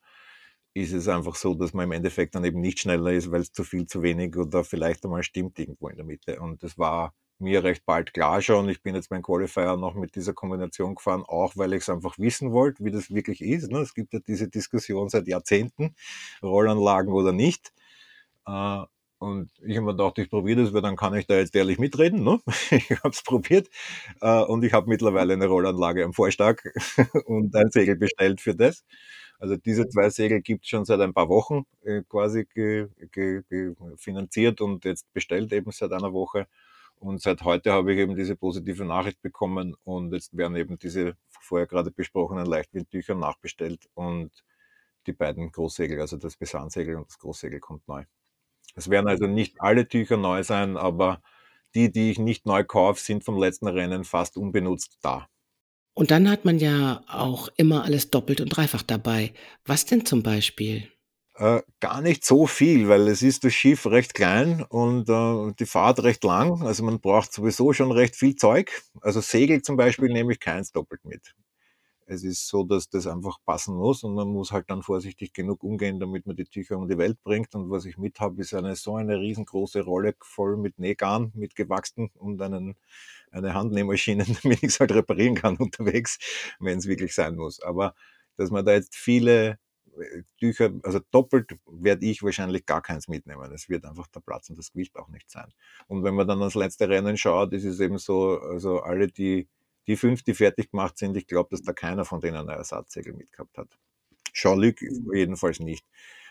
ist 0.78 0.94
es 0.94 1.08
einfach 1.08 1.36
so, 1.36 1.54
dass 1.56 1.74
man 1.74 1.86
im 1.86 1.92
Endeffekt 1.92 2.36
dann 2.36 2.46
eben 2.46 2.62
nicht 2.62 2.80
schneller 2.80 3.12
ist, 3.12 3.32
weil 3.32 3.42
es 3.42 3.52
zu 3.52 3.64
viel, 3.64 3.88
zu 3.88 4.02
wenig 4.04 4.36
oder 4.38 4.64
vielleicht 4.64 5.04
einmal 5.06 5.24
stimmt 5.24 5.58
irgendwo 5.60 5.90
in 5.90 5.98
der 5.98 6.06
Mitte. 6.06 6.40
Und 6.40 6.64
das 6.64 6.78
war 6.78 7.14
mir 7.40 7.64
recht 7.64 7.86
bald 7.86 8.14
klar 8.14 8.42
schon. 8.42 8.70
Ich 8.70 8.82
bin 8.82 8.96
jetzt 8.96 9.10
beim 9.10 9.22
Qualifier 9.22 9.76
noch 9.78 9.96
mit 9.96 10.16
dieser 10.16 10.34
Kombination 10.34 10.96
gefahren, 10.96 11.24
auch 11.28 11.56
weil 11.56 11.74
ich 11.74 11.82
es 11.82 11.90
einfach 11.90 12.18
wissen 12.18 12.52
wollte, 12.52 12.84
wie 12.84 12.92
das 12.92 13.14
wirklich 13.14 13.42
ist. 13.42 13.72
Ne? 13.72 13.80
Es 13.80 13.94
gibt 13.94 14.14
ja 14.14 14.20
diese 14.20 14.50
Diskussion 14.50 15.10
seit 15.10 15.28
Jahrzehnten, 15.28 15.96
Rollanlagen 16.42 17.14
oder 17.14 17.32
nicht. 17.32 17.74
Äh, 18.48 18.84
und 19.20 19.52
ich 19.66 19.76
habe 19.78 19.86
mir 19.88 19.96
gedacht, 19.96 20.20
ich 20.20 20.30
probiere 20.30 20.64
das, 20.64 20.74
weil 20.74 20.82
dann 20.84 20.96
kann 20.96 21.16
ich 21.16 21.26
da 21.26 21.36
jetzt 21.36 21.56
ehrlich 21.56 21.80
mitreden. 21.80 22.24
Ne? 22.24 22.40
Ich 22.72 22.92
habe 22.92 23.10
es 23.10 23.24
probiert 23.24 23.68
äh, 24.22 24.44
und 24.44 24.64
ich 24.64 24.74
habe 24.74 24.90
mittlerweile 24.90 25.34
eine 25.34 25.48
Rollanlage 25.48 26.04
am 26.04 26.14
Vorstag 26.14 26.64
und 27.26 27.56
ein 27.56 27.72
Segel 27.72 27.96
bestellt 27.96 28.42
für 28.42 28.56
das. 28.56 28.84
Also 29.40 29.56
diese 29.56 29.88
zwei 29.88 30.10
Segel 30.10 30.42
gibt 30.42 30.64
es 30.64 30.70
schon 30.70 30.86
seit 30.86 31.00
ein 31.00 31.14
paar 31.14 31.30
Wochen 31.30 31.66
äh, 31.84 32.02
quasi 32.10 32.46
ge, 32.46 32.88
ge, 33.12 33.44
ge 33.50 33.76
finanziert 33.98 34.62
und 34.62 34.86
jetzt 34.86 35.12
bestellt 35.14 35.54
eben 35.54 35.72
seit 35.72 35.92
einer 35.92 36.14
Woche. 36.14 36.48
Und 37.00 37.22
seit 37.22 37.44
heute 37.44 37.72
habe 37.74 37.94
ich 37.94 38.00
eben 38.00 38.16
diese 38.16 38.36
positive 38.36 38.84
Nachricht 38.84 39.22
bekommen 39.22 39.76
und 39.84 40.14
jetzt 40.14 40.36
werden 40.36 40.58
eben 40.58 40.80
diese 40.80 41.16
vorher 41.40 41.68
gerade 41.68 41.92
besprochenen 41.92 42.48
Leichtwindtücher 42.48 43.14
nachbestellt 43.14 43.88
und 43.94 44.32
die 45.06 45.14
beiden 45.14 45.52
Großsegel, 45.52 46.02
also 46.02 46.18
das 46.18 46.36
Besansegel 46.36 46.96
und 46.96 47.08
das 47.08 47.20
Großsegel 47.20 47.60
kommt 47.60 47.88
neu. 47.88 48.04
Es 48.76 48.90
werden 48.90 49.08
also 49.08 49.28
nicht 49.28 49.62
alle 49.62 49.88
Tücher 49.88 50.18
neu 50.18 50.44
sein, 50.44 50.78
aber 50.78 51.22
die, 51.76 51.92
die 51.92 52.12
ich 52.12 52.20
nicht 52.20 52.46
neu 52.46 52.64
kaufe, 52.64 53.02
sind 53.02 53.24
vom 53.24 53.38
letzten 53.38 53.68
Rennen 53.68 54.04
fast 54.04 54.38
unbenutzt 54.38 54.98
da. 55.02 55.28
Und 55.98 56.12
dann 56.12 56.30
hat 56.30 56.46
man 56.46 56.60
ja 56.60 57.02
auch 57.08 57.48
immer 57.58 57.84
alles 57.84 58.12
doppelt 58.12 58.40
und 58.40 58.50
dreifach 58.50 58.84
dabei. 58.84 59.34
Was 59.66 59.88
denn 59.88 60.06
zum 60.06 60.22
Beispiel? 60.22 60.92
Äh, 61.34 61.64
gar 61.80 62.02
nicht 62.04 62.24
so 62.24 62.46
viel, 62.46 62.88
weil 62.88 63.08
es 63.08 63.24
ist 63.24 63.44
das 63.44 63.56
Schiff 63.56 63.88
recht 63.88 64.14
klein 64.14 64.62
und 64.62 65.10
äh, 65.10 65.54
die 65.58 65.66
Fahrt 65.66 66.04
recht 66.04 66.24
lang. 66.24 66.62
Also 66.62 66.84
man 66.84 67.00
braucht 67.00 67.34
sowieso 67.34 67.74
schon 67.74 67.92
recht 67.92 68.16
viel 68.16 68.36
Zeug. 68.36 68.84
Also 69.02 69.22
Segel 69.22 69.64
zum 69.64 69.76
Beispiel 69.76 70.10
nehme 70.10 70.34
ich 70.34 70.40
keins 70.40 70.72
doppelt 70.72 71.04
mit. 71.04 71.34
Es 72.06 72.24
ist 72.24 72.48
so, 72.48 72.64
dass 72.64 72.90
das 72.90 73.08
einfach 73.08 73.40
passen 73.44 73.76
muss 73.76 74.04
und 74.04 74.14
man 74.14 74.28
muss 74.28 74.52
halt 74.52 74.70
dann 74.70 74.84
vorsichtig 74.84 75.34
genug 75.34 75.64
umgehen, 75.64 76.00
damit 76.00 76.28
man 76.28 76.36
die 76.36 76.46
Tücher 76.46 76.78
um 76.78 76.88
die 76.88 77.00
Welt 77.00 77.18
bringt. 77.24 77.56
Und 77.56 77.72
was 77.72 77.86
ich 77.86 77.98
mit 77.98 78.20
habe, 78.20 78.40
ist 78.40 78.54
eine 78.54 78.76
so 78.76 78.98
eine 78.98 79.20
riesengroße 79.20 79.82
Rolle 79.82 80.14
voll 80.22 80.58
mit 80.58 80.78
Nähgarn, 80.78 81.32
mit 81.34 81.56
gewachsen 81.56 82.12
und 82.14 82.40
einen 82.40 82.76
eine 83.32 83.54
Handnähmaschine, 83.54 84.26
damit 84.44 84.64
ich 84.64 84.70
es 84.70 84.80
halt 84.80 84.92
reparieren 84.92 85.36
kann 85.36 85.58
unterwegs, 85.58 86.20
wenn 86.60 86.78
es 86.78 86.88
wirklich 86.88 87.14
sein 87.14 87.36
muss. 87.36 87.62
Aber 87.62 87.96
dass 88.38 88.52
man 88.52 88.66
da 88.66 88.74
jetzt 88.74 88.96
viele 88.96 89.60
äh, 89.98 90.24
Tücher, 90.40 90.72
also 90.84 91.00
doppelt 91.12 91.58
werde 91.66 92.06
ich 92.06 92.24
wahrscheinlich 92.24 92.66
gar 92.66 92.82
keins 92.82 93.08
mitnehmen. 93.08 93.52
Es 93.52 93.70
wird 93.70 93.86
einfach 93.86 94.08
der 94.08 94.20
Platz 94.22 94.50
und 94.50 94.58
das 94.58 94.72
Gewicht 94.72 94.96
auch 94.96 95.10
nicht 95.10 95.30
sein. 95.30 95.52
Und 95.88 96.04
wenn 96.04 96.16
man 96.16 96.28
dann 96.28 96.40
ans 96.40 96.56
letzte 96.56 96.88
Rennen 96.90 97.18
schaut, 97.18 97.54
ist 97.54 97.66
es 97.66 97.80
eben 97.80 97.98
so, 97.98 98.40
also 98.40 98.82
alle, 98.82 99.08
die, 99.08 99.48
die 99.88 99.96
fünf, 99.96 100.24
die 100.24 100.34
fertig 100.34 100.72
gemacht 100.72 100.98
sind, 100.98 101.18
ich 101.18 101.28
glaube, 101.28 101.50
dass 101.52 101.64
da 101.64 101.74
keiner 101.74 102.06
von 102.06 102.22
denen 102.22 102.50
ein 102.50 102.58
Ersatzsegel 102.58 103.14
mitgehabt 103.14 103.58
hat. 103.58 103.70
Jean-Luc 104.34 104.82
jedenfalls 105.14 105.60
nicht. 105.60 105.86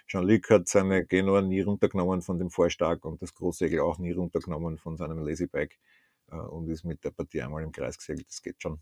Jean-Luc 0.07 0.49
hat 0.51 0.69
seine 0.69 1.05
Genua 1.05 1.43
nie 1.43 1.63
runtergenommen 1.63 2.23
von 2.23 2.39
dem 2.39 2.51
Vorstark 2.51 3.05
und 3.05 3.21
das 3.21 3.35
Großsegel 3.35 3.81
auch 3.81 3.99
nie 3.99 4.13
runtergenommen 4.13 4.79
von 4.79 4.97
seinem 4.97 5.19
Lazybike 5.19 5.77
und 6.35 6.69
ist 6.69 6.85
mit 6.85 7.05
der 7.05 7.11
Partie 7.11 7.43
einmal 7.43 7.63
im 7.63 7.73
Kreis 7.73 7.99
gesegelt. 7.99 8.29
Das 8.29 8.43
geht 8.43 8.61
schon. 8.63 8.81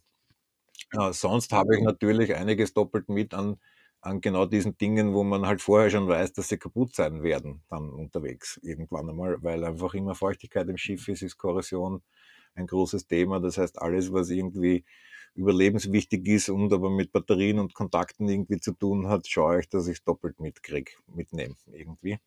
Äh, 0.93 1.13
sonst 1.13 1.53
habe 1.53 1.77
ich 1.77 1.83
natürlich 1.83 2.35
einiges 2.35 2.73
doppelt 2.75 3.09
mit 3.09 3.35
an, 3.35 3.57
an 4.01 4.21
genau 4.21 4.47
diesen 4.47 4.77
Dingen, 4.79 5.15
wo 5.15 5.25
man 5.25 5.47
halt 5.47 5.63
vorher 5.63 5.91
schon 5.91 6.09
weiß, 6.09 6.33
dass 6.35 6.49
sie 6.49 6.59
kaputt 6.59 6.95
sein 6.95 7.23
werden, 7.23 7.63
dann 7.71 7.91
unterwegs 7.91 8.59
irgendwann 8.63 9.09
einmal, 9.11 9.43
weil 9.43 9.65
einfach 9.65 9.95
immer 9.95 10.15
Feuchtigkeit 10.15 10.69
im 10.69 10.77
Schiff 10.77 11.09
ist, 11.09 11.23
ist 11.23 11.39
Korrosion 11.39 12.03
ein 12.55 12.67
großes 12.67 13.07
Thema. 13.07 13.41
Das 13.41 13.59
heißt, 13.59 13.81
alles, 13.81 14.13
was 14.13 14.31
irgendwie 14.31 14.85
überlebenswichtig 15.35 16.27
ist 16.29 16.49
und 16.49 16.73
aber 16.73 16.91
mit 16.91 17.13
Batterien 17.13 17.59
und 17.59 17.75
Kontakten 17.75 18.29
irgendwie 18.29 18.61
zu 18.61 18.73
tun 18.73 19.09
hat, 19.09 19.27
schaue 19.29 19.61
ich, 19.61 19.69
dass 19.69 19.89
ich 19.89 19.99
es 19.99 20.05
doppelt 20.05 20.39
mitkriege, 20.41 20.93
mitnehme 21.09 21.57
irgendwie. 21.73 22.19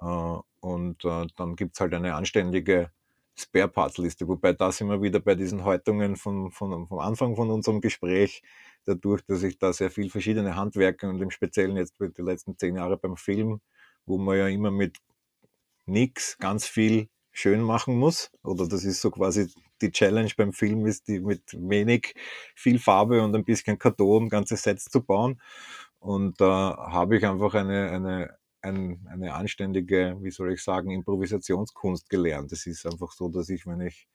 Äh, 0.00 0.38
und 0.60 1.04
äh, 1.04 1.26
dann 1.36 1.56
gibt 1.56 1.74
es 1.74 1.80
halt 1.80 1.94
eine 1.94 2.14
anständige 2.14 2.90
Spare 3.38 3.68
Parts 3.68 3.98
Liste, 3.98 4.26
wobei 4.28 4.52
das 4.52 4.80
immer 4.80 5.00
wieder 5.00 5.20
bei 5.20 5.34
diesen 5.34 5.64
Häutungen 5.64 6.16
von, 6.16 6.50
von, 6.50 6.86
vom 6.86 6.98
Anfang 6.98 7.36
von 7.36 7.50
unserem 7.50 7.80
Gespräch, 7.80 8.42
dadurch, 8.84 9.22
dass 9.26 9.42
ich 9.42 9.58
da 9.58 9.72
sehr 9.72 9.90
viel 9.90 10.10
verschiedene 10.10 10.56
Handwerke 10.56 11.08
und 11.08 11.20
im 11.20 11.30
Speziellen 11.30 11.76
jetzt 11.76 11.94
die 12.00 12.22
letzten 12.22 12.56
zehn 12.58 12.76
Jahre 12.76 12.96
beim 12.96 13.16
Film, 13.16 13.60
wo 14.06 14.18
man 14.18 14.38
ja 14.38 14.48
immer 14.48 14.70
mit 14.70 14.98
nix 15.86 16.36
ganz 16.38 16.66
viel 16.66 17.08
schön 17.30 17.62
machen 17.62 17.96
muss, 17.96 18.30
oder 18.42 18.66
das 18.66 18.84
ist 18.84 19.00
so 19.00 19.10
quasi 19.10 19.48
die 19.80 19.92
Challenge 19.92 20.30
beim 20.36 20.52
Film 20.52 20.86
ist, 20.86 21.08
die 21.08 21.20
mit 21.20 21.42
wenig 21.56 22.14
viel 22.54 22.78
Farbe 22.78 23.22
und 23.22 23.34
ein 23.34 23.44
bisschen 23.44 23.78
Karton 23.78 24.28
ganze 24.28 24.56
Sets 24.56 24.86
zu 24.86 25.02
bauen. 25.02 25.40
Und 26.00 26.40
da 26.40 26.72
äh, 26.72 26.92
habe 26.92 27.16
ich 27.16 27.26
einfach 27.26 27.54
eine, 27.54 27.90
eine, 27.90 28.38
ein, 28.62 29.06
eine 29.10 29.34
anständige, 29.34 30.16
wie 30.20 30.30
soll 30.30 30.52
ich 30.52 30.62
sagen, 30.62 30.90
Improvisationskunst 30.90 32.10
gelernt. 32.10 32.52
Es 32.52 32.66
ist 32.66 32.86
einfach 32.86 33.12
so, 33.12 33.28
dass 33.28 33.48
ich, 33.48 33.66
wenn 33.66 33.80
ich 33.80 34.08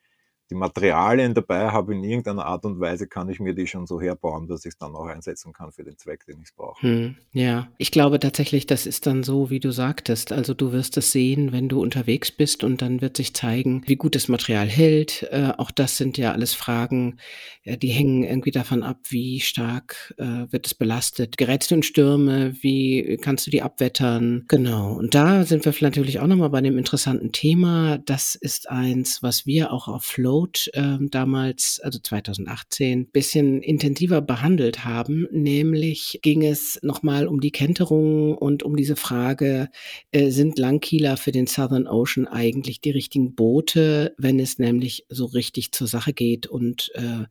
die 0.50 0.56
Materialien 0.56 1.34
dabei 1.34 1.72
habe 1.72 1.94
in 1.94 2.04
irgendeiner 2.04 2.46
Art 2.46 2.66
und 2.66 2.80
Weise, 2.80 3.08
kann 3.08 3.30
ich 3.30 3.40
mir 3.40 3.54
die 3.54 3.66
schon 3.66 3.88
so 3.88 4.02
herbauen, 4.02 4.48
dass 4.48 4.66
ich 4.66 4.74
es 4.74 4.78
dann 4.78 4.94
auch 4.96 5.06
einsetzen 5.06 5.54
kann 5.54 5.72
für 5.72 5.84
den 5.84 5.98
Zweck, 5.98 6.26
den 6.26 6.40
ich 6.40 6.50
es 6.50 6.52
brauche. 6.52 6.82
Hm, 6.82 7.16
ja, 7.32 7.70
ich 7.78 7.92
glaube 7.92 8.20
tatsächlich, 8.20 8.68
das 8.68 8.86
ist 8.86 9.08
dann 9.08 9.24
so, 9.24 9.50
wie 9.50 9.60
du 9.60 9.72
sagtest. 9.72 10.32
Also 10.32 10.54
du 10.54 10.72
wirst 10.72 10.98
es 10.98 11.12
sehen, 11.12 11.52
wenn 11.52 11.70
du 11.70 11.82
unterwegs 11.82 12.32
bist 12.32 12.64
und 12.64 12.82
dann 12.82 13.02
wird 13.02 13.18
sich 13.18 13.34
zeigen, 13.34 13.84
wie 13.86 13.96
gut 13.96 14.16
das 14.16 14.28
Material 14.28 14.68
hält. 14.68 15.24
Äh, 15.32 15.54
auch 15.58 15.72
das 15.72 15.98
sind 15.98 16.18
ja 16.18 16.34
alles 16.34 16.54
Fragen, 16.54 17.18
äh, 17.64 17.78
die 17.78 17.90
hängen 17.90 18.24
irgendwie 18.24 18.52
davon 18.52 18.84
ab, 18.84 18.98
wie 19.10 19.40
stark 19.40 20.14
äh, 20.18 20.52
wird 20.52 20.68
es 20.68 20.74
belastet. 20.74 21.38
Gerätst 21.38 21.72
du 21.72 21.76
in 21.76 21.84
Stürme? 21.84 22.56
Wie 22.62 23.18
kannst 23.22 23.48
du 23.48 23.52
die 23.52 23.62
abwettern? 23.62 24.44
Genau. 24.50 24.94
Und 24.94 25.16
da 25.16 25.46
sind 25.46 25.66
wir 25.66 25.74
natürlich 25.82 26.20
auch 26.20 26.28
nochmal 26.28 26.50
bei 26.50 26.58
einem 26.58 26.78
interessanten 26.78 27.32
Thema. 27.32 27.98
Das 28.00 28.36
ist 28.36 28.70
eins, 28.70 29.24
was 29.24 29.46
wir 29.46 29.72
auch 29.72 29.88
auf 29.88 30.04
Flow 30.04 30.33
Road 30.34 30.70
äh, 30.74 30.98
damals, 31.00 31.80
also 31.84 32.00
2018, 32.00 33.08
bisschen 33.08 33.62
intensiver 33.62 34.22
behandelt 34.22 34.84
haben. 34.84 35.28
Nämlich 35.32 36.20
ging 36.24 36.44
es 36.44 36.80
nochmal 36.82 37.28
um 37.28 37.40
die 37.40 37.52
Kenterung 37.52 38.36
und 38.36 38.64
um 38.64 38.76
diese 38.76 38.96
Frage, 38.96 39.70
äh, 40.12 40.30
sind 40.32 40.58
Langkieler 40.58 41.18
für 41.18 41.32
den 41.32 41.48
Southern 41.48 41.88
Ocean 41.88 42.28
eigentlich 42.28 42.82
die 42.82 42.92
richtigen 42.92 43.36
Boote, 43.36 44.16
wenn 44.18 44.40
es 44.40 44.58
nämlich 44.58 45.06
so 45.10 45.26
richtig 45.26 45.72
zur 45.72 45.88
Sache 45.88 46.14
geht 46.14 46.48
und 46.48 46.92
äh, 46.96 47.26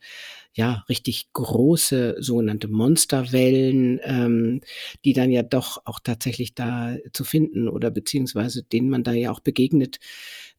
ja, 0.54 0.84
richtig 0.88 1.32
große 1.32 2.16
sogenannte 2.18 2.68
Monsterwellen, 2.68 4.00
ähm, 4.04 4.60
die 5.04 5.14
dann 5.14 5.30
ja 5.30 5.42
doch 5.42 5.80
auch 5.86 5.98
tatsächlich 5.98 6.54
da 6.54 6.96
zu 7.14 7.24
finden 7.24 7.68
oder 7.68 7.90
beziehungsweise 7.90 8.62
denen 8.62 8.90
man 8.90 9.02
da 9.02 9.12
ja 9.12 9.32
auch 9.32 9.40
begegnet, 9.40 9.98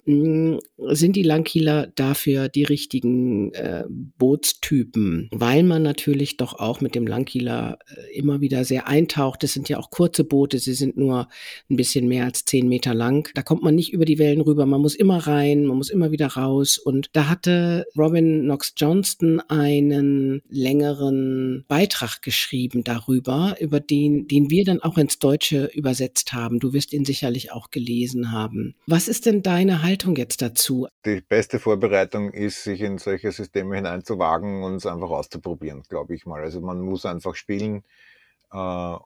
sind 0.06 1.16
die 1.16 1.24
Langkieler 1.24 1.88
dafür 1.96 2.50
die 2.50 2.64
richtigen 2.64 3.54
äh, 3.54 3.86
Bootstypen, 3.90 5.30
weil 5.32 5.64
man 5.64 5.82
natürlich 5.82 6.36
doch 6.36 6.60
auch 6.60 6.82
mit 6.82 6.94
dem 6.94 7.08
Langkieler 7.08 7.80
äh, 7.88 8.18
immer 8.18 8.42
wieder 8.42 8.66
sehr 8.66 8.88
eintaucht. 8.88 9.44
Das 9.44 9.54
sind 9.54 9.70
ja 9.70 9.80
auch 9.80 9.92
kurze 9.92 10.26
Boote, 10.26 10.60
sie 10.60 10.74
sind 10.74 10.98
nur 10.98 11.30
ein 11.70 11.78
bisschen 11.78 12.08
mehr 12.08 12.26
als 12.26 12.44
zehn 12.44 12.68
Meter 12.68 12.94
lang. 12.94 13.30
Da 13.34 13.44
kommt 13.44 13.64
man 13.64 13.76
nicht 13.76 13.94
über 13.94 14.04
die 14.04 14.20
Wellen 14.20 14.42
rüber, 14.42 14.66
man 14.66 14.82
muss 14.82 14.96
immer 14.96 15.20
rein, 15.20 15.66
man 15.66 15.78
muss 15.78 15.90
immer 15.90 16.12
wieder 16.12 16.28
raus. 16.28 16.78
Und 16.78 17.10
da 17.14 17.30
hatte 17.30 17.86
Robin 17.98 18.42
Knox 18.42 18.74
Johnston 18.76 19.40
einen 19.40 20.42
längeren 20.50 21.64
Beitrag 21.70 22.22
geschrieben 22.22 22.84
darüber, 22.84 23.56
über 23.62 23.80
den, 23.80 24.28
den 24.28 24.50
wir 24.50 24.66
dann 24.66 24.82
auch 24.82 24.98
ins 24.98 25.20
Deutsche 25.20 25.70
übersetzt 25.74 26.34
haben. 26.34 26.60
Du 26.60 26.74
wirst 26.74 26.92
ihn 26.92 27.06
sicherlich 27.06 27.54
auch 27.54 27.70
gelesen 27.70 28.32
haben. 28.32 28.76
Was 28.86 29.08
ist 29.08 29.26
denn 29.26 29.44
deine 29.44 29.82
Haltung? 29.82 29.93
Haltung 29.94 30.16
jetzt 30.16 30.42
dazu? 30.42 30.88
Die 31.06 31.22
beste 31.22 31.60
Vorbereitung 31.60 32.32
ist, 32.34 32.64
sich 32.64 32.82
in 32.82 32.98
solche 32.98 33.32
Systeme 33.32 33.76
hineinzuwagen 33.76 34.64
und 34.64 34.76
es 34.78 34.88
einfach 34.88 35.12
auszuprobieren, 35.12 35.84
glaube 35.88 36.16
ich 36.16 36.26
mal. 36.26 36.42
Also 36.42 36.62
man 36.62 36.82
muss 36.82 37.06
einfach 37.06 37.36
spielen. 37.36 37.84
äh, 38.54 38.58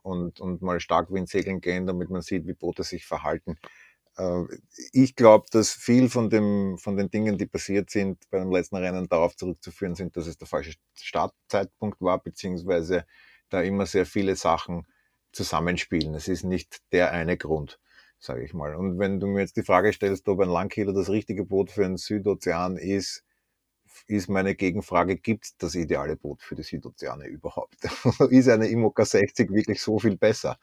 und, 0.04 0.40
und 0.42 0.62
mal 0.62 0.80
Starkwind 0.80 1.30
segeln 1.30 1.62
gehen, 1.62 1.88
damit 1.88 2.10
man 2.10 2.22
sieht, 2.22 2.48
wie 2.48 2.54
Boote 2.54 2.84
sich 2.84 3.06
verhalten. 3.06 3.58
Äh, 4.18 4.44
ich 4.94 5.16
glaube, 5.16 5.48
dass 5.52 5.72
viel 5.74 6.10
von, 6.10 6.30
dem, 6.30 6.78
von 6.80 6.98
den 6.98 7.10
Dingen, 7.12 7.38
die 7.38 7.48
passiert 7.48 7.90
sind 7.90 8.20
beim 8.32 8.52
letzten 8.52 8.78
Rennen, 8.78 9.10
darauf 9.10 9.36
zurückzuführen 9.38 9.96
sind, 9.96 10.18
dass 10.18 10.28
es 10.28 10.38
der 10.38 10.48
falsche 10.48 10.76
Startzeitpunkt 10.96 12.02
war, 12.02 12.20
beziehungsweise 12.24 13.06
da 13.50 13.62
immer 13.62 13.86
sehr 13.88 14.06
viele 14.06 14.36
Sachen 14.38 14.88
zusammenspielen. 15.34 16.16
Es 16.16 16.28
ist 16.30 16.44
nicht 16.46 16.82
der 16.94 17.12
eine 17.12 17.38
Grund 17.38 17.80
sage 18.20 18.44
ich 18.44 18.54
mal. 18.54 18.76
Und 18.76 19.00
wenn 19.00 19.20
du 19.20 19.28
mir 19.28 19.42
jetzt 19.42 19.58
die 19.58 19.64
Frage 19.64 19.94
stellst, 19.94 20.28
ob 20.28 20.40
ein 20.42 20.50
Langkehler 20.50 20.94
das 20.94 21.10
richtige 21.10 21.46
Boot 21.46 21.72
für 21.72 21.84
den 21.84 21.98
Südozean 21.98 22.78
ist, 22.78 23.24
ist 24.08 24.30
meine 24.30 24.56
Gegenfrage, 24.56 25.18
gibt 25.18 25.46
es 25.46 25.58
das 25.58 25.76
ideale 25.76 26.16
Boot 26.16 26.42
für 26.42 26.56
die 26.56 26.64
Südozeane 26.64 27.26
überhaupt? 27.26 27.78
ist 28.30 28.50
eine 28.50 28.68
Imoca 28.68 29.06
60 29.06 29.52
wirklich 29.52 29.82
so 29.82 30.00
viel 30.00 30.18
besser, 30.18 30.60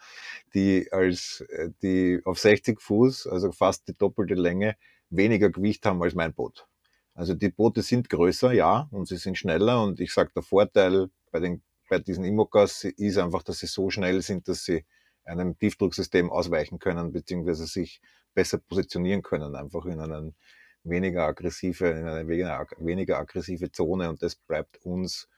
die 0.55 0.89
als 0.93 1.41
äh, 1.49 1.71
die 1.83 2.21
auf 2.25 2.39
60 2.39 2.81
Fuß, 2.81 3.27
also 3.27 3.53
fast 3.53 3.89
die 3.89 3.97
doppelte 3.97 4.35
Länge, 4.35 4.77
weniger 5.11 5.51
Gewicht 5.51 5.85
haben 5.87 6.03
als 6.03 6.15
mein 6.15 6.33
Boot? 6.35 6.67
Also 7.15 7.35
die 7.35 7.51
Boote 7.51 7.83
sind 7.83 8.11
größer, 8.11 8.53
ja, 8.53 8.89
und 8.91 9.07
sie 9.07 9.17
sind 9.17 9.39
schneller 9.39 9.83
und 9.83 10.01
ich 10.01 10.13
sage, 10.13 10.33
der 10.35 10.43
Vorteil 10.43 11.11
bei, 11.31 11.41
den, 11.41 11.63
bei 11.89 11.99
diesen 11.99 12.25
Imocas 12.25 12.85
ist 12.85 13.19
einfach, 13.19 13.43
dass 13.43 13.59
sie 13.61 13.67
so 13.67 13.91
schnell 13.91 14.21
sind, 14.23 14.49
dass 14.49 14.65
sie 14.65 14.85
einem 15.25 15.59
Tiefdrucksystem 15.59 16.31
ausweichen 16.31 16.79
können, 16.79 17.13
beziehungsweise 17.13 17.67
sich 17.67 18.01
besser 18.35 18.59
positionieren 18.59 19.23
können, 19.23 19.55
einfach 19.55 19.87
in 19.87 20.01
einen 20.01 20.35
weniger 20.83 21.27
aggressive, 21.27 21.89
in 21.89 22.07
eine 22.07 22.29
weniger, 22.29 22.67
weniger 22.79 23.19
aggressive 23.19 23.73
Zone 23.73 24.11
und 24.11 24.23
das 24.23 24.35
bleibt 24.35 24.85
uns, 24.85 25.29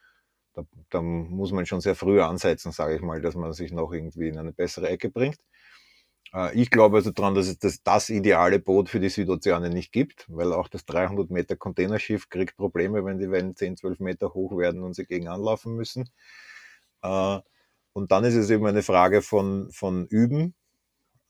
da, 0.55 0.64
da 0.91 1.03
muss 1.03 1.53
man 1.53 1.66
schon 1.66 1.80
sehr 1.80 1.95
früh 1.95 2.20
ansetzen, 2.20 2.72
sage 2.72 2.97
ich 2.97 3.03
mal, 3.03 3.20
dass 3.20 3.34
man 3.34 3.53
sich 3.53 3.72
noch 3.72 3.93
irgendwie 3.93 4.28
in 4.28 4.39
eine 4.39 4.53
bessere 4.53 4.89
Ecke 4.89 5.11
bringt. 5.11 5.39
Äh, 6.32 6.61
ich 6.61 6.70
glaube 6.70 6.97
also 6.97 7.11
daran, 7.11 7.34
dass 7.34 7.49
es 7.49 7.59
das, 7.59 7.82
das 7.82 8.11
ideale 8.11 8.59
Boot 8.59 8.89
für 8.89 9.01
die 9.01 9.09
Südozeane 9.09 9.70
nicht 9.70 9.93
gibt, 9.93 10.26
weil 10.28 10.53
auch 10.53 10.68
das 10.68 10.84
300 10.87 11.30
Meter 11.30 11.57
Containerschiff 11.57 12.28
kriegt 12.28 12.57
Probleme, 12.57 13.05
wenn 13.05 13.18
die 13.18 13.30
Wellen 13.30 13.57
10, 13.57 13.76
12 13.76 14.01
Meter 14.01 14.34
hoch 14.34 14.57
werden 14.59 14.82
und 14.82 14.95
sie 14.95 15.07
gegen 15.07 15.28
anlaufen 15.28 15.74
müssen. 15.76 16.11
Äh, 17.03 17.41
und 17.97 18.12
dann 18.12 18.24
ist 18.24 18.34
es 18.34 18.51
eben 18.51 18.66
eine 18.66 18.82
Frage 18.82 19.22
von, 19.22 19.70
von 19.70 20.07
Üben, 20.09 20.55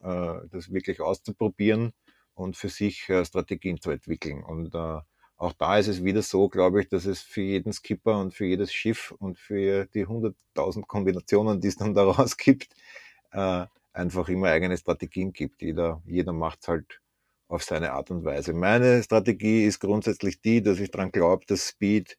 äh, 0.00 0.34
das 0.50 0.72
wirklich 0.72 1.00
auszuprobieren 1.00 1.92
und 2.34 2.56
für 2.56 2.70
sich 2.70 3.08
äh, 3.08 3.24
Strategien 3.24 3.80
zu 3.80 3.92
entwickeln. 3.92 4.42
Und 4.42 4.74
äh, 4.74 4.98
auch 5.36 5.52
da 5.52 5.78
ist 5.78 5.86
es 5.86 6.02
wieder 6.02 6.22
so, 6.22 6.48
glaube 6.48 6.80
ich, 6.80 6.88
dass 6.88 7.06
es 7.06 7.20
für 7.20 7.42
jeden 7.42 7.72
Skipper 7.72 8.18
und 8.18 8.34
für 8.34 8.46
jedes 8.46 8.72
Schiff 8.72 9.12
und 9.20 9.38
für 9.38 9.86
die 9.86 10.08
100.000 10.08 10.88
Kombinationen, 10.88 11.60
die 11.60 11.68
es 11.68 11.76
dann 11.76 11.94
daraus 12.00 12.36
gibt, 12.36 12.74
äh, 13.30 13.66
einfach 13.92 14.28
immer 14.28 14.48
eigene 14.48 14.76
Strategien 14.76 15.32
gibt. 15.32 15.62
Jeder, 15.62 16.02
jeder 16.04 16.32
macht 16.32 16.62
es 16.62 16.68
halt 16.68 17.00
auf 17.46 17.62
seine 17.62 17.92
Art 17.92 18.10
und 18.10 18.24
Weise. 18.24 18.54
Meine 18.54 19.04
Strategie 19.04 19.66
ist 19.66 19.78
grundsätzlich 19.78 20.40
die, 20.40 20.62
dass 20.62 20.80
ich 20.80 20.90
daran 20.90 21.12
glaube, 21.12 21.46
dass 21.46 21.68
Speed 21.68 22.18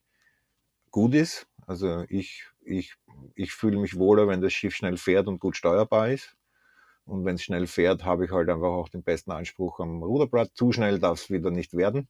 gut 0.90 1.16
ist. 1.16 1.48
Also 1.66 2.06
ich, 2.08 2.46
ich 2.68 2.96
ich 3.36 3.52
fühle 3.54 3.80
mich 3.80 3.98
wohler, 3.98 4.28
wenn 4.28 4.42
das 4.42 4.54
Schiff 4.54 4.76
schnell 4.76 4.98
fährt 4.98 5.28
und 5.28 5.40
gut 5.40 5.56
steuerbar 5.56 6.10
ist. 6.10 6.36
Und 7.06 7.24
wenn 7.26 7.36
es 7.36 7.44
schnell 7.44 7.68
fährt, 7.68 8.04
habe 8.04 8.26
ich 8.26 8.32
halt 8.32 8.50
einfach 8.50 8.68
auch 8.68 8.90
den 8.90 9.04
besten 9.04 9.32
Anspruch 9.32 9.80
am 9.80 10.04
Ruderblatt. 10.04 10.52
Zu 10.54 10.72
schnell 10.72 11.00
darf 11.00 11.22
es 11.22 11.30
wieder 11.30 11.52
nicht 11.52 11.74
werden. 11.74 12.10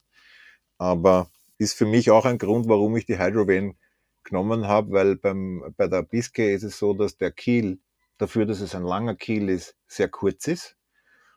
Aber 0.78 1.30
ist 1.60 1.78
für 1.78 1.86
mich 1.86 2.10
auch 2.12 2.26
ein 2.26 2.40
Grund, 2.40 2.68
warum 2.68 2.98
ich 2.98 3.06
die 3.06 3.20
Hydrovane 3.20 3.76
genommen 4.24 4.68
habe, 4.68 4.92
weil 4.92 5.16
beim, 5.16 5.74
bei 5.78 5.88
der 5.88 6.04
Biscay 6.04 6.54
ist 6.54 6.64
es 6.64 6.80
so, 6.80 6.94
dass 6.94 7.18
der 7.18 7.32
Kiel, 7.32 7.80
dafür, 8.18 8.46
dass 8.46 8.60
es 8.60 8.74
ein 8.76 8.84
langer 8.84 9.16
Kiel 9.16 9.50
ist, 9.50 9.76
sehr 9.88 10.10
kurz 10.10 10.48
ist. 10.48 10.76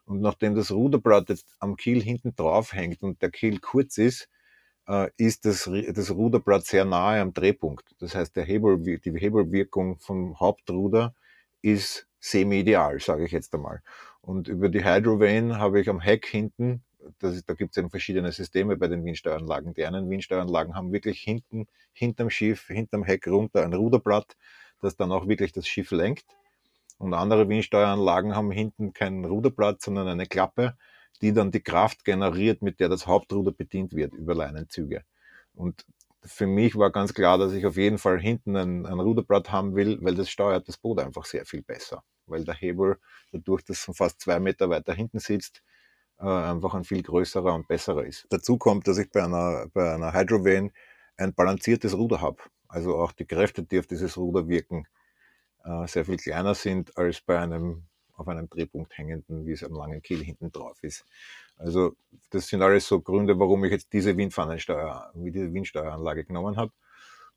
Und 0.07 0.21
nachdem 0.21 0.55
das 0.55 0.73
Ruderblatt 0.73 1.29
jetzt 1.29 1.55
am 1.59 1.77
Kiel 1.77 2.03
hinten 2.03 2.35
drauf 2.35 2.73
hängt 2.73 3.03
und 3.03 3.21
der 3.23 3.31
Kiel 3.31 3.61
kurz 3.61 3.99
ist, 3.99 4.29
ist 5.17 5.45
das, 5.45 5.71
das 5.93 6.11
Ruderblatt 6.11 6.65
sehr 6.65 6.85
nahe 6.85 7.21
am 7.21 7.33
Drehpunkt. 7.33 7.95
Das 8.01 8.15
heißt, 8.15 8.35
der 8.35 8.45
Hebel, 8.45 8.79
die 8.79 9.13
Hebelwirkung 9.13 9.99
vom 9.99 10.41
Hauptruder 10.41 11.15
ist 11.63 12.09
semi-ideal, 12.19 12.99
sage 13.01 13.25
ich 13.25 13.33
jetzt 13.33 13.55
einmal. 13.55 13.83
Und 14.21 14.49
über 14.49 14.69
die 14.69 14.85
Hydrovane 14.85 15.59
habe 15.59 15.81
ich 15.81 15.89
am 15.89 16.01
Heck 16.01 16.27
hinten, 16.27 16.83
das, 17.19 17.45
da 17.45 17.55
gibt 17.55 17.71
es 17.73 17.77
eben 17.79 17.91
verschiedene 17.91 18.33
Systeme 18.33 18.77
bei 18.77 18.89
den 18.89 19.05
Windsteueranlagen. 19.05 19.75
Die 19.75 19.85
einen 19.85 20.11
Windsteueranlagen 20.11 20.75
haben 20.75 20.93
wirklich 20.93 21.21
hinten, 21.21 21.67
hinterm 21.93 22.31
Schiff, 22.31 22.67
hinterm 22.67 23.05
Heck 23.05 23.27
runter 23.27 23.63
ein 23.65 23.73
Ruderblatt, 23.73 24.37
das 24.81 24.97
dann 24.97 25.13
auch 25.13 25.27
wirklich 25.29 25.53
das 25.53 25.67
Schiff 25.67 25.91
lenkt. 25.91 26.27
Und 26.99 27.15
andere 27.15 27.49
Windsteueranlagen 27.49 28.37
haben 28.37 28.51
hinten 28.51 28.93
kein 28.93 29.25
Ruderblatt, 29.25 29.81
sondern 29.81 30.09
eine 30.09 30.27
Klappe, 30.27 30.77
die 31.23 31.33
dann 31.33 31.51
die 31.51 31.63
Kraft 31.63 32.05
generiert, 32.05 32.63
mit 32.63 32.81
der 32.81 32.89
das 32.89 33.07
Hauptruder 33.07 33.53
bedient 33.53 33.95
wird 33.95 34.15
über 34.15 34.35
Leinenzüge. 34.35 35.05
Und 35.55 35.85
für 36.23 36.47
mich 36.47 36.77
war 36.77 36.91
ganz 36.91 37.15
klar, 37.15 37.39
dass 37.39 37.53
ich 37.53 37.67
auf 37.67 37.77
jeden 37.77 37.99
Fall 37.99 38.21
hinten 38.21 38.57
ein, 38.57 38.87
ein 38.87 39.01
Ruderblatt 39.01 39.51
haben 39.51 39.75
will, 39.75 39.99
weil 40.03 40.15
das 40.15 40.31
steuert 40.31 40.69
das 40.69 40.77
Boot 40.77 40.99
einfach 40.99 41.25
sehr 41.25 41.47
viel 41.47 41.63
besser. 41.63 42.03
Weil 42.27 42.45
der 42.45 42.55
Hebel, 42.55 42.99
dadurch, 43.33 43.65
dass 43.65 43.89
es 43.89 43.97
fast 43.97 44.21
zwei 44.21 44.39
Meter 44.39 44.69
weiter 44.71 44.93
hinten 44.93 45.19
sitzt, 45.19 45.63
äh, 46.19 46.27
einfach 46.27 46.75
ein 46.75 46.85
viel 46.85 47.03
größerer 47.03 47.55
und 47.55 47.69
besserer 47.69 48.05
ist. 48.05 48.27
Dazu 48.31 48.59
kommt, 48.59 48.87
dass 48.87 48.99
ich 48.99 49.11
bei 49.11 49.25
einer, 49.25 49.67
bei 49.73 49.95
einer 49.95 50.13
Hydrovane 50.13 50.71
ein 51.17 51.35
balanciertes 51.35 51.97
Ruder 51.97 52.21
habe. 52.21 52.39
Also 52.69 52.97
auch 52.97 53.13
die 53.13 53.27
Kräfte, 53.27 53.63
die 53.63 53.79
auf 53.79 53.87
dieses 53.87 54.17
Ruder 54.17 54.47
wirken, 54.49 54.87
äh, 55.65 55.87
sehr 55.87 56.05
viel 56.05 56.19
kleiner 56.19 56.55
sind 56.55 56.97
als 56.97 57.21
bei 57.21 57.39
einem 57.39 57.87
auf 58.21 58.29
einem 58.29 58.49
Drehpunkt 58.49 58.97
hängenden, 58.97 59.47
wie 59.47 59.53
es 59.53 59.65
am 59.65 59.75
langen 59.75 60.03
Kiel 60.03 60.23
hinten 60.23 60.53
drauf 60.53 60.77
ist. 60.83 61.05
Also 61.57 61.97
das 62.31 62.49
sind 62.49 62.63
alles 62.63 62.87
so 62.87 63.01
Gründe, 63.01 63.39
warum 63.39 63.65
ich 63.65 63.73
jetzt 63.73 63.93
diese 63.93 64.17
Windfahnensteuer, 64.17 65.11
wie 65.15 65.31
diese 65.31 65.53
Windsteueranlage 65.53 66.25
genommen 66.25 66.57
habe. 66.57 66.73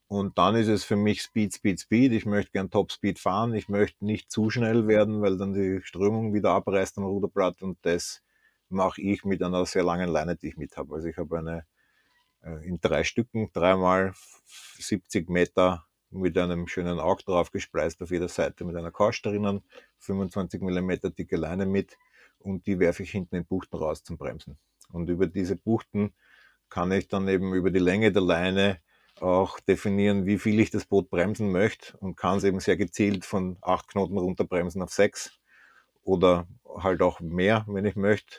Und 0.06 0.36
dann 0.36 0.54
ist 0.54 0.68
es 0.68 0.84
für 0.84 0.96
mich 0.96 1.22
Speed, 1.22 1.54
Speed, 1.54 1.80
Speed. 1.80 2.12
Ich 2.12 2.26
möchte 2.26 2.52
gern 2.52 2.70
Top 2.70 2.92
Speed 2.92 3.18
fahren. 3.18 3.54
Ich 3.54 3.68
möchte 3.68 4.04
nicht 4.04 4.30
zu 4.30 4.50
schnell 4.50 4.86
werden, 4.86 5.22
weil 5.22 5.38
dann 5.38 5.54
die 5.54 5.80
Strömung 5.82 6.34
wieder 6.34 6.50
abreißt 6.50 6.98
am 6.98 7.04
Ruderblatt. 7.04 7.62
Und 7.62 7.78
das 7.82 8.22
mache 8.68 9.00
ich 9.00 9.24
mit 9.24 9.42
einer 9.42 9.64
sehr 9.64 9.82
langen 9.82 10.10
Leine, 10.10 10.36
die 10.36 10.48
ich 10.48 10.56
mit 10.58 10.76
habe. 10.76 10.94
Also 10.94 11.08
ich 11.08 11.16
habe 11.16 11.38
eine 11.38 11.64
äh, 12.42 12.66
in 12.66 12.78
drei 12.80 13.04
Stücken, 13.04 13.50
dreimal 13.54 14.12
70 14.78 15.30
Meter 15.30 15.86
mit 16.14 16.38
einem 16.38 16.66
schönen 16.68 17.00
Aug 17.00 17.18
drauf 17.24 17.50
gespleist 17.50 18.02
auf 18.02 18.10
jeder 18.10 18.28
Seite 18.28 18.64
mit 18.64 18.76
einer 18.76 18.90
Couch 18.90 19.24
drinnen, 19.24 19.62
25 19.98 20.62
mm 20.62 20.92
dicke 21.16 21.36
Leine 21.36 21.66
mit 21.66 21.96
und 22.38 22.66
die 22.66 22.78
werfe 22.78 23.02
ich 23.02 23.10
hinten 23.10 23.36
in 23.36 23.44
Buchten 23.44 23.76
raus 23.76 24.02
zum 24.02 24.16
Bremsen. 24.16 24.58
Und 24.92 25.10
über 25.10 25.26
diese 25.26 25.56
Buchten 25.56 26.14
kann 26.68 26.92
ich 26.92 27.08
dann 27.08 27.28
eben 27.28 27.54
über 27.54 27.70
die 27.70 27.80
Länge 27.80 28.12
der 28.12 28.22
Leine 28.22 28.80
auch 29.20 29.60
definieren, 29.60 30.26
wie 30.26 30.38
viel 30.38 30.58
ich 30.60 30.70
das 30.70 30.84
Boot 30.86 31.10
bremsen 31.10 31.52
möchte 31.52 31.96
und 31.98 32.16
kann 32.16 32.38
es 32.38 32.44
eben 32.44 32.60
sehr 32.60 32.76
gezielt 32.76 33.24
von 33.24 33.56
acht 33.60 33.88
Knoten 33.88 34.18
runterbremsen 34.18 34.82
auf 34.82 34.90
sechs 34.90 35.38
oder 36.02 36.46
halt 36.78 37.02
auch 37.02 37.20
mehr, 37.20 37.64
wenn 37.68 37.84
ich 37.84 37.96
möchte. 37.96 38.38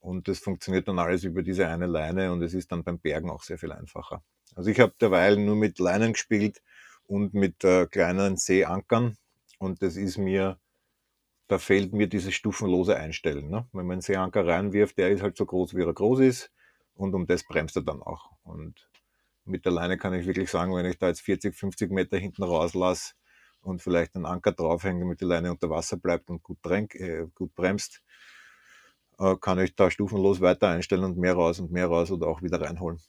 Und 0.00 0.28
das 0.28 0.38
funktioniert 0.38 0.86
dann 0.88 0.98
alles 0.98 1.24
über 1.24 1.42
diese 1.42 1.66
eine 1.66 1.86
Leine 1.86 2.32
und 2.32 2.42
es 2.42 2.52
ist 2.52 2.70
dann 2.70 2.84
beim 2.84 2.98
Bergen 2.98 3.30
auch 3.30 3.42
sehr 3.42 3.58
viel 3.58 3.72
einfacher. 3.72 4.22
Also 4.54 4.70
ich 4.70 4.78
habe 4.78 4.94
derweil 5.00 5.36
nur 5.36 5.56
mit 5.56 5.78
Leinen 5.78 6.12
gespielt 6.12 6.60
und 7.06 7.34
mit 7.34 7.64
äh, 7.64 7.86
kleinen 7.86 8.36
Seeankern. 8.36 9.16
Und 9.58 9.82
das 9.82 9.96
ist 9.96 10.18
mir, 10.18 10.58
da 11.48 11.58
fehlt 11.58 11.92
mir 11.92 12.08
dieses 12.08 12.34
stufenlose 12.34 12.96
Einstellen. 12.96 13.48
Ne? 13.48 13.68
Wenn 13.72 13.86
man 13.86 13.94
einen 13.94 14.00
Seeanker 14.02 14.46
reinwirft, 14.46 14.98
der 14.98 15.10
ist 15.10 15.22
halt 15.22 15.36
so 15.36 15.46
groß, 15.46 15.74
wie 15.74 15.82
er 15.82 15.92
groß 15.92 16.20
ist. 16.20 16.50
Und 16.94 17.14
um 17.14 17.26
das 17.26 17.44
bremst 17.44 17.76
er 17.76 17.82
dann 17.82 18.02
auch. 18.02 18.30
Und 18.44 18.88
mit 19.44 19.64
der 19.64 19.72
Leine 19.72 19.98
kann 19.98 20.14
ich 20.14 20.26
wirklich 20.26 20.50
sagen, 20.50 20.74
wenn 20.74 20.86
ich 20.86 20.98
da 20.98 21.08
jetzt 21.08 21.22
40, 21.22 21.54
50 21.54 21.90
Meter 21.90 22.16
hinten 22.16 22.42
rauslasse 22.42 23.14
und 23.60 23.82
vielleicht 23.82 24.14
einen 24.14 24.26
Anker 24.26 24.52
draufhänge, 24.52 25.00
damit 25.00 25.20
die 25.20 25.24
Leine 25.24 25.50
unter 25.50 25.70
Wasser 25.70 25.96
bleibt 25.96 26.30
und 26.30 26.42
gut, 26.42 26.62
tränk, 26.62 26.94
äh, 26.94 27.26
gut 27.34 27.54
bremst, 27.54 28.02
äh, 29.18 29.36
kann 29.40 29.58
ich 29.58 29.74
da 29.74 29.90
stufenlos 29.90 30.40
weiter 30.40 30.68
einstellen 30.68 31.04
und 31.04 31.18
mehr 31.18 31.34
raus 31.34 31.60
und 31.60 31.70
mehr 31.70 31.86
raus 31.86 32.10
oder 32.10 32.28
auch 32.28 32.42
wieder 32.42 32.60
reinholen. 32.60 33.00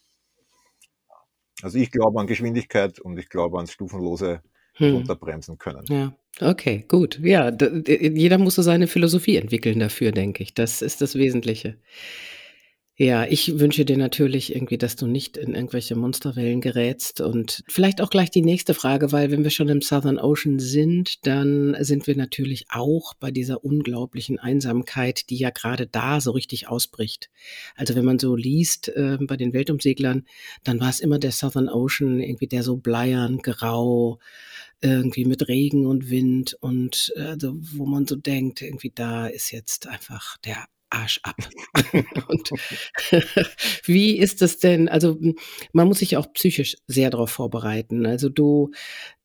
Also 1.65 1.79
ich 1.79 1.89
glaube 1.89 2.19
an 2.19 2.27
Geschwindigkeit 2.27 2.99
und 2.99 3.17
ich 3.17 3.27
glaube 3.27 3.57
ans 3.57 3.71
stufenlose 3.71 4.43
hm. 4.75 4.97
runterbremsen 4.97 5.57
können. 5.57 5.83
Ja, 5.89 6.15
okay, 6.39 6.85
gut. 6.87 7.19
Ja, 7.23 7.51
jeder 7.87 8.37
muss 8.37 8.53
so 8.53 8.61
seine 8.61 8.85
Philosophie 8.85 9.37
entwickeln 9.37 9.79
dafür, 9.79 10.11
denke 10.11 10.43
ich. 10.43 10.53
Das 10.53 10.83
ist 10.83 11.01
das 11.01 11.15
Wesentliche. 11.15 11.79
Ja, 12.97 13.25
ich 13.25 13.59
wünsche 13.59 13.83
dir 13.83 13.97
natürlich 13.97 14.55
irgendwie, 14.55 14.77
dass 14.77 14.95
du 14.95 15.05
nicht 15.05 15.35
in 15.35 15.53
irgendwelche 15.53 15.97
Monsterwellen 15.97 16.61
gerätst 16.61 17.19
und 17.19 17.61
vielleicht 17.67 17.99
auch 17.99 18.09
gleich 18.09 18.31
die 18.31 18.41
nächste 18.41 18.73
Frage, 18.73 19.11
weil 19.11 19.31
wenn 19.31 19.43
wir 19.43 19.51
schon 19.51 19.67
im 19.67 19.81
Southern 19.81 20.17
Ocean 20.17 20.59
sind, 20.59 21.27
dann 21.27 21.75
sind 21.81 22.07
wir 22.07 22.15
natürlich 22.15 22.67
auch 22.69 23.13
bei 23.15 23.31
dieser 23.31 23.65
unglaublichen 23.65 24.39
Einsamkeit, 24.39 25.29
die 25.29 25.35
ja 25.35 25.49
gerade 25.49 25.87
da 25.87 26.21
so 26.21 26.31
richtig 26.31 26.69
ausbricht. 26.69 27.29
Also 27.75 27.95
wenn 27.95 28.05
man 28.05 28.17
so 28.17 28.33
liest 28.33 28.87
äh, 28.87 29.17
bei 29.19 29.35
den 29.35 29.51
Weltumseglern, 29.51 30.23
dann 30.63 30.79
war 30.79 30.89
es 30.89 31.01
immer 31.01 31.19
der 31.19 31.33
Southern 31.33 31.67
Ocean, 31.67 32.21
irgendwie 32.21 32.47
der 32.47 32.63
so 32.63 32.77
bleiern, 32.77 33.39
grau, 33.39 34.19
irgendwie 34.79 35.25
mit 35.25 35.49
Regen 35.49 35.85
und 35.85 36.09
Wind 36.09 36.53
und 36.61 37.11
äh, 37.17 37.35
wo 37.41 37.85
man 37.85 38.07
so 38.07 38.15
denkt, 38.15 38.61
irgendwie 38.61 38.93
da 38.95 39.27
ist 39.27 39.51
jetzt 39.51 39.85
einfach 39.87 40.37
der 40.37 40.65
Arsch 40.89 41.19
ab. 41.23 41.35
und 42.27 42.49
wie 43.85 44.17
ist 44.17 44.41
das 44.41 44.57
denn? 44.57 44.89
Also 44.89 45.17
man 45.73 45.87
muss 45.87 45.99
sich 45.99 46.17
auch 46.17 46.31
psychisch 46.33 46.77
sehr 46.87 47.09
darauf 47.09 47.31
vorbereiten. 47.31 48.05
Also 48.05 48.29
du 48.29 48.71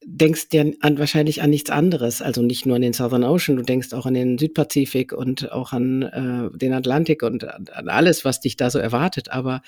denkst 0.05 0.49
ja 0.53 0.65
an, 0.81 0.99
wahrscheinlich 0.99 1.43
an 1.43 1.51
nichts 1.51 1.71
anderes, 1.71 2.23
also 2.23 2.43
nicht 2.43 2.67
nur 2.67 2.77
an 2.77 2.83
den 2.83 2.95
Southern 2.95 3.25
Ocean, 3.25 3.57
du 3.57 3.63
denkst 3.63 3.93
auch 3.93 4.07
an 4.07 4.15
den 4.15 4.39
Südpazifik 4.39 5.13
und 5.13 5.53
auch 5.53 5.73
an 5.73 6.03
äh, 6.03 6.57
den 6.57 6.73
Atlantik 6.73 7.23
und 7.23 7.45
an, 7.45 7.67
an 7.73 7.89
alles, 7.89 8.25
was 8.25 8.41
dich 8.41 8.57
da 8.57 8.71
so 8.71 8.79
erwartet. 8.79 9.31
Aber 9.31 9.57
hm, 9.57 9.61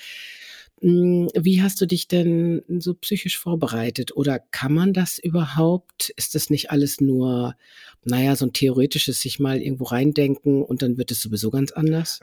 wie 0.85 1.61
hast 1.61 1.79
du 1.79 1.85
dich 1.85 2.09
denn 2.09 2.61
so 2.67 2.93
psychisch 2.93 3.39
vorbereitet? 3.39 4.17
Oder 4.17 4.39
kann 4.39 4.73
man 4.73 4.91
das 4.91 5.17
überhaupt? 5.17 6.09
Ist 6.17 6.35
das 6.35 6.49
nicht 6.49 6.71
alles 6.71 6.99
nur, 6.99 7.55
naja, 8.03 8.35
so 8.35 8.47
ein 8.47 8.51
theoretisches 8.51 9.21
sich 9.21 9.39
mal 9.39 9.61
irgendwo 9.61 9.85
reindenken 9.85 10.61
und 10.61 10.81
dann 10.81 10.97
wird 10.97 11.11
es 11.11 11.21
sowieso 11.21 11.51
ganz 11.51 11.71
anders? 11.71 12.19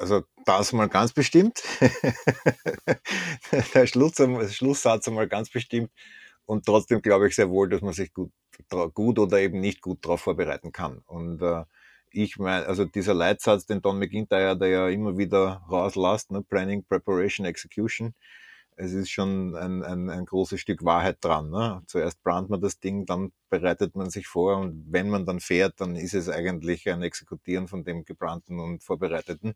Also 0.00 0.22
das 0.44 0.72
mal 0.72 0.88
ganz 0.88 1.12
bestimmt. 1.12 1.62
Der 3.74 3.86
Schluss, 3.86 4.14
Schlusssatz 4.50 5.06
mal 5.08 5.28
ganz 5.28 5.48
bestimmt. 5.50 5.90
Und 6.46 6.66
trotzdem 6.66 7.02
glaube 7.02 7.28
ich 7.28 7.36
sehr 7.36 7.48
wohl, 7.48 7.68
dass 7.68 7.80
man 7.80 7.92
sich 7.92 8.12
gut, 8.12 8.32
gut 8.92 9.20
oder 9.20 9.38
eben 9.38 9.60
nicht 9.60 9.80
gut 9.82 10.04
darauf 10.04 10.22
vorbereiten 10.22 10.72
kann. 10.72 10.98
Und 11.06 11.42
äh, 11.42 11.62
ich 12.12 12.38
meine, 12.38 12.66
also 12.66 12.84
dieser 12.84 13.14
Leitsatz, 13.14 13.66
den 13.66 13.82
Don 13.82 13.98
McIntyre, 13.98 14.56
der 14.56 14.68
ja 14.68 14.88
immer 14.88 15.16
wieder 15.18 15.62
rauslässt, 15.70 16.30
ne? 16.30 16.42
Planning, 16.42 16.84
Preparation, 16.84 17.46
Execution, 17.46 18.14
es 18.80 18.92
ist 18.92 19.10
schon 19.10 19.54
ein, 19.56 19.82
ein, 19.82 20.08
ein 20.08 20.24
großes 20.24 20.60
Stück 20.60 20.84
Wahrheit 20.84 21.18
dran. 21.20 21.50
Ne? 21.50 21.82
Zuerst 21.86 22.22
plant 22.22 22.48
man 22.48 22.60
das 22.60 22.80
Ding, 22.80 23.04
dann 23.04 23.32
bereitet 23.50 23.94
man 23.94 24.10
sich 24.10 24.26
vor 24.26 24.56
und 24.56 24.86
wenn 24.88 25.10
man 25.10 25.26
dann 25.26 25.40
fährt, 25.40 25.80
dann 25.80 25.96
ist 25.96 26.14
es 26.14 26.28
eigentlich 26.28 26.88
ein 26.88 27.02
Exekutieren 27.02 27.68
von 27.68 27.84
dem 27.84 28.04
geplanten 28.04 28.58
und 28.58 28.82
vorbereiteten. 28.82 29.54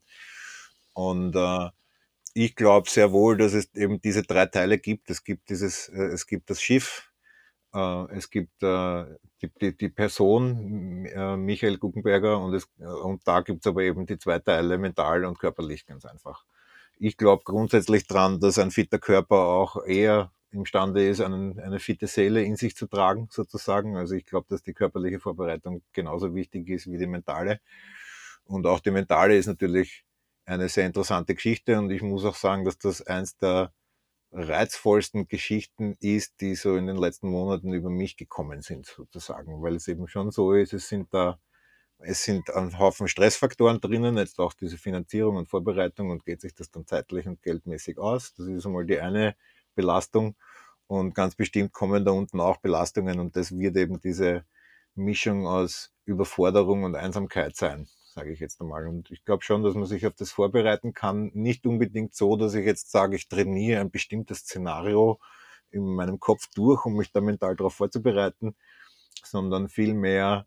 Und 0.92 1.34
äh, 1.36 1.70
ich 2.34 2.54
glaube 2.54 2.90
sehr 2.90 3.12
wohl, 3.12 3.36
dass 3.38 3.54
es 3.54 3.74
eben 3.74 4.00
diese 4.00 4.22
drei 4.22 4.46
Teile 4.46 4.78
gibt. 4.78 5.08
Es 5.10 5.24
gibt 5.24 5.48
dieses, 5.48 5.88
äh, 5.88 6.02
es 6.12 6.26
gibt 6.26 6.50
das 6.50 6.60
Schiff, 6.60 7.10
es 7.74 8.30
gibt 8.30 8.62
äh, 8.62 9.04
die, 9.42 9.50
die, 9.60 9.76
die 9.76 9.88
Person 9.88 11.06
äh, 11.06 11.36
Michael 11.36 11.78
Guggenberger 11.78 12.38
und, 12.38 12.54
es, 12.54 12.68
und 12.78 13.26
da 13.26 13.40
gibt 13.40 13.64
es 13.64 13.66
aber 13.66 13.82
eben 13.82 14.06
die 14.06 14.18
zwei 14.18 14.38
Teile, 14.38 14.78
mental 14.78 15.24
und 15.24 15.38
körperlich 15.38 15.86
ganz 15.86 16.04
einfach. 16.04 16.44
Ich 16.98 17.16
glaube 17.16 17.42
grundsätzlich 17.44 18.06
dran, 18.06 18.38
dass 18.38 18.58
ein 18.58 18.70
fitter 18.70 18.98
Körper 18.98 19.36
auch 19.36 19.84
eher 19.84 20.30
imstande 20.52 21.08
ist, 21.08 21.20
einen, 21.20 21.58
eine 21.58 21.80
fitte 21.80 22.06
Seele 22.06 22.44
in 22.44 22.56
sich 22.56 22.76
zu 22.76 22.86
tragen, 22.86 23.28
sozusagen. 23.30 23.96
Also 23.96 24.14
ich 24.14 24.24
glaube, 24.24 24.46
dass 24.48 24.62
die 24.62 24.72
körperliche 24.72 25.18
Vorbereitung 25.18 25.82
genauso 25.92 26.34
wichtig 26.34 26.68
ist 26.68 26.90
wie 26.90 26.98
die 26.98 27.08
mentale. 27.08 27.60
Und 28.44 28.66
auch 28.66 28.80
die 28.80 28.92
mentale 28.92 29.36
ist 29.36 29.46
natürlich 29.46 30.04
eine 30.46 30.68
sehr 30.68 30.86
interessante 30.86 31.34
Geschichte 31.34 31.78
und 31.78 31.90
ich 31.90 32.02
muss 32.02 32.24
auch 32.24 32.36
sagen, 32.36 32.64
dass 32.64 32.78
das 32.78 33.02
eins 33.02 33.36
der 33.38 33.72
reizvollsten 34.34 35.28
Geschichten 35.28 35.96
ist, 36.00 36.40
die 36.40 36.56
so 36.56 36.76
in 36.76 36.86
den 36.86 36.96
letzten 36.96 37.28
Monaten 37.30 37.72
über 37.72 37.90
mich 37.90 38.16
gekommen 38.16 38.62
sind, 38.62 38.86
sozusagen, 38.86 39.62
weil 39.62 39.76
es 39.76 39.88
eben 39.88 40.08
schon 40.08 40.30
so 40.32 40.52
ist, 40.52 40.72
es 40.72 40.88
sind 40.88 41.14
da, 41.14 41.38
es 41.98 42.24
sind 42.24 42.50
ein 42.50 42.78
Haufen 42.78 43.08
Stressfaktoren 43.08 43.80
drinnen, 43.80 44.18
jetzt 44.18 44.40
auch 44.40 44.52
diese 44.54 44.78
Finanzierung 44.78 45.36
und 45.36 45.48
Vorbereitung 45.48 46.10
und 46.10 46.24
geht 46.24 46.40
sich 46.40 46.54
das 46.54 46.70
dann 46.70 46.86
zeitlich 46.86 47.26
und 47.28 47.42
geldmäßig 47.42 47.98
aus. 47.98 48.34
Das 48.34 48.48
ist 48.48 48.66
einmal 48.66 48.86
die 48.86 49.00
eine 49.00 49.36
Belastung. 49.74 50.36
Und 50.86 51.14
ganz 51.14 51.34
bestimmt 51.36 51.72
kommen 51.72 52.04
da 52.04 52.10
unten 52.12 52.40
auch 52.40 52.58
Belastungen 52.58 53.20
und 53.20 53.36
das 53.36 53.56
wird 53.56 53.76
eben 53.76 54.00
diese 54.00 54.44
Mischung 54.94 55.46
aus 55.46 55.92
Überforderung 56.04 56.84
und 56.84 56.94
Einsamkeit 56.96 57.56
sein 57.56 57.88
sage 58.14 58.32
ich 58.32 58.40
jetzt 58.40 58.60
einmal. 58.60 58.86
Und 58.86 59.10
ich 59.10 59.24
glaube 59.24 59.42
schon, 59.42 59.62
dass 59.62 59.74
man 59.74 59.86
sich 59.86 60.06
auf 60.06 60.14
das 60.14 60.30
vorbereiten 60.30 60.94
kann. 60.94 61.30
Nicht 61.34 61.66
unbedingt 61.66 62.14
so, 62.14 62.36
dass 62.36 62.54
ich 62.54 62.64
jetzt 62.64 62.90
sage, 62.90 63.16
ich 63.16 63.28
trainiere 63.28 63.80
ein 63.80 63.90
bestimmtes 63.90 64.38
Szenario 64.40 65.20
in 65.70 65.84
meinem 65.84 66.20
Kopf 66.20 66.48
durch, 66.54 66.84
um 66.86 66.96
mich 66.96 67.10
da 67.12 67.20
mental 67.20 67.56
darauf 67.56 67.74
vorzubereiten, 67.74 68.56
sondern 69.24 69.68
vielmehr, 69.68 70.46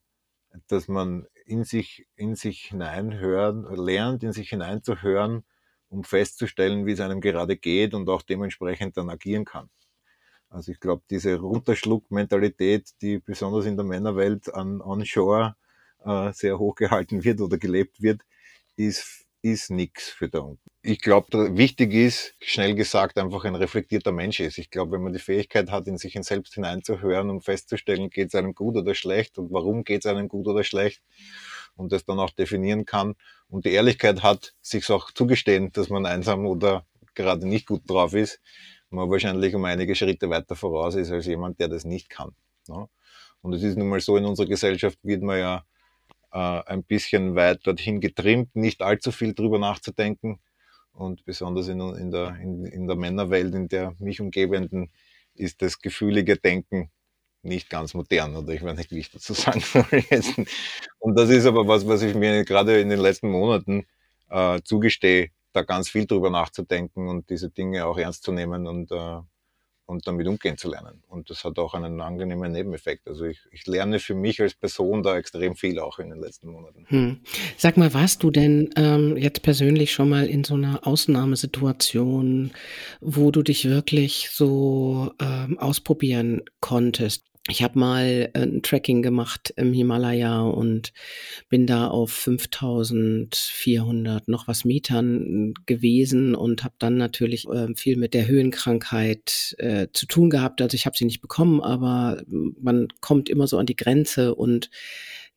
dass 0.67 0.87
man 0.87 1.27
in 1.45 1.65
sich, 1.65 2.07
in 2.15 2.35
sich 2.35 2.61
hineinhören, 2.65 3.63
lernt, 3.75 4.23
in 4.23 4.31
sich 4.31 4.49
hineinzuhören, 4.49 5.43
um 5.89 6.03
festzustellen, 6.03 6.85
wie 6.85 6.93
es 6.93 7.01
einem 7.01 7.21
gerade 7.21 7.57
geht 7.57 7.93
und 7.93 8.09
auch 8.09 8.21
dementsprechend 8.21 8.97
dann 8.97 9.09
agieren 9.09 9.45
kann. 9.45 9.69
Also 10.49 10.71
ich 10.71 10.79
glaube, 10.79 11.03
diese 11.09 11.35
Runterschluck-Mentalität, 11.37 12.91
die 13.01 13.19
besonders 13.19 13.65
in 13.65 13.75
der 13.75 13.85
Männerwelt 13.85 14.53
an 14.53 14.81
Onshore 14.81 15.57
äh, 16.07 16.33
sehr 16.33 16.57
hoch 16.57 16.75
gehalten 16.75 17.23
wird 17.23 17.41
oder 17.41 17.57
gelebt 17.57 18.01
wird, 18.01 18.21
ist, 18.75 19.25
ist 19.41 19.69
nix 19.69 20.09
für 20.09 20.29
da 20.29 20.39
unten. 20.39 20.61
Ich 20.81 21.01
glaube, 21.01 21.57
wichtig 21.57 21.93
ist, 21.93 22.35
schnell 22.39 22.73
gesagt, 22.73 23.17
einfach 23.17 23.43
ein 23.43 23.55
reflektierter 23.55 24.13
Mensch 24.13 24.39
ist. 24.39 24.57
Ich 24.57 24.69
glaube, 24.69 24.93
wenn 24.93 25.03
man 25.03 25.13
die 25.13 25.19
Fähigkeit 25.19 25.69
hat, 25.69 25.87
in 25.87 25.97
sich 25.97 26.17
selbst 26.21 26.53
hineinzuhören 26.53 27.29
und 27.29 27.43
festzustellen, 27.43 28.09
geht 28.09 28.29
es 28.29 28.35
einem 28.35 28.55
gut 28.55 28.77
oder 28.77 28.95
schlecht 28.95 29.37
und 29.37 29.51
warum 29.51 29.83
geht 29.83 30.05
es 30.05 30.11
einem 30.11 30.29
gut 30.29 30.47
oder 30.47 30.63
schlecht 30.63 31.01
und 31.75 31.91
das 31.91 32.05
dann 32.05 32.19
auch 32.19 32.31
definieren 32.31 32.85
kann 32.85 33.15
und 33.49 33.65
die 33.65 33.71
Ehrlichkeit 33.71 34.23
hat, 34.23 34.53
sich 34.61 34.89
auch 34.89 35.11
zugestehen, 35.11 35.71
dass 35.73 35.89
man 35.89 36.05
einsam 36.05 36.45
oder 36.45 36.85
gerade 37.15 37.47
nicht 37.47 37.67
gut 37.67 37.81
drauf 37.85 38.13
ist, 38.13 38.39
man 38.89 39.09
wahrscheinlich 39.09 39.53
um 39.55 39.65
einige 39.65 39.95
Schritte 39.95 40.29
weiter 40.29 40.55
voraus 40.55 40.95
ist 40.95 41.11
als 41.11 41.25
jemand, 41.25 41.59
der 41.59 41.67
das 41.67 41.83
nicht 41.83 42.09
kann. 42.09 42.33
Ne? 42.69 42.87
Und 43.41 43.53
es 43.53 43.63
ist 43.63 43.77
nun 43.77 43.89
mal 43.89 43.99
so, 43.99 44.15
in 44.17 44.25
unserer 44.25 44.47
Gesellschaft 44.47 44.99
wird 45.03 45.21
man 45.21 45.39
ja 45.39 45.65
ein 46.29 46.83
bisschen 46.83 47.35
weit 47.35 47.65
dorthin 47.65 47.99
getrimmt, 48.01 48.55
nicht 48.55 48.81
allzu 48.81 49.11
viel 49.11 49.33
drüber 49.33 49.59
nachzudenken. 49.59 50.39
Und 50.91 51.25
besonders 51.25 51.67
in, 51.67 51.79
in, 51.79 52.11
der, 52.11 52.35
in, 52.41 52.65
in 52.65 52.87
der 52.87 52.95
Männerwelt, 52.95 53.53
in 53.53 53.67
der 53.67 53.93
mich 53.99 54.19
umgebenden, 54.19 54.91
ist 55.35 55.61
das 55.61 55.79
gefühlige 55.79 56.37
Denken 56.37 56.91
nicht 57.43 57.69
ganz 57.69 57.93
modern, 57.93 58.35
oder 58.35 58.53
ich 58.53 58.63
weiß 58.63 58.77
nicht, 58.77 58.91
wie 58.91 58.99
ich 58.99 59.11
dazu 59.11 59.33
sagen 59.35 59.61
soll. 59.61 59.85
Und 60.99 61.17
das 61.17 61.29
ist 61.29 61.45
aber 61.45 61.67
was, 61.67 61.87
was 61.87 62.01
ich 62.01 62.15
mir 62.15 62.43
gerade 62.43 62.79
in 62.79 62.89
den 62.89 62.99
letzten 62.99 63.29
Monaten 63.29 63.85
äh, 64.29 64.59
zugestehe, 64.63 65.29
da 65.53 65.61
ganz 65.63 65.89
viel 65.89 66.05
drüber 66.05 66.29
nachzudenken 66.29 67.07
und 67.07 67.29
diese 67.29 67.49
Dinge 67.49 67.85
auch 67.85 67.97
ernst 67.97 68.23
zu 68.23 68.31
nehmen 68.31 68.67
und 68.67 68.91
äh, 68.91 69.21
und 69.87 70.05
damit 70.05 70.27
umgehen 70.27 70.57
zu 70.57 70.69
lernen. 70.69 71.01
Und 71.07 71.29
das 71.29 71.43
hat 71.45 71.57
auch 71.57 71.73
einen 71.73 72.01
angenehmen 72.01 72.51
Nebeneffekt. 72.51 73.07
Also 73.07 73.23
ich, 73.25 73.39
ich 73.51 73.65
lerne 73.65 73.99
für 73.99 74.13
mich 74.13 74.41
als 74.41 74.53
Person 74.53 75.01
da 75.01 75.17
extrem 75.17 75.55
viel 75.55 75.79
auch 75.79 75.97
in 75.97 76.09
den 76.09 76.19
letzten 76.19 76.49
Monaten. 76.49 76.85
Hm. 76.89 77.21
Sag 77.55 77.77
mal, 77.77 77.93
warst 77.93 78.21
du 78.21 78.29
denn 78.29 78.69
ähm, 78.75 79.15
jetzt 79.15 79.41
persönlich 79.41 79.93
schon 79.93 80.09
mal 80.09 80.27
in 80.27 80.43
so 80.43 80.55
einer 80.55 80.85
Ausnahmesituation, 80.85 82.51
wo 82.99 83.31
du 83.31 83.41
dich 83.41 83.69
wirklich 83.69 84.29
so 84.31 85.11
ähm, 85.21 85.57
ausprobieren 85.57 86.41
konntest? 86.59 87.23
Ich 87.49 87.63
habe 87.63 87.79
mal 87.79 88.29
äh, 88.33 88.41
ein 88.41 88.61
Tracking 88.61 89.01
gemacht 89.01 89.53
im 89.55 89.71
Himalaya 89.71 90.41
und 90.41 90.91
bin 91.49 91.65
da 91.65 91.87
auf 91.87 92.11
5400 92.11 94.27
noch 94.27 94.49
was 94.49 94.65
Metern 94.65 95.53
gewesen 95.65 96.35
und 96.35 96.65
habe 96.65 96.75
dann 96.79 96.97
natürlich 96.97 97.47
äh, 97.47 97.73
viel 97.75 97.95
mit 97.95 98.13
der 98.13 98.27
Höhenkrankheit 98.27 99.55
äh, 99.59 99.87
zu 99.93 100.07
tun 100.07 100.29
gehabt. 100.29 100.61
Also 100.61 100.75
ich 100.75 100.85
habe 100.85 100.97
sie 100.97 101.05
nicht 101.05 101.21
bekommen, 101.21 101.61
aber 101.61 102.21
man 102.27 102.89
kommt 102.99 103.29
immer 103.29 103.47
so 103.47 103.57
an 103.57 103.65
die 103.65 103.77
Grenze 103.77 104.35
und 104.35 104.69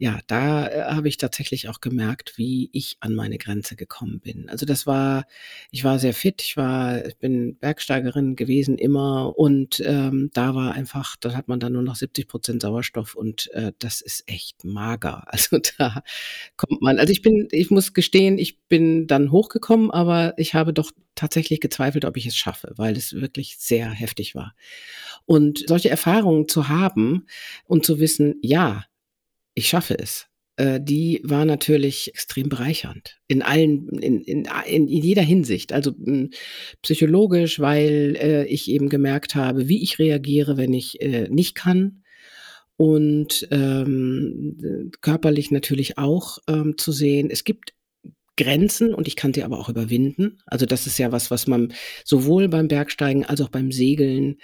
ja, 0.00 0.18
da 0.28 0.66
äh, 0.66 0.82
habe 0.94 1.08
ich 1.08 1.18
tatsächlich 1.18 1.68
auch 1.68 1.82
gemerkt, 1.82 2.38
wie 2.38 2.70
ich 2.72 2.96
an 3.00 3.14
meine 3.14 3.36
Grenze 3.36 3.76
gekommen 3.76 4.20
bin. 4.20 4.48
Also 4.48 4.64
das 4.64 4.86
war, 4.86 5.26
ich 5.70 5.84
war 5.84 5.98
sehr 5.98 6.14
fit, 6.14 6.40
ich 6.40 6.56
war, 6.56 7.04
ich 7.04 7.18
bin 7.18 7.56
Bergsteigerin 7.58 8.34
gewesen 8.34 8.78
immer 8.78 9.38
und 9.38 9.82
ähm, 9.84 10.30
da 10.32 10.54
war 10.54 10.72
einfach, 10.72 11.16
da 11.16 11.34
hat 11.34 11.48
man 11.48 11.60
dann 11.60 11.74
nur 11.74 11.82
noch 11.82 11.96
70 11.96 12.28
Prozent 12.28 12.62
Sauerstoff 12.62 13.14
und 13.14 13.50
äh, 13.52 13.72
das 13.78 14.00
ist 14.00 14.24
echt 14.26 14.64
mager. 14.64 15.24
Also 15.40 15.58
da 15.78 16.02
kommt 16.56 16.82
man, 16.82 16.98
also 16.98 17.12
ich 17.12 17.22
bin, 17.22 17.48
ich 17.50 17.70
muss 17.70 17.92
gestehen, 17.94 18.38
ich 18.38 18.58
bin 18.68 19.06
dann 19.06 19.30
hochgekommen, 19.30 19.90
aber 19.90 20.34
ich 20.38 20.54
habe 20.54 20.72
doch 20.72 20.92
tatsächlich 21.14 21.60
gezweifelt, 21.60 22.04
ob 22.04 22.16
ich 22.16 22.26
es 22.26 22.36
schaffe, 22.36 22.72
weil 22.76 22.96
es 22.96 23.12
wirklich 23.12 23.56
sehr 23.58 23.90
heftig 23.90 24.34
war. 24.34 24.54
Und 25.26 25.64
solche 25.66 25.90
Erfahrungen 25.90 26.48
zu 26.48 26.68
haben 26.68 27.26
und 27.66 27.84
zu 27.84 28.00
wissen, 28.00 28.36
ja, 28.42 28.84
ich 29.54 29.68
schaffe 29.68 29.98
es, 29.98 30.30
äh, 30.56 30.80
die 30.80 31.20
war 31.24 31.44
natürlich 31.44 32.08
extrem 32.08 32.48
bereichernd. 32.48 33.18
In 33.28 33.42
allen, 33.42 33.88
in, 33.88 34.20
in, 34.20 34.48
in, 34.66 34.86
jeder 34.86 35.22
Hinsicht. 35.22 35.72
Also 35.72 35.94
psychologisch, 36.82 37.60
weil 37.60 38.16
äh, 38.20 38.44
ich 38.46 38.70
eben 38.70 38.88
gemerkt 38.88 39.34
habe, 39.34 39.68
wie 39.68 39.82
ich 39.82 39.98
reagiere, 39.98 40.58
wenn 40.58 40.74
ich 40.74 41.00
äh, 41.00 41.28
nicht 41.30 41.54
kann. 41.54 42.02
Und 42.76 43.46
ähm, 43.50 44.90
körperlich 45.00 45.50
natürlich 45.50 45.98
auch 45.98 46.38
ähm, 46.48 46.76
zu 46.78 46.92
sehen. 46.92 47.28
Es 47.30 47.44
gibt 47.44 47.74
Grenzen 48.42 48.94
und 48.94 49.06
ich 49.06 49.16
kann 49.16 49.34
sie 49.34 49.44
aber 49.44 49.58
auch 49.58 49.68
überwinden. 49.68 50.38
Also 50.46 50.64
das 50.64 50.86
ist 50.86 50.98
ja 50.98 51.12
was, 51.12 51.30
was 51.30 51.46
man 51.46 51.74
sowohl 52.04 52.48
beim 52.48 52.68
Bergsteigen 52.68 53.26
als 53.26 53.42
auch 53.42 53.50
beim 53.50 53.70
Segeln, 53.70 54.38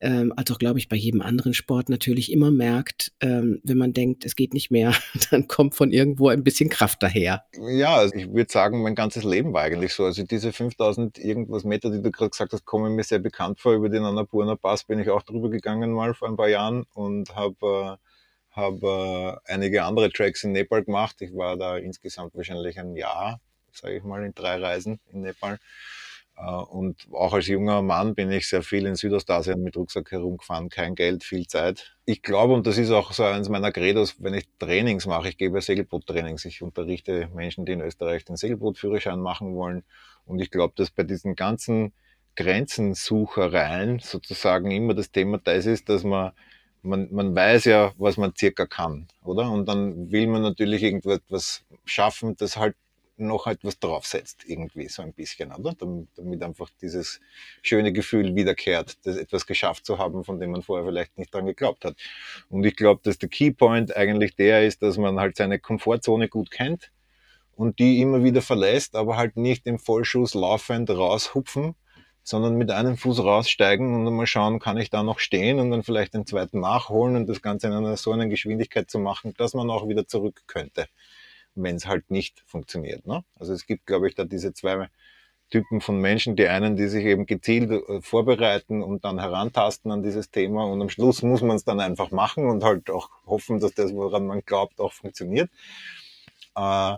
ähm, 0.00 0.32
als 0.34 0.50
auch, 0.50 0.58
glaube 0.58 0.78
ich, 0.78 0.88
bei 0.88 0.96
jedem 0.96 1.20
anderen 1.20 1.52
Sport 1.52 1.90
natürlich 1.90 2.32
immer 2.32 2.50
merkt, 2.50 3.12
ähm, 3.20 3.60
wenn 3.62 3.76
man 3.76 3.92
denkt, 3.92 4.24
es 4.24 4.36
geht 4.36 4.54
nicht 4.54 4.70
mehr, 4.70 4.94
dann 5.30 5.48
kommt 5.48 5.74
von 5.74 5.90
irgendwo 5.90 6.28
ein 6.28 6.42
bisschen 6.42 6.70
Kraft 6.70 7.02
daher. 7.02 7.44
Ja, 7.60 7.96
also 7.96 8.14
ich 8.14 8.32
würde 8.32 8.50
sagen, 8.50 8.82
mein 8.82 8.94
ganzes 8.94 9.24
Leben 9.24 9.52
war 9.52 9.62
eigentlich 9.62 9.92
so. 9.92 10.04
Also 10.04 10.22
diese 10.22 10.52
5000 10.52 11.18
irgendwas 11.18 11.64
Meter, 11.64 11.90
die 11.90 12.00
du 12.00 12.10
gerade 12.10 12.30
gesagt 12.30 12.54
hast, 12.54 12.64
kommen 12.64 12.96
mir 12.96 13.04
sehr 13.04 13.18
bekannt 13.18 13.60
vor. 13.60 13.74
Über 13.74 13.90
den 13.90 14.04
Annapurna 14.04 14.56
Pass 14.56 14.84
bin 14.84 14.98
ich 14.98 15.10
auch 15.10 15.22
drüber 15.22 15.50
gegangen 15.50 15.92
mal 15.92 16.14
vor 16.14 16.28
ein 16.28 16.36
paar 16.36 16.48
Jahren 16.48 16.84
und 16.94 17.34
habe 17.36 17.98
äh, 18.00 18.11
habe 18.52 19.40
äh, 19.46 19.52
einige 19.52 19.84
andere 19.84 20.10
Tracks 20.10 20.44
in 20.44 20.52
Nepal 20.52 20.84
gemacht. 20.84 21.16
Ich 21.20 21.34
war 21.34 21.56
da 21.56 21.76
insgesamt 21.76 22.34
wahrscheinlich 22.34 22.78
ein 22.78 22.94
Jahr, 22.94 23.40
sage 23.72 23.96
ich 23.96 24.04
mal, 24.04 24.24
in 24.24 24.34
drei 24.34 24.56
Reisen 24.56 25.00
in 25.12 25.22
Nepal. 25.22 25.58
Äh, 26.36 26.42
und 26.44 27.08
auch 27.12 27.32
als 27.32 27.46
junger 27.46 27.82
Mann 27.82 28.14
bin 28.14 28.30
ich 28.30 28.48
sehr 28.48 28.62
viel 28.62 28.86
in 28.86 28.94
Südostasien 28.94 29.62
mit 29.62 29.76
Rucksack 29.76 30.10
herumgefahren, 30.10 30.68
kein 30.68 30.94
Geld, 30.94 31.24
viel 31.24 31.46
Zeit. 31.46 31.96
Ich 32.04 32.22
glaube, 32.22 32.54
und 32.54 32.66
das 32.66 32.78
ist 32.78 32.90
auch 32.90 33.12
so 33.12 33.24
eines 33.24 33.48
meiner 33.48 33.72
Credos, 33.72 34.16
wenn 34.18 34.34
ich 34.34 34.46
Trainings 34.58 35.06
mache, 35.06 35.28
ich 35.28 35.38
gebe 35.38 35.60
Segelboottrainings, 35.60 36.44
ich 36.44 36.62
unterrichte 36.62 37.28
Menschen, 37.34 37.64
die 37.64 37.72
in 37.72 37.80
Österreich 37.80 38.24
den 38.24 38.36
Segelbootführerschein 38.36 39.20
machen 39.20 39.54
wollen. 39.54 39.84
Und 40.24 40.40
ich 40.40 40.50
glaube, 40.50 40.74
dass 40.76 40.90
bei 40.90 41.02
diesen 41.02 41.34
ganzen 41.34 41.92
Grenzensuchereien 42.36 43.98
sozusagen 43.98 44.70
immer 44.70 44.94
das 44.94 45.10
Thema 45.10 45.38
das 45.38 45.66
ist, 45.66 45.88
dass 45.88 46.02
man 46.04 46.32
man, 46.82 47.08
man 47.12 47.34
weiß 47.34 47.64
ja, 47.66 47.92
was 47.96 48.16
man 48.16 48.34
circa 48.36 48.66
kann, 48.66 49.08
oder? 49.22 49.50
Und 49.50 49.66
dann 49.66 50.10
will 50.10 50.26
man 50.26 50.42
natürlich 50.42 50.82
irgendwas 50.82 51.64
schaffen, 51.84 52.36
das 52.36 52.56
halt 52.56 52.76
noch 53.16 53.46
etwas 53.46 53.78
draufsetzt, 53.78 54.44
irgendwie 54.46 54.88
so 54.88 55.02
ein 55.02 55.12
bisschen, 55.12 55.52
oder? 55.52 55.74
Damit, 55.74 56.08
damit 56.16 56.42
einfach 56.42 56.70
dieses 56.80 57.20
schöne 57.62 57.92
Gefühl 57.92 58.34
wiederkehrt, 58.34 58.98
das 59.06 59.16
etwas 59.16 59.46
geschafft 59.46 59.86
zu 59.86 59.98
haben, 59.98 60.24
von 60.24 60.40
dem 60.40 60.50
man 60.50 60.62
vorher 60.62 60.86
vielleicht 60.86 61.16
nicht 61.18 61.32
dran 61.32 61.46
geglaubt 61.46 61.84
hat. 61.84 61.96
Und 62.48 62.64
ich 62.64 62.74
glaube, 62.74 63.00
dass 63.04 63.18
der 63.18 63.28
Keypoint 63.28 63.96
eigentlich 63.96 64.34
der 64.34 64.66
ist, 64.66 64.82
dass 64.82 64.96
man 64.98 65.20
halt 65.20 65.36
seine 65.36 65.58
Komfortzone 65.58 66.28
gut 66.28 66.50
kennt 66.50 66.90
und 67.54 67.78
die 67.78 68.00
immer 68.00 68.24
wieder 68.24 68.42
verlässt, 68.42 68.96
aber 68.96 69.16
halt 69.16 69.36
nicht 69.36 69.66
im 69.66 69.78
Vollschuss 69.78 70.34
laufend 70.34 70.90
raushupfen, 70.90 71.74
sondern 72.22 72.56
mit 72.56 72.70
einem 72.70 72.96
Fuß 72.96 73.20
raussteigen 73.20 74.06
und 74.06 74.14
mal 74.14 74.26
schauen, 74.26 74.60
kann 74.60 74.78
ich 74.78 74.90
da 74.90 75.02
noch 75.02 75.18
stehen 75.18 75.58
und 75.58 75.70
dann 75.70 75.82
vielleicht 75.82 76.14
den 76.14 76.26
zweiten 76.26 76.60
nachholen 76.60 77.16
und 77.16 77.28
das 77.28 77.42
Ganze 77.42 77.66
in 77.66 77.72
einer 77.72 77.96
so 77.96 78.12
einer 78.12 78.26
Geschwindigkeit 78.26 78.90
zu 78.90 78.98
machen, 78.98 79.34
dass 79.36 79.54
man 79.54 79.70
auch 79.70 79.88
wieder 79.88 80.06
zurück 80.06 80.42
könnte, 80.46 80.86
wenn 81.54 81.76
es 81.76 81.86
halt 81.86 82.10
nicht 82.10 82.42
funktioniert. 82.46 83.06
Ne? 83.06 83.24
Also 83.38 83.52
es 83.52 83.66
gibt, 83.66 83.86
glaube 83.86 84.08
ich, 84.08 84.14
da 84.14 84.24
diese 84.24 84.52
zwei 84.52 84.88
Typen 85.50 85.82
von 85.82 85.98
Menschen, 85.98 86.34
die 86.34 86.48
einen, 86.48 86.76
die 86.76 86.88
sich 86.88 87.04
eben 87.04 87.26
gezielt 87.26 87.70
äh, 87.70 88.00
vorbereiten 88.00 88.82
und 88.82 89.04
dann 89.04 89.18
herantasten 89.18 89.90
an 89.90 90.02
dieses 90.02 90.30
Thema 90.30 90.64
und 90.64 90.80
am 90.80 90.88
Schluss 90.88 91.22
muss 91.22 91.42
man 91.42 91.56
es 91.56 91.64
dann 91.64 91.78
einfach 91.78 92.10
machen 92.10 92.48
und 92.48 92.64
halt 92.64 92.88
auch 92.88 93.10
hoffen, 93.26 93.60
dass 93.60 93.74
das, 93.74 93.92
woran 93.92 94.26
man 94.26 94.40
glaubt, 94.46 94.80
auch 94.80 94.92
funktioniert. 94.92 95.50
Äh, 96.56 96.94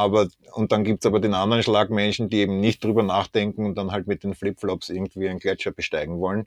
aber, 0.00 0.28
und 0.52 0.72
dann 0.72 0.84
gibt's 0.84 1.06
aber 1.06 1.20
den 1.20 1.34
anderen 1.34 1.62
Schlag 1.62 1.90
Menschen, 1.90 2.28
die 2.28 2.38
eben 2.38 2.60
nicht 2.60 2.82
drüber 2.82 3.02
nachdenken 3.02 3.66
und 3.66 3.76
dann 3.76 3.92
halt 3.92 4.06
mit 4.06 4.24
den 4.24 4.34
Flipflops 4.34 4.88
irgendwie 4.88 5.28
einen 5.28 5.38
Gletscher 5.38 5.72
besteigen 5.72 6.20
wollen 6.20 6.46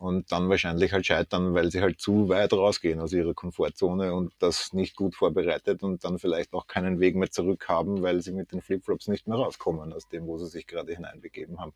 und 0.00 0.32
dann 0.32 0.48
wahrscheinlich 0.48 0.94
halt 0.94 1.06
scheitern, 1.06 1.52
weil 1.54 1.70
sie 1.70 1.82
halt 1.82 2.00
zu 2.00 2.30
weit 2.30 2.54
rausgehen 2.54 3.00
aus 3.00 3.12
ihrer 3.12 3.34
Komfortzone 3.34 4.14
und 4.14 4.32
das 4.38 4.72
nicht 4.72 4.96
gut 4.96 5.14
vorbereitet 5.14 5.82
und 5.82 6.04
dann 6.04 6.18
vielleicht 6.18 6.54
auch 6.54 6.66
keinen 6.66 7.00
Weg 7.00 7.16
mehr 7.16 7.30
zurück 7.30 7.68
haben, 7.68 8.00
weil 8.00 8.22
sie 8.22 8.32
mit 8.32 8.50
den 8.50 8.62
Flipflops 8.62 9.08
nicht 9.08 9.28
mehr 9.28 9.36
rauskommen 9.36 9.92
aus 9.92 10.08
dem, 10.08 10.26
wo 10.26 10.38
sie 10.38 10.46
sich 10.46 10.66
gerade 10.66 10.94
hineinbegeben 10.94 11.60
haben. 11.60 11.74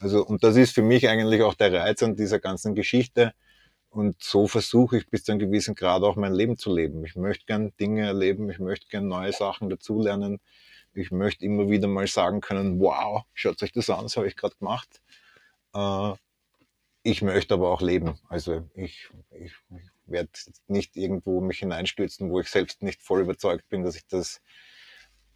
Also, 0.00 0.22
und 0.22 0.44
das 0.44 0.56
ist 0.56 0.74
für 0.74 0.82
mich 0.82 1.08
eigentlich 1.08 1.42
auch 1.42 1.54
der 1.54 1.72
Reiz 1.72 2.02
an 2.02 2.14
dieser 2.14 2.40
ganzen 2.40 2.74
Geschichte. 2.74 3.32
Und 3.92 4.22
so 4.22 4.46
versuche 4.46 4.96
ich 4.96 5.10
bis 5.10 5.24
zu 5.24 5.32
einem 5.32 5.38
gewissen 5.38 5.74
Grad 5.74 6.02
auch 6.02 6.16
mein 6.16 6.32
Leben 6.32 6.56
zu 6.56 6.74
leben. 6.74 7.04
Ich 7.04 7.14
möchte 7.14 7.44
gern 7.44 7.76
Dinge 7.78 8.06
erleben, 8.06 8.48
ich 8.48 8.58
möchte 8.58 8.86
gern 8.88 9.06
neue 9.06 9.32
Sachen 9.32 9.68
dazulernen. 9.68 10.40
Ich 10.94 11.10
möchte 11.10 11.44
immer 11.44 11.68
wieder 11.68 11.88
mal 11.88 12.06
sagen 12.06 12.40
können, 12.40 12.80
wow, 12.80 13.24
schaut 13.34 13.62
euch 13.62 13.72
das 13.72 13.90
an, 13.90 14.04
das 14.04 14.16
habe 14.16 14.28
ich 14.28 14.36
gerade 14.36 14.56
gemacht. 14.56 15.02
Äh, 15.74 16.14
ich 17.02 17.20
möchte 17.20 17.52
aber 17.52 17.70
auch 17.70 17.82
leben. 17.82 18.18
Also 18.30 18.66
ich, 18.74 19.10
ich, 19.30 19.52
ich 19.78 19.90
werde 20.06 20.30
nicht 20.68 20.96
irgendwo 20.96 21.42
mich 21.42 21.58
hineinstürzen, 21.58 22.30
wo 22.30 22.40
ich 22.40 22.48
selbst 22.48 22.82
nicht 22.82 23.02
voll 23.02 23.20
überzeugt 23.20 23.68
bin, 23.68 23.82
dass 23.82 23.96
ich 23.96 24.06
das 24.06 24.40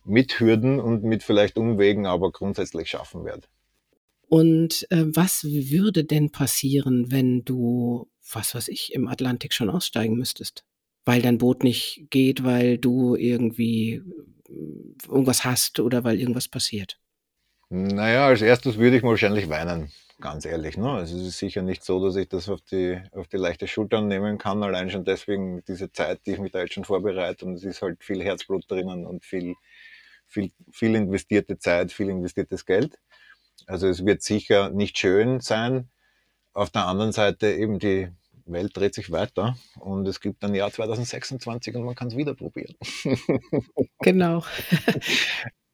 mit 0.02 0.40
Hürden 0.40 0.80
und 0.80 1.04
mit 1.04 1.22
vielleicht 1.22 1.58
Umwegen 1.58 2.06
aber 2.06 2.32
grundsätzlich 2.32 2.88
schaffen 2.88 3.26
werde. 3.26 3.46
Und 4.28 4.86
äh, 4.90 5.04
was 5.14 5.44
würde 5.44 6.04
denn 6.04 6.30
passieren, 6.30 7.10
wenn 7.10 7.44
du 7.44 8.08
was 8.32 8.54
weiß 8.54 8.68
ich, 8.68 8.94
im 8.94 9.08
Atlantik 9.08 9.52
schon 9.52 9.70
aussteigen 9.70 10.16
müsstest. 10.16 10.64
Weil 11.04 11.22
dein 11.22 11.38
Boot 11.38 11.62
nicht 11.62 12.06
geht, 12.10 12.44
weil 12.44 12.78
du 12.78 13.14
irgendwie 13.14 14.02
äh, 14.48 15.08
irgendwas 15.08 15.44
hast 15.44 15.80
oder 15.80 16.04
weil 16.04 16.18
irgendwas 16.18 16.48
passiert. 16.48 16.98
Naja, 17.68 18.26
als 18.28 18.42
erstes 18.42 18.78
würde 18.78 18.96
ich 18.96 19.02
wahrscheinlich 19.02 19.48
weinen, 19.48 19.90
ganz 20.20 20.44
ehrlich. 20.44 20.76
Ne? 20.76 20.88
Also 20.88 21.16
es 21.16 21.26
ist 21.26 21.38
sicher 21.38 21.62
nicht 21.62 21.84
so, 21.84 22.04
dass 22.04 22.14
ich 22.16 22.28
das 22.28 22.48
auf 22.48 22.60
die, 22.60 23.00
auf 23.12 23.26
die 23.26 23.38
leichte 23.38 23.66
Schulter 23.66 24.00
nehmen 24.00 24.38
kann, 24.38 24.62
allein 24.62 24.88
schon 24.90 25.04
deswegen 25.04 25.64
diese 25.66 25.90
Zeit, 25.90 26.20
die 26.26 26.32
ich 26.32 26.38
mich 26.38 26.52
da 26.52 26.60
jetzt 26.60 26.74
schon 26.74 26.84
vorbereite 26.84 27.44
und 27.44 27.54
es 27.54 27.64
ist 27.64 27.82
halt 27.82 28.04
viel 28.04 28.22
Herzblut 28.22 28.70
drinnen 28.70 29.04
und 29.04 29.24
viel, 29.24 29.54
viel, 30.28 30.52
viel 30.70 30.94
investierte 30.94 31.58
Zeit, 31.58 31.90
viel 31.90 32.08
investiertes 32.08 32.66
Geld. 32.66 32.98
Also 33.66 33.88
es 33.88 34.04
wird 34.04 34.22
sicher 34.22 34.70
nicht 34.70 34.96
schön 34.98 35.40
sein, 35.40 35.88
auf 36.56 36.70
der 36.70 36.86
anderen 36.86 37.12
Seite 37.12 37.52
eben 37.52 37.78
die 37.78 38.08
Welt 38.46 38.76
dreht 38.76 38.94
sich 38.94 39.10
weiter 39.10 39.56
und 39.78 40.06
es 40.08 40.20
gibt 40.20 40.42
ein 40.42 40.54
Jahr 40.54 40.70
2026 40.72 41.74
und 41.74 41.84
man 41.84 41.94
kann 41.94 42.08
es 42.08 42.16
wieder 42.16 42.34
probieren. 42.34 42.74
Genau. 44.00 44.44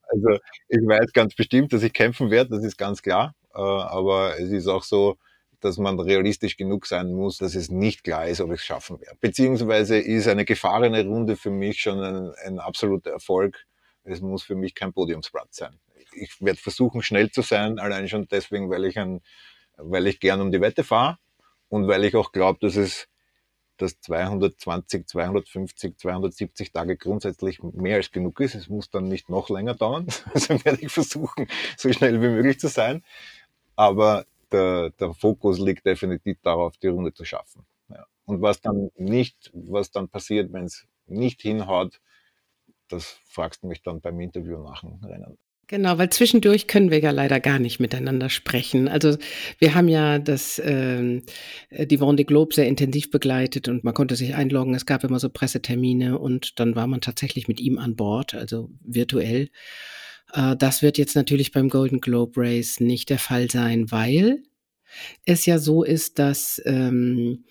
Also 0.08 0.38
ich 0.68 0.78
weiß 0.78 1.12
ganz 1.12 1.34
bestimmt, 1.34 1.72
dass 1.72 1.82
ich 1.82 1.92
kämpfen 1.92 2.30
werde, 2.30 2.50
das 2.50 2.64
ist 2.64 2.76
ganz 2.76 3.02
klar. 3.02 3.34
Äh, 3.54 3.60
aber 3.60 4.38
es 4.38 4.50
ist 4.50 4.66
auch 4.68 4.84
so, 4.84 5.16
dass 5.60 5.78
man 5.78 5.98
realistisch 6.00 6.56
genug 6.56 6.86
sein 6.86 7.12
muss, 7.12 7.38
dass 7.38 7.54
es 7.54 7.70
nicht 7.70 8.04
klar 8.04 8.26
ist, 8.26 8.40
ob 8.40 8.50
ich 8.52 8.60
es 8.60 8.64
schaffen 8.64 9.00
werde. 9.00 9.16
Beziehungsweise 9.20 9.98
ist 9.98 10.28
eine 10.28 10.44
gefahrene 10.44 11.04
Runde 11.04 11.36
für 11.36 11.50
mich 11.50 11.80
schon 11.80 12.02
ein, 12.02 12.32
ein 12.44 12.58
absoluter 12.58 13.10
Erfolg. 13.10 13.64
Es 14.04 14.20
muss 14.20 14.42
für 14.42 14.54
mich 14.54 14.74
kein 14.74 14.92
Podiumsplatz 14.92 15.56
sein. 15.56 15.78
Ich 16.14 16.40
werde 16.40 16.58
versuchen, 16.58 17.02
schnell 17.02 17.30
zu 17.30 17.42
sein, 17.42 17.78
allein 17.78 18.08
schon 18.08 18.26
deswegen, 18.28 18.70
weil 18.70 18.84
ich 18.84 18.98
ein 18.98 19.20
weil 19.76 20.06
ich 20.06 20.20
gern 20.20 20.40
um 20.40 20.52
die 20.52 20.60
Wette 20.60 20.84
fahre 20.84 21.18
und 21.68 21.88
weil 21.88 22.04
ich 22.04 22.16
auch 22.16 22.32
glaube, 22.32 22.58
dass 22.60 22.76
es 22.76 23.08
dass 23.78 24.00
220, 24.00 25.08
250, 25.08 25.98
270 25.98 26.72
Tage 26.72 26.96
grundsätzlich 26.96 27.62
mehr 27.62 27.96
als 27.96 28.12
genug 28.12 28.38
ist. 28.40 28.54
Es 28.54 28.68
muss 28.68 28.90
dann 28.90 29.08
nicht 29.08 29.28
noch 29.28 29.50
länger 29.50 29.74
dauern. 29.74 30.06
Also 30.34 30.64
werde 30.64 30.82
ich 30.82 30.92
versuchen, 30.92 31.48
so 31.76 31.92
schnell 31.92 32.20
wie 32.22 32.28
möglich 32.28 32.60
zu 32.60 32.68
sein. 32.68 33.02
Aber 33.74 34.24
der, 34.52 34.90
der 34.90 35.14
Fokus 35.14 35.58
liegt 35.58 35.84
definitiv 35.84 36.38
darauf, 36.42 36.76
die 36.76 36.88
Runde 36.88 37.12
zu 37.12 37.24
schaffen. 37.24 37.66
Ja. 37.88 38.06
Und 38.24 38.40
was 38.40 38.60
dann 38.60 38.90
nicht, 38.96 39.50
was 39.52 39.90
dann 39.90 40.08
passiert, 40.08 40.52
wenn 40.52 40.64
es 40.64 40.86
nicht 41.06 41.42
hinhaut, 41.42 42.00
das 42.88 43.18
fragst 43.26 43.62
du 43.62 43.66
mich 43.66 43.82
dann 43.82 44.00
beim 44.00 44.20
Interview 44.20 44.62
nach 44.62 44.82
dem 44.82 45.02
Rennen. 45.02 45.38
Genau, 45.72 45.96
weil 45.96 46.10
zwischendurch 46.10 46.66
können 46.66 46.90
wir 46.90 47.00
ja 47.00 47.12
leider 47.12 47.40
gar 47.40 47.58
nicht 47.58 47.80
miteinander 47.80 48.28
sprechen. 48.28 48.88
Also 48.88 49.16
wir 49.58 49.74
haben 49.74 49.88
ja 49.88 50.18
das 50.18 50.60
ähm, 50.62 51.22
äh, 51.70 51.86
die 51.86 51.98
Vendée 51.98 52.26
Globe 52.26 52.54
sehr 52.54 52.66
intensiv 52.66 53.10
begleitet 53.10 53.68
und 53.68 53.82
man 53.82 53.94
konnte 53.94 54.14
sich 54.14 54.34
einloggen. 54.34 54.74
Es 54.74 54.84
gab 54.84 55.02
immer 55.02 55.18
so 55.18 55.30
Pressetermine 55.30 56.18
und 56.18 56.60
dann 56.60 56.76
war 56.76 56.86
man 56.86 57.00
tatsächlich 57.00 57.48
mit 57.48 57.58
ihm 57.58 57.78
an 57.78 57.96
Bord, 57.96 58.34
also 58.34 58.68
virtuell. 58.82 59.48
Äh, 60.34 60.56
das 60.58 60.82
wird 60.82 60.98
jetzt 60.98 61.16
natürlich 61.16 61.52
beim 61.52 61.70
Golden 61.70 62.02
Globe 62.02 62.32
Race 62.36 62.78
nicht 62.78 63.08
der 63.08 63.18
Fall 63.18 63.50
sein, 63.50 63.90
weil 63.90 64.42
es 65.24 65.46
ja 65.46 65.58
so 65.58 65.84
ist, 65.84 66.18
dass 66.18 66.60
ähm, 66.66 67.44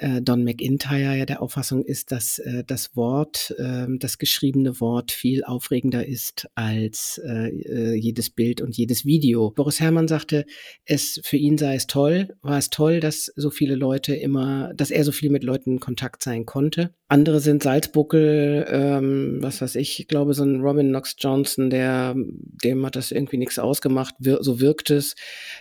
äh, 0.00 0.22
Don 0.22 0.44
McIntyre 0.44 1.16
ja 1.16 1.26
der 1.26 1.42
Auffassung 1.42 1.84
ist, 1.84 2.10
dass 2.10 2.38
äh, 2.38 2.64
das 2.66 2.96
Wort, 2.96 3.54
äh, 3.58 3.86
das 3.98 4.18
geschriebene 4.18 4.80
Wort 4.80 5.12
viel 5.12 5.44
aufregender 5.44 6.06
ist 6.06 6.48
als 6.54 7.20
äh, 7.24 7.48
äh, 7.48 7.94
jedes 7.94 8.30
Bild 8.30 8.60
und 8.62 8.76
jedes 8.76 9.04
Video. 9.04 9.50
Boris 9.50 9.78
Herrmann 9.78 10.08
sagte, 10.08 10.46
es 10.84 11.20
für 11.22 11.36
ihn 11.36 11.58
sei 11.58 11.74
es 11.74 11.86
toll, 11.86 12.34
war 12.40 12.58
es 12.58 12.70
toll, 12.70 13.00
dass 13.00 13.30
so 13.36 13.50
viele 13.50 13.74
Leute 13.74 14.14
immer, 14.14 14.72
dass 14.74 14.90
er 14.90 15.04
so 15.04 15.12
viel 15.12 15.30
mit 15.30 15.44
Leuten 15.44 15.72
in 15.72 15.80
Kontakt 15.80 16.22
sein 16.22 16.46
konnte. 16.46 16.94
Andere 17.08 17.40
sind 17.40 17.62
Salzbuckel, 17.62 18.66
ähm, 18.70 19.38
was 19.40 19.60
weiß 19.60 19.74
ich, 19.74 20.00
ich 20.00 20.08
glaube 20.08 20.32
so 20.32 20.44
ein 20.44 20.60
Robin 20.60 20.88
Knox 20.88 21.16
Johnson, 21.18 21.68
der 21.68 22.14
dem 22.16 22.86
hat 22.86 22.96
das 22.96 23.10
irgendwie 23.10 23.36
nichts 23.36 23.58
ausgemacht, 23.58 24.14
wir, 24.18 24.42
so 24.42 24.60
wirkt 24.60 24.90
es. 24.90 25.14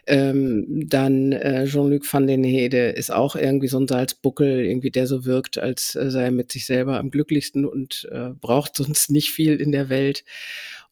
Ähm, 0.08 0.66
dann 0.88 1.32
äh, 1.32 1.66
Jean-Luc 1.66 2.12
van 2.12 2.28
den 2.28 2.44
Hede 2.44 2.90
ist 2.90 3.12
auch 3.12 3.36
irgendwie 3.36 3.68
so 3.68 3.80
ein 3.80 3.88
Salzbuckel 3.88 4.29
Buckel, 4.30 4.64
irgendwie 4.64 4.92
der 4.92 5.08
so 5.08 5.26
wirkt, 5.26 5.58
als 5.58 5.96
äh, 5.96 6.12
sei 6.12 6.26
er 6.26 6.32
mit 6.32 6.52
sich 6.52 6.66
selber 6.68 7.00
am 7.00 7.10
glücklichsten 7.10 7.66
und 7.66 8.08
äh, 8.12 8.30
braucht 8.30 8.76
sonst 8.76 9.10
nicht 9.10 9.32
viel 9.32 9.60
in 9.60 9.72
der 9.72 9.90
Welt. 9.90 10.24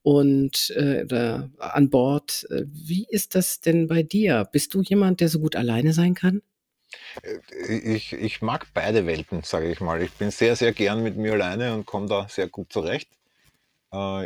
und 0.01 0.71
äh, 0.75 1.03
oder 1.03 1.49
an 1.59 1.89
Bord. 1.89 2.47
Äh, 2.49 2.63
wie 2.67 3.05
ist 3.09 3.35
das 3.35 3.59
denn 3.59 3.87
bei 3.87 4.03
dir? 4.03 4.47
Bist 4.51 4.73
du 4.73 4.81
jemand, 4.81 5.19
der 5.19 5.29
so 5.29 5.39
gut 5.39 5.55
alleine 5.55 5.93
sein 5.93 6.13
kann? 6.13 6.41
Äh, 7.23 7.95
ich, 7.95 8.13
ich 8.13 8.41
mag 8.41 8.67
beide 8.73 9.05
Welten, 9.05 9.43
sage 9.43 9.69
ich 9.69 9.81
mal. 9.81 10.01
Ich 10.01 10.11
bin 10.13 10.31
sehr, 10.31 10.55
sehr 10.55 10.71
gern 10.71 11.03
mit 11.03 11.17
mir 11.17 11.33
alleine 11.33 11.73
und 11.73 11.85
komme 11.85 12.07
da 12.07 12.27
sehr 12.29 12.47
gut 12.47 12.71
zurecht. 12.71 13.09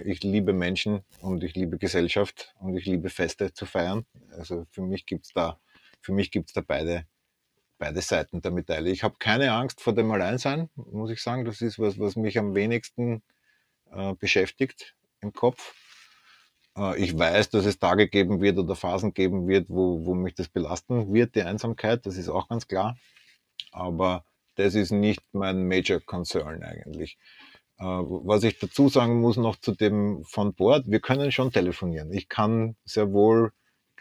Ich 0.03 0.23
liebe 0.23 0.53
Menschen 0.53 1.03
und 1.21 1.43
ich 1.43 1.53
liebe 1.53 1.77
Gesellschaft 1.77 2.55
und 2.59 2.75
ich 2.75 2.85
liebe 2.85 3.09
Feste 3.09 3.53
zu 3.53 3.67
feiern. 3.67 4.05
Also 4.31 4.65
für 4.71 4.81
mich 4.81 5.05
gibt 5.05 5.25
es 5.25 5.33
da, 5.33 5.59
für 6.01 6.13
mich 6.13 6.31
da 6.31 6.61
beide, 6.61 7.05
beide 7.81 8.01
Seiten 8.01 8.41
der 8.41 8.51
Medaille. 8.51 8.91
Ich 8.91 9.03
habe 9.03 9.15
keine 9.17 9.53
Angst 9.53 9.81
vor 9.81 9.93
dem 9.93 10.11
Alleinsein, 10.11 10.69
muss 10.75 11.09
ich 11.09 11.21
sagen. 11.23 11.45
Das 11.45 11.61
ist 11.61 11.79
was, 11.79 11.99
was 11.99 12.15
mich 12.15 12.37
am 12.37 12.53
wenigsten 12.53 13.23
äh, 13.91 14.13
beschäftigt 14.13 14.95
im 15.19 15.33
Kopf. 15.33 15.73
Äh, 16.77 17.01
ich 17.01 17.17
weiß, 17.17 17.49
dass 17.49 17.65
es 17.65 17.79
Tage 17.79 18.07
geben 18.07 18.39
wird 18.39 18.59
oder 18.59 18.75
Phasen 18.75 19.15
geben 19.15 19.47
wird, 19.47 19.67
wo, 19.67 20.05
wo 20.05 20.13
mich 20.13 20.35
das 20.35 20.47
belasten 20.47 21.11
wird, 21.11 21.33
die 21.33 21.41
Einsamkeit, 21.41 22.05
das 22.05 22.17
ist 22.17 22.29
auch 22.29 22.47
ganz 22.49 22.67
klar. 22.67 22.97
Aber 23.71 24.25
das 24.55 24.75
ist 24.75 24.91
nicht 24.91 25.23
mein 25.31 25.67
Major 25.67 25.99
Concern 25.99 26.61
eigentlich. 26.61 27.17
Äh, 27.79 27.83
was 27.85 28.43
ich 28.43 28.59
dazu 28.59 28.89
sagen 28.89 29.21
muss 29.21 29.37
noch 29.37 29.55
zu 29.55 29.71
dem 29.71 30.23
von 30.23 30.53
Bord, 30.53 30.83
wir 30.85 30.99
können 30.99 31.31
schon 31.31 31.51
telefonieren. 31.51 32.13
Ich 32.13 32.29
kann 32.29 32.75
sehr 32.85 33.11
wohl 33.11 33.53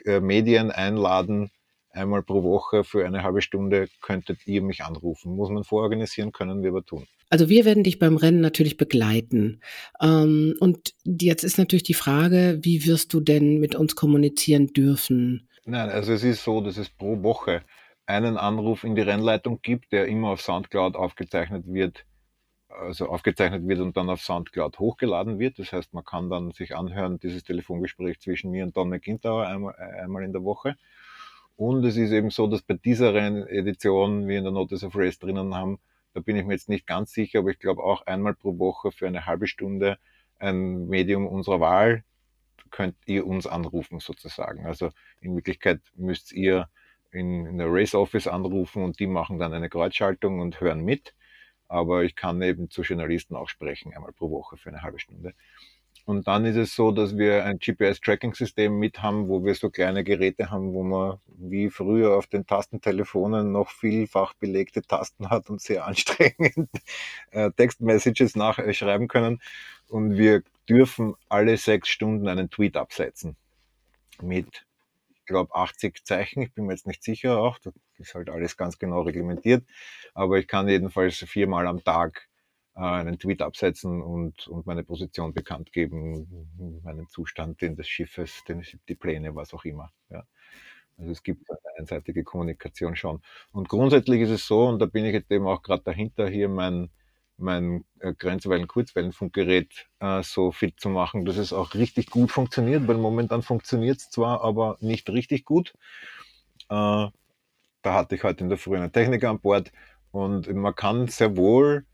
äh, 0.04 0.20
Medien 0.20 0.70
einladen, 0.70 1.50
einmal 1.90 2.22
pro 2.22 2.42
Woche 2.42 2.84
für 2.84 3.04
eine 3.04 3.22
halbe 3.22 3.42
Stunde 3.42 3.88
könntet 4.00 4.46
ihr 4.46 4.62
mich 4.62 4.84
anrufen. 4.84 5.34
Muss 5.34 5.50
man 5.50 5.64
vororganisieren, 5.64 6.32
können 6.32 6.62
wir 6.62 6.70
aber 6.70 6.84
tun. 6.84 7.06
Also 7.28 7.48
wir 7.48 7.64
werden 7.64 7.84
dich 7.84 7.98
beim 7.98 8.16
Rennen 8.16 8.40
natürlich 8.40 8.76
begleiten. 8.76 9.60
Ähm, 10.00 10.56
und 10.60 10.94
jetzt 11.04 11.44
ist 11.44 11.58
natürlich 11.58 11.84
die 11.84 11.94
Frage, 11.94 12.58
wie 12.62 12.86
wirst 12.86 13.12
du 13.14 13.20
denn 13.20 13.60
mit 13.60 13.74
uns 13.74 13.94
kommunizieren 13.94 14.68
dürfen? 14.68 15.48
Nein, 15.64 15.90
also 15.90 16.12
es 16.12 16.24
ist 16.24 16.42
so, 16.42 16.60
dass 16.60 16.76
es 16.76 16.88
pro 16.88 17.22
Woche 17.22 17.62
einen 18.06 18.36
Anruf 18.36 18.82
in 18.82 18.96
die 18.96 19.02
Rennleitung 19.02 19.60
gibt, 19.62 19.92
der 19.92 20.06
immer 20.08 20.30
auf 20.30 20.40
Soundcloud 20.40 20.96
aufgezeichnet 20.96 21.64
wird, 21.66 22.04
also 22.68 23.06
aufgezeichnet 23.06 23.66
wird 23.68 23.78
und 23.78 23.96
dann 23.96 24.10
auf 24.10 24.20
Soundcloud 24.20 24.80
hochgeladen 24.80 25.38
wird. 25.38 25.58
Das 25.60 25.72
heißt, 25.72 25.94
man 25.94 26.04
kann 26.04 26.28
dann 26.28 26.50
sich 26.50 26.74
anhören, 26.74 27.20
dieses 27.20 27.44
Telefongespräch 27.44 28.18
zwischen 28.20 28.50
mir 28.50 28.64
und 28.64 28.76
Don 28.76 28.88
McIntyre 28.88 29.46
einmal, 29.46 29.74
einmal 29.76 30.24
in 30.24 30.32
der 30.32 30.42
Woche. 30.42 30.76
Und 31.60 31.84
es 31.84 31.98
ist 31.98 32.10
eben 32.10 32.30
so, 32.30 32.46
dass 32.46 32.62
bei 32.62 32.72
dieser 32.72 33.14
Edition 33.14 34.26
wir 34.26 34.38
in 34.38 34.44
der 34.44 34.52
Notice 34.52 34.82
of 34.82 34.96
Race 34.96 35.18
drinnen 35.18 35.54
haben, 35.54 35.78
da 36.14 36.20
bin 36.20 36.34
ich 36.34 36.46
mir 36.46 36.54
jetzt 36.54 36.70
nicht 36.70 36.86
ganz 36.86 37.12
sicher, 37.12 37.40
aber 37.40 37.50
ich 37.50 37.58
glaube 37.58 37.82
auch 37.82 38.06
einmal 38.06 38.34
pro 38.34 38.58
Woche 38.58 38.92
für 38.92 39.06
eine 39.06 39.26
halbe 39.26 39.46
Stunde 39.46 39.98
ein 40.38 40.86
Medium 40.88 41.26
unserer 41.26 41.60
Wahl 41.60 42.02
könnt 42.70 42.96
ihr 43.04 43.26
uns 43.26 43.46
anrufen 43.46 44.00
sozusagen. 44.00 44.64
Also 44.64 44.88
in 45.20 45.36
Wirklichkeit 45.36 45.82
müsst 45.96 46.32
ihr 46.32 46.70
in, 47.10 47.44
in 47.44 47.58
der 47.58 47.66
Race 47.70 47.94
Office 47.94 48.26
anrufen 48.26 48.82
und 48.82 48.98
die 48.98 49.06
machen 49.06 49.38
dann 49.38 49.52
eine 49.52 49.68
Kreuzschaltung 49.68 50.40
und 50.40 50.62
hören 50.62 50.80
mit. 50.80 51.14
Aber 51.68 52.04
ich 52.04 52.16
kann 52.16 52.40
eben 52.40 52.70
zu 52.70 52.80
Journalisten 52.80 53.36
auch 53.36 53.50
sprechen, 53.50 53.92
einmal 53.92 54.12
pro 54.12 54.30
Woche 54.30 54.56
für 54.56 54.70
eine 54.70 54.80
halbe 54.80 54.98
Stunde. 54.98 55.34
Und 56.10 56.26
dann 56.26 56.44
ist 56.44 56.56
es 56.56 56.74
so, 56.74 56.90
dass 56.90 57.16
wir 57.16 57.44
ein 57.44 57.60
GPS-Tracking-System 57.60 58.76
mit 58.76 59.00
haben, 59.00 59.28
wo 59.28 59.44
wir 59.44 59.54
so 59.54 59.70
kleine 59.70 60.02
Geräte 60.02 60.50
haben, 60.50 60.72
wo 60.72 60.82
man 60.82 61.20
wie 61.28 61.70
früher 61.70 62.16
auf 62.16 62.26
den 62.26 62.46
Tastentelefonen 62.46 63.52
noch 63.52 63.70
vielfach 63.70 64.34
belegte 64.34 64.82
Tasten 64.82 65.30
hat 65.30 65.48
und 65.50 65.60
sehr 65.60 65.86
anstrengend 65.86 66.68
äh, 67.30 67.52
Textmessages 67.52 68.34
nachschreiben 68.34 69.06
können. 69.06 69.40
Und 69.86 70.16
wir 70.16 70.42
dürfen 70.68 71.14
alle 71.28 71.56
sechs 71.56 71.88
Stunden 71.88 72.26
einen 72.26 72.50
Tweet 72.50 72.76
absetzen. 72.76 73.36
Mit, 74.20 74.66
ich 75.14 75.26
glaube, 75.26 75.54
80 75.54 76.04
Zeichen. 76.04 76.42
Ich 76.42 76.52
bin 76.52 76.66
mir 76.66 76.72
jetzt 76.72 76.88
nicht 76.88 77.04
sicher 77.04 77.38
auch. 77.38 77.60
Das 77.60 77.72
ist 77.98 78.16
halt 78.16 78.30
alles 78.30 78.56
ganz 78.56 78.80
genau 78.80 79.02
reglementiert. 79.02 79.64
Aber 80.12 80.40
ich 80.40 80.48
kann 80.48 80.68
jedenfalls 80.68 81.18
viermal 81.18 81.68
am 81.68 81.84
Tag 81.84 82.29
einen 82.74 83.18
Tweet 83.18 83.42
absetzen 83.42 84.00
und, 84.00 84.46
und 84.48 84.66
meine 84.66 84.84
Position 84.84 85.34
bekannt 85.34 85.72
geben, 85.72 86.80
meinen 86.84 87.08
Zustand 87.08 87.60
den 87.60 87.76
des 87.76 87.88
Schiffes, 87.88 88.42
den, 88.48 88.64
die 88.88 88.94
Pläne, 88.94 89.34
was 89.34 89.52
auch 89.52 89.64
immer. 89.64 89.92
Ja. 90.10 90.24
Also 91.00 91.12
es 91.12 91.22
gibt 91.22 91.50
eine 91.50 91.58
einseitige 91.78 92.24
Kommunikation 92.24 92.94
schon. 92.94 93.22
Und 93.52 93.68
grundsätzlich 93.68 94.20
ist 94.20 94.30
es 94.30 94.46
so, 94.46 94.66
und 94.66 94.78
da 94.80 94.86
bin 94.86 95.04
ich 95.04 95.14
jetzt 95.14 95.30
eben 95.30 95.46
auch 95.46 95.62
gerade 95.62 95.82
dahinter, 95.82 96.28
hier 96.28 96.48
mein, 96.48 96.90
mein 97.38 97.84
äh, 98.00 98.12
Grenzwellen-Kurzwellenfunkgerät 98.12 99.88
äh, 100.00 100.22
so 100.22 100.52
fit 100.52 100.78
zu 100.78 100.90
machen, 100.90 101.24
dass 101.24 101.38
es 101.38 101.52
auch 101.52 101.74
richtig 101.74 102.10
gut 102.10 102.30
funktioniert, 102.30 102.86
weil 102.86 102.98
momentan 102.98 103.42
funktioniert 103.42 103.98
es 103.98 104.10
zwar, 104.10 104.42
aber 104.42 104.76
nicht 104.80 105.08
richtig 105.08 105.44
gut. 105.44 105.72
Äh, 106.68 107.08
da 107.82 107.94
hatte 107.94 108.14
ich 108.14 108.22
heute 108.22 108.44
in 108.44 108.50
der 108.50 108.58
Früh 108.58 108.76
einen 108.76 108.92
Techniker 108.92 109.30
an 109.30 109.40
Bord 109.40 109.72
und 110.12 110.52
man 110.52 110.74
kann 110.74 111.08
sehr 111.08 111.36
wohl 111.36 111.86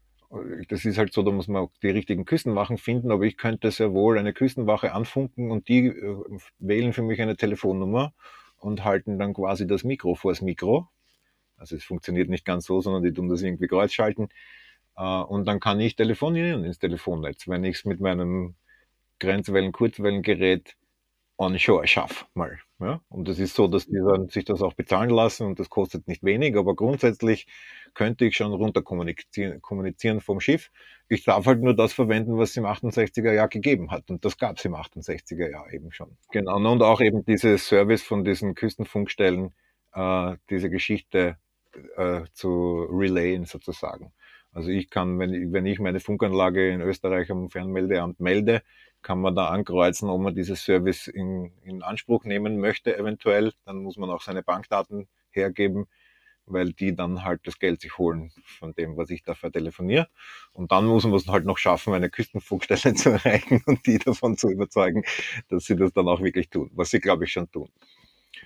das 0.68 0.85
ist 0.85 0.99
halt 0.99 1.12
so, 1.12 1.22
da 1.22 1.31
muss 1.31 1.49
man 1.49 1.68
die 1.83 1.91
richtigen 1.91 2.24
Küstenwachen 2.24 2.79
finden, 2.79 3.11
aber 3.11 3.24
ich 3.24 3.37
könnte 3.37 3.70
sehr 3.70 3.93
wohl 3.93 4.18
eine 4.18 4.33
Küstenwache 4.33 4.93
anfunken 4.93 5.51
und 5.51 5.68
die 5.68 5.87
äh, 5.87 6.16
wählen 6.59 6.93
für 6.93 7.03
mich 7.03 7.20
eine 7.22 7.37
Telefonnummer 7.37 8.12
und 8.59 8.85
halten 8.85 9.18
dann 9.18 9.35
quasi 9.35 9.66
das 9.66 9.85
Mikro 9.85 10.14
vors 10.14 10.43
Mikro. 10.43 10.89
Also 11.57 11.77
es 11.77 11.85
funktioniert 11.85 12.29
nicht 12.29 12.45
ganz 12.45 12.66
so, 12.66 12.81
sondern 12.81 13.03
die 13.03 13.12
tun 13.12 13.29
das 13.29 13.43
irgendwie 13.43 13.68
kreuzschalten. 13.68 14.29
Äh, 14.97 15.03
und 15.03 15.47
dann 15.47 15.61
kann 15.61 15.81
ich 15.81 15.97
telefonieren 15.97 16.64
ins 16.64 16.79
Telefonnetz, 16.79 17.49
wenn 17.49 17.64
ich 17.64 17.77
es 17.77 17.85
mit 17.85 18.01
meinem 18.01 18.57
Grenzwellen-Kurzwellengerät 19.20 20.77
onshore 21.39 21.87
schaffe 21.87 22.24
mal. 22.34 22.59
Ja? 22.80 23.01
Und 23.09 23.28
es 23.28 23.39
ist 23.39 23.55
so, 23.55 23.68
dass 23.68 23.87
die 23.87 23.99
dann 23.99 24.28
sich 24.28 24.45
das 24.45 24.62
auch 24.62 24.74
bezahlen 24.74 25.11
lassen 25.11 25.47
und 25.47 25.59
das 25.59 25.70
kostet 25.70 26.09
nicht 26.09 26.22
wenig, 26.22 26.57
aber 26.57 26.74
grundsätzlich 26.74 27.47
könnte 27.95 28.26
ich 28.26 28.37
schon 28.37 28.53
runter 28.53 28.82
kommunizieren, 28.82 29.61
kommunizieren 29.62 30.20
vom 30.20 30.41
Schiff. 30.41 30.70
Ich 31.09 31.24
darf 31.24 31.47
halt 31.47 31.62
nur 31.62 31.74
das 31.74 31.93
verwenden, 31.93 32.37
was 32.37 32.51
es 32.51 32.57
im 32.57 32.66
68er 32.66 33.32
Jahr 33.32 33.49
gegeben 33.49 33.91
hat. 33.91 34.11
Und 34.11 34.24
das 34.24 34.37
gab 34.37 34.59
es 34.59 34.64
im 34.64 34.74
68er 34.74 35.51
Jahr 35.51 35.72
eben 35.72 35.93
schon. 35.93 36.16
Genau. 36.30 36.57
Und 36.57 36.82
auch 36.82 37.01
eben 37.01 37.24
dieses 37.24 37.66
Service 37.66 38.03
von 38.03 38.24
diesen 38.24 38.55
Küstenfunkstellen, 38.55 39.55
äh, 39.95 40.37
diese 40.51 40.68
Geschichte 40.68 41.39
äh, 41.97 42.22
zu 42.32 42.87
relayen 42.91 43.45
sozusagen. 43.45 44.12
Also 44.53 44.70
ich 44.70 44.89
kann, 44.89 45.18
wenn 45.18 45.53
wenn 45.53 45.66
ich 45.66 45.78
meine 45.80 46.01
Funkanlage 46.01 46.70
in 46.70 46.80
Österreich 46.80 47.30
am 47.30 47.51
Fernmeldeamt 47.51 48.20
melde, 48.20 48.62
kann 49.03 49.20
man 49.20 49.34
da 49.34 49.49
ankreuzen, 49.49 50.09
ob 50.09 50.20
man 50.20 50.34
dieses 50.34 50.64
Service 50.64 51.07
in, 51.07 51.53
in 51.62 51.82
Anspruch 51.82 52.24
nehmen 52.24 52.59
möchte, 52.59 52.97
eventuell. 52.97 53.53
Dann 53.64 53.78
muss 53.78 53.97
man 53.97 54.11
auch 54.11 54.22
seine 54.22 54.42
Bankdaten 54.42 55.09
hergeben, 55.30 55.86
weil 56.47 56.72
die 56.72 56.94
dann 56.94 57.24
halt 57.24 57.47
das 57.47 57.59
Geld 57.59 57.80
sich 57.80 57.99
holen 57.99 58.32
von 58.59 58.74
dem, 58.74 58.97
was 58.97 59.11
ich 59.11 59.22
da 59.22 59.34
vertelefoniere. 59.34 60.09
Und 60.53 60.72
dann 60.72 60.86
muss 60.86 61.05
man 61.05 61.14
es 61.14 61.26
halt 61.28 61.44
noch 61.44 61.59
schaffen, 61.59 61.94
eine 61.94 62.11
Küstenfunkstelle 62.11 62.94
zu 62.97 63.11
erreichen 63.11 63.62
und 63.66 63.86
die 63.86 63.99
davon 63.99 64.36
zu 64.36 64.49
überzeugen, 64.51 65.05
dass 65.49 65.64
sie 65.64 65.76
das 65.76 65.92
dann 65.92 66.09
auch 66.09 66.20
wirklich 66.20 66.51
tun, 66.51 66.70
was 66.74 66.90
sie, 66.90 67.01
glaube 67.01 67.24
ich, 67.24 67.32
schon 67.32 67.51
tun. 67.51 67.70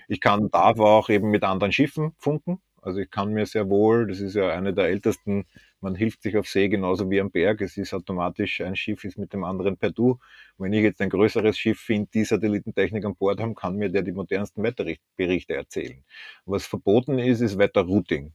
Ich 0.07 0.21
kann, 0.21 0.49
darf 0.51 0.79
auch 0.79 1.09
eben 1.09 1.29
mit 1.31 1.43
anderen 1.43 1.71
Schiffen 1.71 2.13
funken. 2.17 2.61
Also 2.81 2.99
ich 2.99 3.09
kann 3.09 3.33
mir 3.33 3.45
sehr 3.45 3.69
wohl, 3.69 4.07
das 4.07 4.19
ist 4.19 4.35
ja 4.35 4.49
eine 4.49 4.73
der 4.73 4.85
ältesten 4.85 5.45
man 5.81 5.95
hilft 5.95 6.21
sich 6.21 6.37
auf 6.37 6.47
See 6.47 6.69
genauso 6.69 7.09
wie 7.09 7.19
am 7.19 7.31
Berg. 7.31 7.61
Es 7.61 7.75
ist 7.75 7.93
automatisch, 7.93 8.61
ein 8.61 8.75
Schiff 8.75 9.03
ist 9.03 9.17
mit 9.17 9.33
dem 9.33 9.43
anderen 9.43 9.77
per 9.77 9.89
Du. 9.89 10.19
Wenn 10.57 10.73
ich 10.73 10.83
jetzt 10.83 11.01
ein 11.01 11.09
größeres 11.09 11.57
Schiff 11.57 11.79
finde, 11.79 12.09
die 12.13 12.23
Satellitentechnik 12.23 13.03
an 13.03 13.15
Bord 13.15 13.39
haben, 13.39 13.55
kann 13.55 13.77
mir 13.77 13.89
der 13.89 14.03
die 14.03 14.11
modernsten 14.11 14.63
Wetterberichte 14.63 15.55
erzählen. 15.55 16.03
Was 16.45 16.67
verboten 16.67 17.17
ist, 17.17 17.41
ist 17.41 17.57
Wetterrouting. 17.57 18.33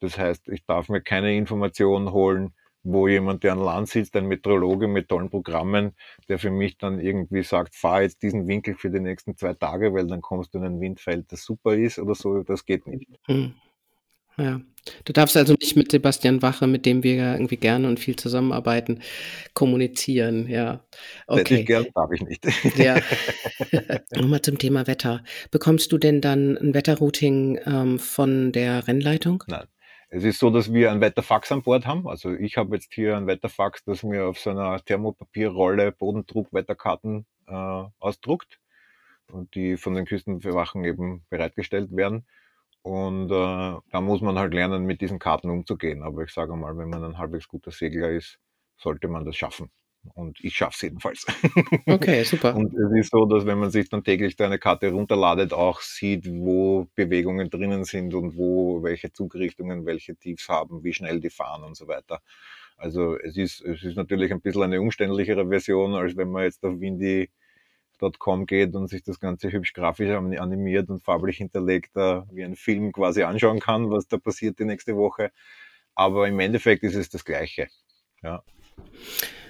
Das 0.00 0.18
heißt, 0.18 0.48
ich 0.48 0.66
darf 0.66 0.90
mir 0.90 1.00
keine 1.00 1.34
Informationen 1.34 2.12
holen, 2.12 2.54
wo 2.82 3.08
jemand, 3.08 3.42
der 3.42 3.52
an 3.52 3.60
Land 3.60 3.88
sitzt, 3.88 4.14
ein 4.14 4.26
Meteorologe 4.26 4.86
mit 4.86 5.08
tollen 5.08 5.30
Programmen, 5.30 5.96
der 6.28 6.38
für 6.38 6.50
mich 6.50 6.76
dann 6.76 7.00
irgendwie 7.00 7.42
sagt, 7.42 7.74
fahr 7.74 8.02
jetzt 8.02 8.22
diesen 8.22 8.46
Winkel 8.46 8.74
für 8.74 8.90
die 8.90 9.00
nächsten 9.00 9.36
zwei 9.36 9.54
Tage, 9.54 9.94
weil 9.94 10.06
dann 10.06 10.20
kommst 10.20 10.54
du 10.54 10.58
in 10.58 10.64
ein 10.64 10.80
Windfeld, 10.80 11.32
das 11.32 11.42
super 11.42 11.74
ist 11.74 11.98
oder 11.98 12.14
so, 12.14 12.42
das 12.42 12.66
geht 12.66 12.86
nicht. 12.86 13.08
Ja. 14.38 14.60
Du 15.04 15.12
darfst 15.12 15.36
also 15.36 15.54
nicht 15.60 15.76
mit 15.76 15.90
Sebastian 15.90 16.42
Wache, 16.42 16.66
mit 16.66 16.86
dem 16.86 17.02
wir 17.02 17.14
ja 17.14 17.32
irgendwie 17.34 17.56
gerne 17.56 17.88
und 17.88 17.98
viel 17.98 18.16
zusammenarbeiten, 18.16 19.00
kommunizieren, 19.52 20.48
ja. 20.48 20.84
Hätte 21.28 21.56
ich 21.56 21.66
gern, 21.66 21.86
darf 21.94 22.10
ich 22.12 22.22
nicht. 22.22 22.44
Ja. 22.76 23.00
Nochmal 24.14 24.42
zum 24.42 24.58
Thema 24.58 24.86
Wetter. 24.86 25.24
Bekommst 25.50 25.90
du 25.90 25.98
denn 25.98 26.20
dann 26.20 26.56
ein 26.56 26.74
Wetterrouting 26.74 27.58
ähm, 27.66 27.98
von 27.98 28.52
der 28.52 28.86
Rennleitung? 28.86 29.42
Nein. 29.48 29.66
Es 30.08 30.22
ist 30.22 30.38
so, 30.38 30.50
dass 30.50 30.72
wir 30.72 30.92
ein 30.92 31.00
Wetterfax 31.00 31.50
an 31.50 31.62
Bord 31.62 31.84
haben. 31.84 32.06
Also 32.06 32.32
ich 32.32 32.56
habe 32.56 32.76
jetzt 32.76 32.94
hier 32.94 33.16
ein 33.16 33.26
Wetterfax, 33.26 33.82
das 33.84 34.04
mir 34.04 34.26
auf 34.26 34.38
so 34.38 34.50
einer 34.50 34.82
Thermopapierrolle 34.84 35.90
Bodendruck-Wetterkarten 35.90 37.26
äh, 37.48 37.82
ausdruckt 37.98 38.60
und 39.32 39.54
die 39.56 39.76
von 39.76 39.94
den 39.94 40.04
Küstenwachen 40.04 40.84
eben 40.84 41.24
bereitgestellt 41.28 41.94
werden. 41.96 42.24
Und 42.86 43.32
äh, 43.32 43.80
da 43.90 44.00
muss 44.00 44.20
man 44.20 44.38
halt 44.38 44.54
lernen, 44.54 44.84
mit 44.84 45.00
diesen 45.00 45.18
Karten 45.18 45.50
umzugehen. 45.50 46.04
Aber 46.04 46.22
ich 46.22 46.30
sage 46.30 46.54
mal, 46.54 46.78
wenn 46.78 46.88
man 46.88 47.02
ein 47.02 47.18
halbwegs 47.18 47.48
guter 47.48 47.72
Segler 47.72 48.10
ist, 48.10 48.38
sollte 48.76 49.08
man 49.08 49.24
das 49.24 49.34
schaffen. 49.34 49.70
Und 50.14 50.38
ich 50.40 50.54
schaffe 50.54 50.74
es 50.76 50.82
jedenfalls. 50.82 51.26
Okay, 51.88 52.22
super. 52.22 52.54
Und 52.54 52.72
es 52.72 53.00
ist 53.00 53.10
so, 53.10 53.24
dass 53.26 53.44
wenn 53.44 53.58
man 53.58 53.72
sich 53.72 53.88
dann 53.88 54.04
täglich 54.04 54.36
da 54.36 54.46
eine 54.46 54.60
Karte 54.60 54.92
runterladet, 54.92 55.52
auch 55.52 55.80
sieht, 55.80 56.28
wo 56.30 56.86
Bewegungen 56.94 57.50
drinnen 57.50 57.82
sind 57.82 58.14
und 58.14 58.36
wo 58.36 58.84
welche 58.84 59.10
Zugrichtungen 59.10 59.84
welche 59.84 60.14
Tiefs 60.14 60.48
haben, 60.48 60.84
wie 60.84 60.92
schnell 60.92 61.18
die 61.18 61.30
fahren 61.30 61.64
und 61.64 61.76
so 61.76 61.88
weiter. 61.88 62.20
Also 62.76 63.18
es 63.18 63.36
ist, 63.36 63.62
es 63.62 63.82
ist 63.82 63.96
natürlich 63.96 64.30
ein 64.32 64.40
bisschen 64.40 64.62
eine 64.62 64.80
umständlichere 64.80 65.48
Version, 65.48 65.94
als 65.94 66.16
wenn 66.16 66.30
man 66.30 66.44
jetzt 66.44 66.62
auf 66.64 66.80
Windy.com 68.00 68.46
geht 68.46 68.74
und 68.74 68.88
sich 68.88 69.02
das 69.02 69.20
Ganze 69.20 69.50
hübsch 69.50 69.72
grafisch 69.72 70.10
animiert 70.10 70.88
und 70.90 71.02
farblich 71.02 71.38
hinterlegt, 71.38 71.94
wie 71.94 72.44
ein 72.44 72.56
Film 72.56 72.92
quasi 72.92 73.22
anschauen 73.22 73.60
kann, 73.60 73.90
was 73.90 74.08
da 74.08 74.18
passiert 74.18 74.58
die 74.58 74.64
nächste 74.64 74.96
Woche. 74.96 75.30
Aber 75.94 76.28
im 76.28 76.38
Endeffekt 76.40 76.82
ist 76.82 76.94
es 76.94 77.08
das 77.08 77.24
Gleiche. 77.24 77.68
Ja. 78.22 78.42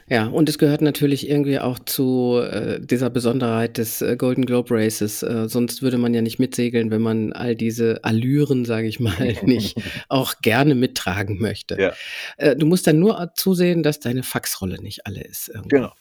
Ja, 0.09 0.28
und 0.28 0.49
es 0.49 0.59
gehört 0.59 0.82
natürlich 0.82 1.28
irgendwie 1.28 1.59
auch 1.59 1.80
zu 1.80 2.38
äh, 2.40 2.78
dieser 2.80 3.11
Besonderheit 3.11 3.76
des 3.76 4.03
äh, 4.03 4.16
Golden 4.16 4.47
Globe 4.47 4.72
Races. 4.72 5.24
Äh, 5.24 5.49
sonst 5.49 5.82
würde 5.82 5.99
man 5.99 6.14
ja 6.14 6.22
nicht 6.22 6.38
mitsegeln, 6.38 6.92
wenn 6.92 7.03
man 7.03 7.32
all 7.32 7.57
diese 7.57 8.05
Allüren, 8.05 8.64
sage 8.64 8.86
ich 8.86 9.01
mal, 9.01 9.34
nicht 9.42 9.76
auch 10.09 10.34
gerne 10.42 10.76
mittragen 10.76 11.40
möchte. 11.40 11.76
Ja. 11.80 11.92
Äh, 12.36 12.55
du 12.55 12.66
musst 12.66 12.86
dann 12.86 13.01
nur 13.01 13.32
zusehen, 13.34 13.82
dass 13.82 13.99
deine 13.99 14.22
Faxrolle 14.22 14.80
nicht 14.80 15.07
alle 15.07 15.24
ist. 15.24 15.49
Irgendwie. 15.49 15.70
Genau. 15.70 15.92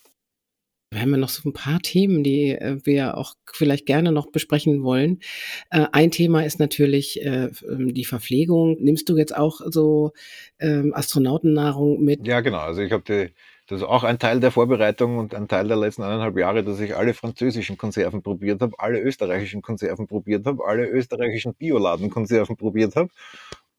Wir 0.95 1.01
haben 1.01 1.11
ja 1.11 1.17
noch 1.17 1.29
so 1.29 1.47
ein 1.47 1.53
paar 1.53 1.79
Themen, 1.79 2.23
die 2.23 2.51
äh, 2.51 2.79
wir 2.83 3.17
auch 3.17 3.35
vielleicht 3.51 3.85
gerne 3.85 4.11
noch 4.11 4.31
besprechen 4.31 4.83
wollen. 4.83 5.19
Äh, 5.69 5.85
ein 5.91 6.09
Thema 6.09 6.43
ist 6.45 6.59
natürlich 6.59 7.21
äh, 7.21 7.49
ähm, 7.69 7.93
die 7.93 8.05
Verpflegung. 8.05 8.77
Nimmst 8.79 9.09
du 9.09 9.17
jetzt 9.17 9.35
auch 9.35 9.61
so 9.65 10.13
ähm, 10.59 10.93
Astronautennahrung 10.95 12.01
mit? 12.03 12.25
Ja, 12.25 12.39
genau. 12.41 12.59
Also 12.59 12.81
ich 12.81 12.91
habe 12.91 13.03
die 13.03 13.33
das 13.67 13.81
ist 13.81 13.87
auch 13.87 14.03
ein 14.03 14.19
Teil 14.19 14.39
der 14.39 14.51
Vorbereitung 14.51 15.17
und 15.17 15.33
ein 15.33 15.47
Teil 15.47 15.67
der 15.67 15.77
letzten 15.77 16.03
eineinhalb 16.03 16.37
Jahre, 16.37 16.63
dass 16.63 16.79
ich 16.79 16.95
alle 16.95 17.15
französischen 17.15 17.77
Konserven 17.77 18.21
probiert 18.21 18.61
habe, 18.61 18.73
alle 18.77 18.99
österreichischen 18.99 19.63
Konserven 19.63 20.05
probiert 20.05 20.45
habe, 20.45 20.63
alle 20.65 20.87
österreichischen 20.87 21.55
Bioladenkonserven 21.55 22.57
probiert 22.57 22.95
habe 22.95 23.09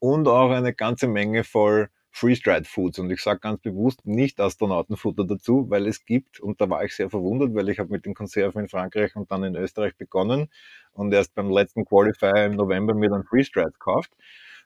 und 0.00 0.26
auch 0.26 0.50
eine 0.50 0.74
ganze 0.74 1.06
Menge 1.06 1.44
voll 1.44 1.88
Freeze-Dried 2.16 2.66
Foods. 2.66 2.98
Und 2.98 3.10
ich 3.10 3.20
sage 3.20 3.40
ganz 3.40 3.60
bewusst 3.60 4.06
nicht 4.06 4.40
Astronautenfutter 4.40 5.26
dazu, 5.26 5.68
weil 5.68 5.86
es 5.86 6.06
gibt, 6.06 6.40
und 6.40 6.62
da 6.62 6.70
war 6.70 6.82
ich 6.82 6.96
sehr 6.96 7.10
verwundert, 7.10 7.54
weil 7.54 7.68
ich 7.68 7.78
habe 7.78 7.90
mit 7.90 8.06
den 8.06 8.14
Konserven 8.14 8.62
in 8.62 8.68
Frankreich 8.68 9.14
und 9.16 9.30
dann 9.30 9.44
in 9.44 9.54
Österreich 9.54 9.94
begonnen 9.96 10.48
und 10.92 11.12
erst 11.12 11.34
beim 11.34 11.50
letzten 11.50 11.84
Qualifier 11.84 12.46
im 12.46 12.56
November 12.56 12.94
mir 12.94 13.10
dann 13.10 13.24
Freeze-Dried 13.24 13.74
gekauft. 13.74 14.16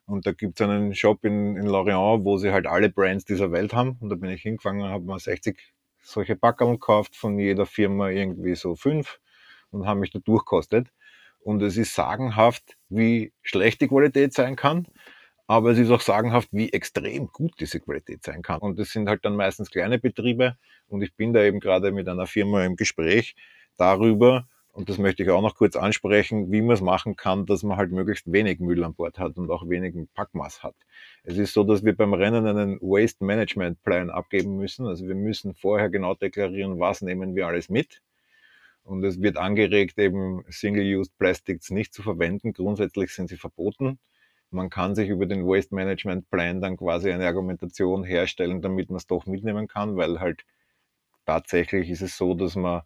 Und 0.07 0.27
da 0.27 0.33
gibt 0.33 0.61
es 0.61 0.69
einen 0.69 0.95
Shop 0.95 1.25
in, 1.25 1.57
in 1.57 1.67
Lorient, 1.67 2.25
wo 2.25 2.37
sie 2.37 2.53
halt 2.53 2.69
alle 2.69 2.89
Brands 2.89 3.25
dieser 3.25 3.51
Welt 3.51 3.75
haben. 3.75 3.97
Und 4.01 4.11
da 4.11 4.15
bin 4.15 4.31
ich 4.31 4.43
hingegangen 4.43 4.83
und 4.83 4.91
habe 4.91 5.05
mal 5.05 5.19
60 5.19 5.59
solche 6.03 6.37
Packerl 6.37 6.73
gekauft, 6.73 7.17
von 7.17 7.37
jeder 7.37 7.67
Firma 7.67 8.11
irgendwie 8.11 8.55
so 8.55 8.77
fünf 8.77 9.19
und 9.73 9.87
habe 9.87 9.99
mich 9.99 10.13
da 10.13 10.21
durchkostet. 10.21 10.87
Und 11.41 11.63
es 11.63 11.77
ist 11.77 11.95
sagenhaft, 11.95 12.77
wie 12.89 13.33
schlecht 13.43 13.81
die 13.81 13.89
Qualität 13.89 14.35
sein 14.35 14.55
kann, 14.55 14.87
aber 15.51 15.73
es 15.73 15.79
ist 15.79 15.91
auch 15.91 16.01
sagenhaft, 16.01 16.49
wie 16.53 16.73
extrem 16.73 17.27
gut 17.27 17.55
diese 17.59 17.81
Qualität 17.81 18.23
sein 18.23 18.41
kann. 18.41 18.61
Und 18.61 18.79
es 18.79 18.93
sind 18.93 19.09
halt 19.09 19.25
dann 19.25 19.35
meistens 19.35 19.69
kleine 19.69 19.99
Betriebe 19.99 20.57
und 20.87 21.03
ich 21.03 21.17
bin 21.17 21.33
da 21.33 21.43
eben 21.43 21.59
gerade 21.59 21.91
mit 21.91 22.09
einer 22.09 22.29
Firma 22.29 22.65
im 22.65 22.77
Gespräch 22.77 23.35
darüber, 23.77 24.47
und 24.73 24.89
das 24.89 24.99
möchte 24.99 25.25
ich 25.25 25.31
auch 25.31 25.43
noch 25.43 25.57
kurz 25.57 25.75
ansprechen, 25.75 26.53
wie 26.53 26.63
man 26.63 26.75
es 26.75 26.81
machen 26.81 27.17
kann, 27.17 27.47
dass 27.47 27.65
man 27.65 27.77
halt 27.77 27.91
möglichst 27.91 28.31
wenig 28.31 28.61
Müll 28.61 28.85
an 28.85 28.95
Bord 28.95 29.19
hat 29.19 29.37
und 29.39 29.51
auch 29.51 29.69
wenig 29.69 29.97
Packmaß 30.15 30.63
hat. 30.63 30.77
Es 31.25 31.37
ist 31.37 31.53
so, 31.53 31.65
dass 31.65 31.85
wir 31.85 31.97
beim 31.97 32.15
Rennen 32.15 32.47
einen 32.47 32.81
Waste 32.81 33.25
Management 33.25 33.83
Plan 33.83 34.09
abgeben 34.09 34.57
müssen. 34.57 34.87
Also 34.87 35.09
wir 35.09 35.17
müssen 35.17 35.57
vorher 35.57 35.91
genau 35.91 36.15
deklarieren, 36.15 36.79
was 36.79 37.03
nehmen 37.03 37.35
wir 37.35 37.49
alles 37.49 37.69
mit. 37.69 38.01
Und 38.85 39.03
es 39.03 39.21
wird 39.21 39.37
angeregt, 39.37 39.99
eben 39.99 40.45
Single-Used 40.49 41.19
Plastics 41.19 41.71
nicht 41.71 41.93
zu 41.93 42.03
verwenden. 42.03 42.53
Grundsätzlich 42.53 43.13
sind 43.13 43.29
sie 43.29 43.37
verboten. 43.37 43.99
Man 44.51 44.71
kann 44.71 44.95
sich 44.95 45.09
über 45.09 45.27
den 45.27 45.47
Waste 45.47 45.75
Management 45.75 46.31
Plan 46.31 46.61
dann 46.61 46.77
quasi 46.77 47.11
eine 47.11 47.27
Argumentation 47.27 48.05
herstellen, 48.05 48.63
damit 48.63 48.91
man 48.91 48.97
es 48.97 49.07
doch 49.07 49.27
mitnehmen 49.27 49.69
kann, 49.69 49.97
weil 49.97 50.21
halt 50.21 50.45
tatsächlich 51.25 51.91
ist 51.91 52.03
es 52.03 52.17
so, 52.17 52.35
dass 52.35 52.57
man 52.57 52.83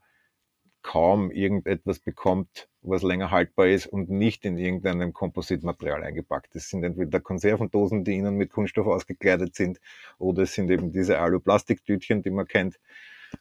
kaum 0.83 1.31
irgendetwas 1.31 1.99
bekommt, 1.99 2.69
was 2.83 3.03
länger 3.03 3.31
haltbar 3.31 3.69
ist 3.69 3.87
und 3.87 4.11
nicht 4.11 4.45
in 4.45 4.59
irgendeinem 4.59 5.15
Kompositmaterial 5.15 6.05
eingepackt. 6.05 6.55
Es 6.55 6.69
sind 6.69 6.85
entweder 6.85 7.21
Konservendosen, 7.21 8.05
die 8.05 8.17
innen 8.17 8.37
mit 8.37 8.51
Kunststoff 8.51 8.87
ausgekleidet 8.87 9.55
sind, 9.55 9.81
oder 10.19 10.43
es 10.43 10.53
sind 10.53 10.71
eben 10.71 10.93
diese 10.93 11.19
Alu-Plastiktütchen, 11.19 12.23
die 12.23 12.31
man 12.31 12.47
kennt. 12.47 12.79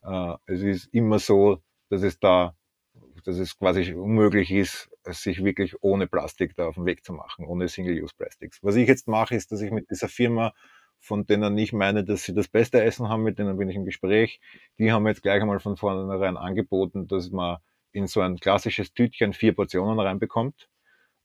Äh, 0.03 0.35
es 0.45 0.61
ist 0.61 0.93
immer 0.93 1.19
so, 1.19 1.61
dass 1.89 2.01
es 2.01 2.17
da, 2.17 2.55
dass 3.25 3.37
es 3.37 3.59
quasi 3.59 3.93
unmöglich 3.93 4.49
ist, 4.49 4.89
sich 5.11 5.43
wirklich 5.43 5.75
ohne 5.81 6.07
Plastik 6.07 6.55
da 6.55 6.67
auf 6.67 6.75
den 6.75 6.85
Weg 6.85 7.03
zu 7.03 7.13
machen, 7.13 7.45
ohne 7.45 7.67
Single-Use-Plastics. 7.67 8.59
Was 8.63 8.75
ich 8.75 8.87
jetzt 8.87 9.07
mache, 9.07 9.35
ist, 9.35 9.51
dass 9.51 9.61
ich 9.61 9.71
mit 9.71 9.89
dieser 9.89 10.07
Firma 10.07 10.53
von 11.03 11.25
denen 11.25 11.57
ich 11.57 11.73
meine, 11.73 12.05
dass 12.05 12.23
sie 12.23 12.33
das 12.33 12.47
beste 12.47 12.81
Essen 12.81 13.09
haben, 13.09 13.23
mit 13.23 13.37
denen 13.37 13.57
bin 13.57 13.67
ich 13.67 13.75
im 13.75 13.83
Gespräch. 13.83 14.39
Die 14.79 14.93
haben 14.93 15.05
jetzt 15.05 15.21
gleich 15.21 15.41
einmal 15.41 15.59
von 15.59 15.75
vornherein 15.75 16.37
angeboten, 16.37 17.07
dass 17.07 17.29
man 17.29 17.57
in 17.91 18.07
so 18.07 18.21
ein 18.21 18.37
klassisches 18.37 18.93
Tütchen 18.93 19.33
vier 19.33 19.53
Portionen 19.53 19.99
reinbekommt 19.99 20.69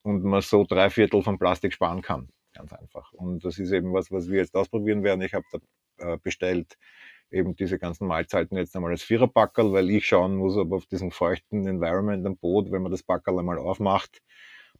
und 0.02 0.24
man 0.24 0.40
so 0.42 0.64
drei 0.64 0.90
Viertel 0.90 1.22
von 1.22 1.38
Plastik 1.38 1.72
sparen 1.72 2.02
kann. 2.02 2.28
Ganz 2.54 2.72
einfach. 2.72 3.12
Und 3.12 3.44
das 3.44 3.60
ist 3.60 3.70
eben 3.70 3.92
was, 3.92 4.10
was 4.10 4.28
wir 4.28 4.38
jetzt 4.38 4.56
ausprobieren 4.56 5.04
werden. 5.04 5.22
Ich 5.22 5.32
habe 5.32 5.44
da 5.52 6.14
äh, 6.14 6.18
bestellt 6.18 6.76
eben 7.30 7.56
diese 7.56 7.78
ganzen 7.78 8.06
Mahlzeiten 8.06 8.56
jetzt 8.56 8.74
einmal 8.74 8.92
als 8.92 9.02
Viererpackerl, 9.02 9.72
weil 9.72 9.90
ich 9.90 10.06
schauen 10.06 10.36
muss, 10.36 10.56
ob 10.56 10.72
auf 10.72 10.86
diesem 10.86 11.10
feuchten 11.10 11.66
Environment 11.66 12.26
am 12.26 12.36
Boot, 12.36 12.70
wenn 12.70 12.82
man 12.82 12.92
das 12.92 13.02
Packerl 13.02 13.38
einmal 13.38 13.58
aufmacht, 13.58 14.22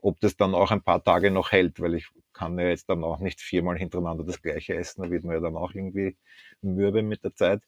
ob 0.01 0.21
das 0.21 0.37
dann 0.37 0.55
auch 0.55 0.71
ein 0.71 0.83
paar 0.83 1.03
Tage 1.03 1.31
noch 1.31 1.53
hält, 1.53 1.81
weil 1.81 1.95
ich 1.95 2.09
kann 2.33 2.59
ja 2.59 2.69
jetzt 2.69 2.89
dann 2.89 3.05
auch 3.05 3.19
nicht 3.19 3.41
viermal 3.41 3.77
hintereinander 3.77 4.25
das 4.25 4.41
gleiche 4.41 4.75
essen, 4.75 5.03
da 5.03 5.11
wird 5.11 5.25
man 5.25 5.35
ja 5.35 5.41
dann 5.41 5.57
auch 5.57 5.75
irgendwie 5.75 6.17
mürbe 6.63 7.03
mit 7.03 7.25
der 7.25 7.35
Zeit. 7.35 7.63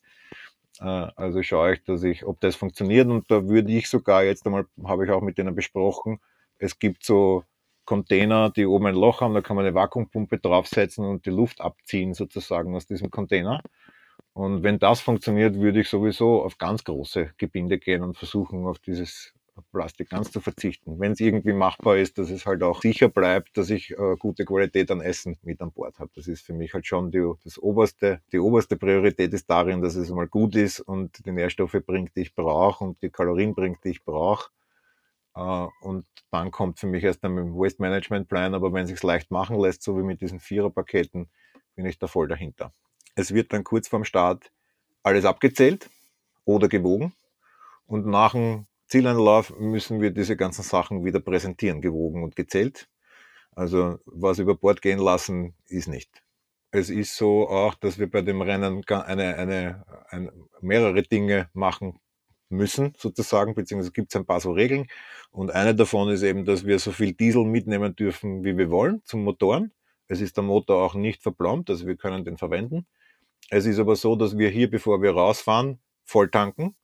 Äh, 0.80 0.84
also 0.84 1.42
schaue 1.42 1.74
ich, 1.74 1.84
dass 1.84 2.02
ich, 2.04 2.24
ob 2.24 2.40
das 2.40 2.56
funktioniert 2.56 3.08
und 3.08 3.30
da 3.30 3.48
würde 3.48 3.72
ich 3.72 3.88
sogar 3.88 4.24
jetzt 4.24 4.46
einmal, 4.46 4.66
habe 4.84 5.04
ich 5.04 5.10
auch 5.10 5.22
mit 5.22 5.38
denen 5.38 5.54
besprochen, 5.54 6.20
es 6.58 6.78
gibt 6.78 7.04
so 7.04 7.44
Container, 7.84 8.50
die 8.50 8.66
oben 8.66 8.86
ein 8.86 8.94
Loch 8.94 9.20
haben, 9.20 9.34
da 9.34 9.40
kann 9.40 9.56
man 9.56 9.64
eine 9.64 9.74
Vakuumpumpe 9.74 10.38
draufsetzen 10.38 11.04
und 11.04 11.26
die 11.26 11.30
Luft 11.30 11.60
abziehen 11.60 12.14
sozusagen 12.14 12.76
aus 12.76 12.86
diesem 12.86 13.10
Container. 13.10 13.62
Und 14.40 14.62
wenn 14.62 14.78
das 14.78 15.02
funktioniert, 15.02 15.56
würde 15.56 15.80
ich 15.80 15.90
sowieso 15.90 16.42
auf 16.42 16.56
ganz 16.56 16.82
große 16.82 17.34
Gebinde 17.36 17.78
gehen 17.78 18.02
und 18.02 18.16
versuchen, 18.16 18.66
auf 18.66 18.78
dieses 18.78 19.34
Plastik 19.70 20.08
ganz 20.08 20.32
zu 20.32 20.40
verzichten. 20.40 20.98
Wenn 20.98 21.12
es 21.12 21.20
irgendwie 21.20 21.52
machbar 21.52 21.98
ist, 21.98 22.16
dass 22.16 22.30
es 22.30 22.46
halt 22.46 22.62
auch 22.62 22.80
sicher 22.80 23.10
bleibt, 23.10 23.54
dass 23.58 23.68
ich 23.68 23.90
äh, 23.90 24.16
gute 24.18 24.46
Qualität 24.46 24.90
an 24.90 25.02
Essen 25.02 25.36
mit 25.42 25.60
an 25.60 25.72
Bord 25.72 25.98
habe. 25.98 26.10
Das 26.14 26.26
ist 26.26 26.40
für 26.40 26.54
mich 26.54 26.72
halt 26.72 26.86
schon 26.86 27.10
die, 27.10 27.22
das 27.44 27.58
oberste, 27.58 28.22
die 28.32 28.38
oberste 28.38 28.78
Priorität 28.78 29.34
ist 29.34 29.50
darin, 29.50 29.82
dass 29.82 29.94
es 29.94 30.08
mal 30.08 30.26
gut 30.26 30.56
ist 30.56 30.80
und 30.80 31.22
die 31.26 31.32
Nährstoffe 31.32 31.76
bringt, 31.84 32.16
die 32.16 32.22
ich 32.22 32.34
brauche 32.34 32.82
und 32.82 33.02
die 33.02 33.10
Kalorien 33.10 33.54
bringt, 33.54 33.84
die 33.84 33.90
ich 33.90 34.02
brauche. 34.02 34.48
Uh, 35.36 35.68
und 35.82 36.06
dann 36.30 36.50
kommt 36.50 36.78
für 36.78 36.86
mich 36.86 37.04
erst 37.04 37.22
ein 37.24 37.36
Waste 37.54 37.82
Management 37.82 38.26
Plan, 38.26 38.54
aber 38.54 38.72
wenn 38.72 38.84
es 38.84 38.90
sich 38.90 39.02
leicht 39.02 39.30
machen 39.30 39.60
lässt, 39.60 39.82
so 39.82 39.98
wie 39.98 40.02
mit 40.02 40.22
diesen 40.22 40.40
Viererpaketen, 40.40 41.28
bin 41.74 41.84
ich 41.84 41.98
da 41.98 42.06
voll 42.06 42.26
dahinter. 42.26 42.72
Es 43.14 43.34
wird 43.34 43.52
dann 43.52 43.64
kurz 43.64 43.88
vorm 43.88 44.04
Start 44.04 44.50
alles 45.02 45.24
abgezählt 45.24 45.90
oder 46.44 46.68
gewogen 46.68 47.12
und 47.86 48.06
nach 48.06 48.32
dem 48.32 48.66
Zieleinlauf 48.86 49.56
müssen 49.58 50.00
wir 50.00 50.10
diese 50.10 50.36
ganzen 50.36 50.62
Sachen 50.62 51.04
wieder 51.04 51.20
präsentieren, 51.20 51.80
gewogen 51.80 52.24
und 52.24 52.34
gezählt. 52.36 52.88
Also 53.52 53.98
was 54.04 54.38
über 54.38 54.54
Bord 54.54 54.82
gehen 54.82 54.98
lassen 54.98 55.54
ist 55.68 55.88
nicht. 55.88 56.22
Es 56.72 56.88
ist 56.90 57.16
so 57.16 57.48
auch, 57.48 57.74
dass 57.74 57.98
wir 57.98 58.10
bei 58.10 58.22
dem 58.22 58.42
Rennen 58.42 58.82
eine, 58.88 59.36
eine, 59.36 59.84
eine 60.08 60.32
mehrere 60.60 61.02
Dinge 61.02 61.50
machen 61.52 61.98
müssen, 62.48 62.94
sozusagen, 62.96 63.54
beziehungsweise 63.54 63.92
gibt 63.92 64.12
es 64.12 64.16
ein 64.16 64.26
paar 64.26 64.40
so 64.40 64.52
Regeln. 64.52 64.86
Und 65.30 65.50
eine 65.50 65.74
davon 65.74 66.10
ist 66.10 66.22
eben, 66.22 66.44
dass 66.44 66.66
wir 66.66 66.78
so 66.78 66.92
viel 66.92 67.12
Diesel 67.12 67.44
mitnehmen 67.44 67.94
dürfen, 67.96 68.44
wie 68.44 68.56
wir 68.56 68.70
wollen, 68.70 69.02
zum 69.04 69.24
Motoren. 69.24 69.72
Es 70.08 70.20
ist 70.20 70.36
der 70.36 70.44
Motor 70.44 70.84
auch 70.84 70.94
nicht 70.94 71.22
verplombt, 71.22 71.70
also 71.70 71.86
wir 71.86 71.96
können 71.96 72.24
den 72.24 72.36
verwenden. 72.36 72.86
Es 73.50 73.66
ist 73.66 73.80
aber 73.80 73.96
so, 73.96 74.14
dass 74.14 74.38
wir 74.38 74.48
hier, 74.48 74.70
bevor 74.70 75.02
wir 75.02 75.10
rausfahren, 75.10 75.80
voll 76.04 76.30
tanken. 76.30 76.76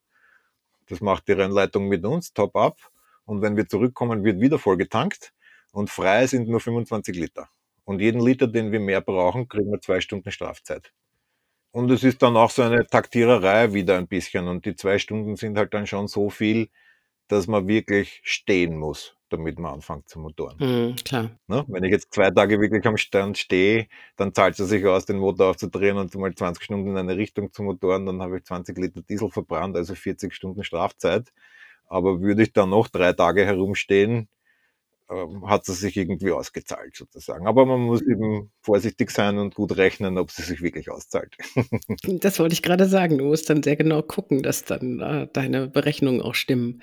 Das 0.89 1.01
macht 1.01 1.29
die 1.29 1.33
Rennleitung 1.33 1.89
mit 1.89 2.05
uns, 2.05 2.33
top 2.33 2.57
up. 2.57 2.79
Und 3.25 3.41
wenn 3.41 3.57
wir 3.57 3.69
zurückkommen, 3.69 4.25
wird 4.25 4.41
wieder 4.41 4.59
voll 4.59 4.77
getankt. 4.77 5.33
Und 5.73 5.91
frei 5.91 6.27
sind 6.27 6.49
nur 6.49 6.61
25 6.61 7.17
Liter. 7.17 7.49
Und 7.85 8.01
jeden 8.01 8.21
Liter, 8.21 8.49
den 8.49 8.73
wir 8.73 8.81
mehr 8.81 9.01
brauchen, 9.01 9.49
kriegen 9.49 9.71
wir 9.71 9.81
zwei 9.81 10.01
Stunden 10.01 10.33
Strafzeit. 10.33 10.93
Und 11.71 11.91
es 11.91 12.03
ist 12.03 12.23
dann 12.23 12.37
auch 12.37 12.51
so 12.51 12.63
eine 12.63 12.87
Taktiererei 12.87 13.73
wieder 13.73 13.97
ein 13.99 14.09
bisschen. 14.09 14.49
Und 14.49 14.65
die 14.65 14.75
zwei 14.75 14.99
Stunden 14.99 15.37
sind 15.37 15.59
halt 15.59 15.73
dann 15.75 15.87
schon 15.87 16.09
so 16.09 16.31
viel, 16.31 16.69
dass 17.29 17.47
man 17.47 17.69
wirklich 17.69 18.21
stehen 18.25 18.77
muss. 18.77 19.16
Damit 19.29 19.59
man 19.59 19.75
anfängt 19.75 20.09
zu 20.09 20.19
motoren. 20.19 20.57
Mhm, 20.59 20.97
klar. 20.97 21.31
Ne? 21.47 21.65
Wenn 21.69 21.85
ich 21.85 21.93
jetzt 21.93 22.13
zwei 22.13 22.31
Tage 22.31 22.61
wirklich 22.61 22.85
am 22.87 22.97
Stand 22.97 23.39
stehe, 23.39 23.89
dann 24.17 24.35
zahlt 24.35 24.59
es 24.59 24.69
sich 24.69 24.85
aus, 24.87 25.07
den 25.07 25.19
Motor 25.19 25.51
aufzudrehen 25.51 25.97
und 25.97 26.15
mal 26.15 26.35
20 26.35 26.63
Stunden 26.63 26.91
in 26.91 26.99
eine 26.99 27.17
Richtung 27.17 27.53
zu 27.53 27.63
motoren, 27.63 28.07
dann 28.07 28.23
habe 28.23 28.39
ich 28.39 28.45
20 28.45 28.77
Liter 28.79 29.03
Diesel 29.03 29.31
verbrannt, 29.31 29.77
also 29.77 29.95
40 29.95 30.35
Stunden 30.35 30.65
Strafzeit. 30.65 31.33
Aber 31.89 32.21
würde 32.21 32.43
ich 32.43 32.53
dann 32.53 32.71
noch 32.71 32.89
drei 32.89 33.13
Tage 33.13 33.45
herumstehen, 33.45 34.29
hat 35.09 35.69
es 35.69 35.81
sich 35.81 35.97
irgendwie 35.97 36.33
ausgezahlt 36.33 36.97
sozusagen. 36.97 37.47
Aber 37.47 37.65
man 37.65 37.81
muss 37.81 38.03
eben 38.03 38.51
vorsichtig 38.61 39.11
sein 39.11 39.39
und 39.39 39.55
gut 39.55 39.77
rechnen, 39.77 40.19
ob 40.19 40.31
es 40.31 40.37
sich 40.37 40.63
wirklich 40.63 40.91
auszahlt. 40.91 41.37
Das 42.27 42.39
wollte 42.39 42.55
ich 42.55 42.63
gerade 42.63 42.87
sagen. 42.87 43.19
Du 43.19 43.25
musst 43.25 43.49
dann 43.51 43.63
sehr 43.63 43.77
genau 43.77 44.03
gucken, 44.03 44.43
dass 44.43 44.65
dann 44.65 45.01
äh, 45.01 45.29
deine 45.33 45.69
Berechnungen 45.69 46.23
auch 46.23 46.35
stimmen. 46.35 46.83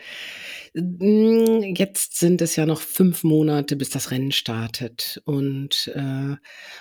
Hm, 0.76 1.76
jetzt 1.76 2.18
sind 2.18 2.42
es 2.42 2.56
ja 2.56 2.66
noch 2.66 2.82
fünf 2.82 3.24
Monate, 3.24 3.76
bis 3.76 3.90
das 3.90 4.12
Rennen 4.12 4.32
startet. 4.32 5.22
Und 5.26 5.92
äh, 5.96 6.36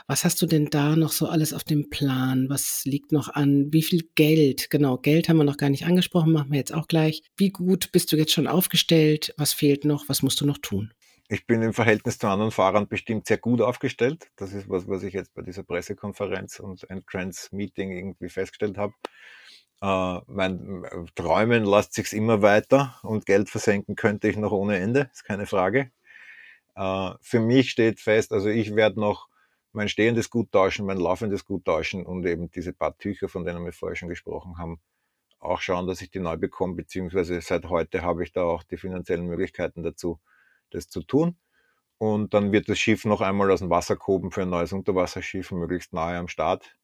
was 0.07 0.25
hast 0.25 0.41
du 0.43 0.47
denn 0.47 0.71
da 0.71 0.97
noch 0.97 1.13
so 1.13 1.27
alles 1.27 1.53
auf 1.53 1.65
dem 1.65 1.91
Plan? 1.91 2.49
Was 2.49 2.85
liegt 2.85 3.13
noch 3.13 3.29
an? 3.29 3.73
Wie 3.73 3.83
viel 3.83 4.09
Geld? 4.15 4.71
Genau, 4.71 4.99
Geld 4.99 5.29
haben 5.29 5.39
wir 5.39 5.45
noch 5.45 5.57
gar 5.57 5.71
nicht 5.71 5.87
angesprochen, 5.87 6.33
machen 6.33 6.53
wir 6.53 6.59
jetzt 6.59 6.75
auch 6.75 6.89
gleich. 6.89 7.23
Wie 7.37 7.51
gut 7.51 7.91
bist 7.93 8.13
du 8.13 8.17
jetzt 8.17 8.33
schon 8.33 8.47
aufgestellt? 8.47 9.35
Was 9.39 9.53
fehlt 9.53 9.85
noch? 9.85 10.09
Was 10.09 10.23
musst 10.23 10.41
du 10.41 10.47
noch 10.47 10.59
tun? 10.59 10.93
Ich 11.33 11.47
bin 11.47 11.63
im 11.63 11.73
Verhältnis 11.73 12.19
zu 12.19 12.27
anderen 12.27 12.51
Fahrern 12.51 12.89
bestimmt 12.89 13.27
sehr 13.27 13.39
gut 13.39 13.63
aufgestellt. 13.63 14.31
Das 14.37 14.53
ist 14.53 14.69
was, 14.69 14.87
was 14.87 15.03
ich 15.03 15.15
jetzt 15.15 15.33
bei 15.33 15.41
dieser 15.41 15.63
Pressekonferenz 15.63 16.61
und 16.61 16.85
Entrance-Meeting 16.91 17.91
irgendwie 17.91 18.29
festgestellt 18.29 18.77
habe. 18.77 18.93
Äh, 19.81 20.21
mein 20.27 20.85
äh, 20.85 21.07
Träumen 21.15 21.65
lässt 21.65 21.95
sich's 21.95 22.13
immer 22.13 22.43
weiter 22.43 22.99
und 23.03 23.25
Geld 23.25 23.49
versenken 23.49 23.97
könnte 23.97 24.29
ich 24.29 24.37
noch 24.37 24.53
ohne 24.53 24.77
Ende, 24.77 25.09
ist 25.11 25.25
keine 25.25 25.47
Frage. 25.47 25.91
Äh, 26.75 27.13
für 27.23 27.41
mich 27.41 27.71
steht 27.71 27.99
fest, 27.99 28.31
also 28.35 28.51
ich 28.51 28.77
werde 28.77 29.01
noch 29.01 29.29
mein 29.73 29.89
stehendes 29.89 30.29
Gut 30.29 30.53
tauschen, 30.53 30.85
mein 30.85 30.99
laufendes 30.99 31.47
Gut 31.47 31.65
tauschen 31.65 32.05
und 32.05 32.27
eben 32.27 32.51
diese 32.51 32.75
paar 32.75 32.99
Tücher, 32.99 33.31
von 33.31 33.47
denen 33.47 33.65
wir 33.65 33.73
vorher 33.73 33.97
schon 33.97 34.11
gesprochen 34.11 34.59
haben, 34.59 34.83
auch 35.39 35.63
schauen, 35.63 35.87
dass 35.87 36.03
ich 36.03 36.11
die 36.11 36.21
neu 36.21 36.37
bekomme, 36.37 36.75
beziehungsweise 36.75 37.41
seit 37.41 37.71
heute 37.71 38.03
habe 38.03 38.23
ich 38.23 38.33
da 38.33 38.43
auch 38.43 38.65
die 38.65 38.77
finanziellen 38.77 39.25
Möglichkeiten 39.25 39.83
dazu 39.83 40.21
das 40.75 40.89
zu 40.89 41.03
tun. 41.03 41.37
Und 41.99 42.35
dann 42.35 42.53
wird 42.53 42.69
das 42.69 42.79
Schiff 42.79 43.05
noch 43.05 43.21
einmal 43.21 43.51
aus 43.51 43.61
dem 43.61 43.71
Wasser 43.71 43.97
gehoben 43.97 44.33
für 44.33 44.43
ein 44.43 44.51
neues 44.51 44.73
Unterwasserschiff, 44.73 45.53
möglichst 45.53 45.93
nahe 45.93 46.19
am 46.19 46.29
Start. 46.29 46.77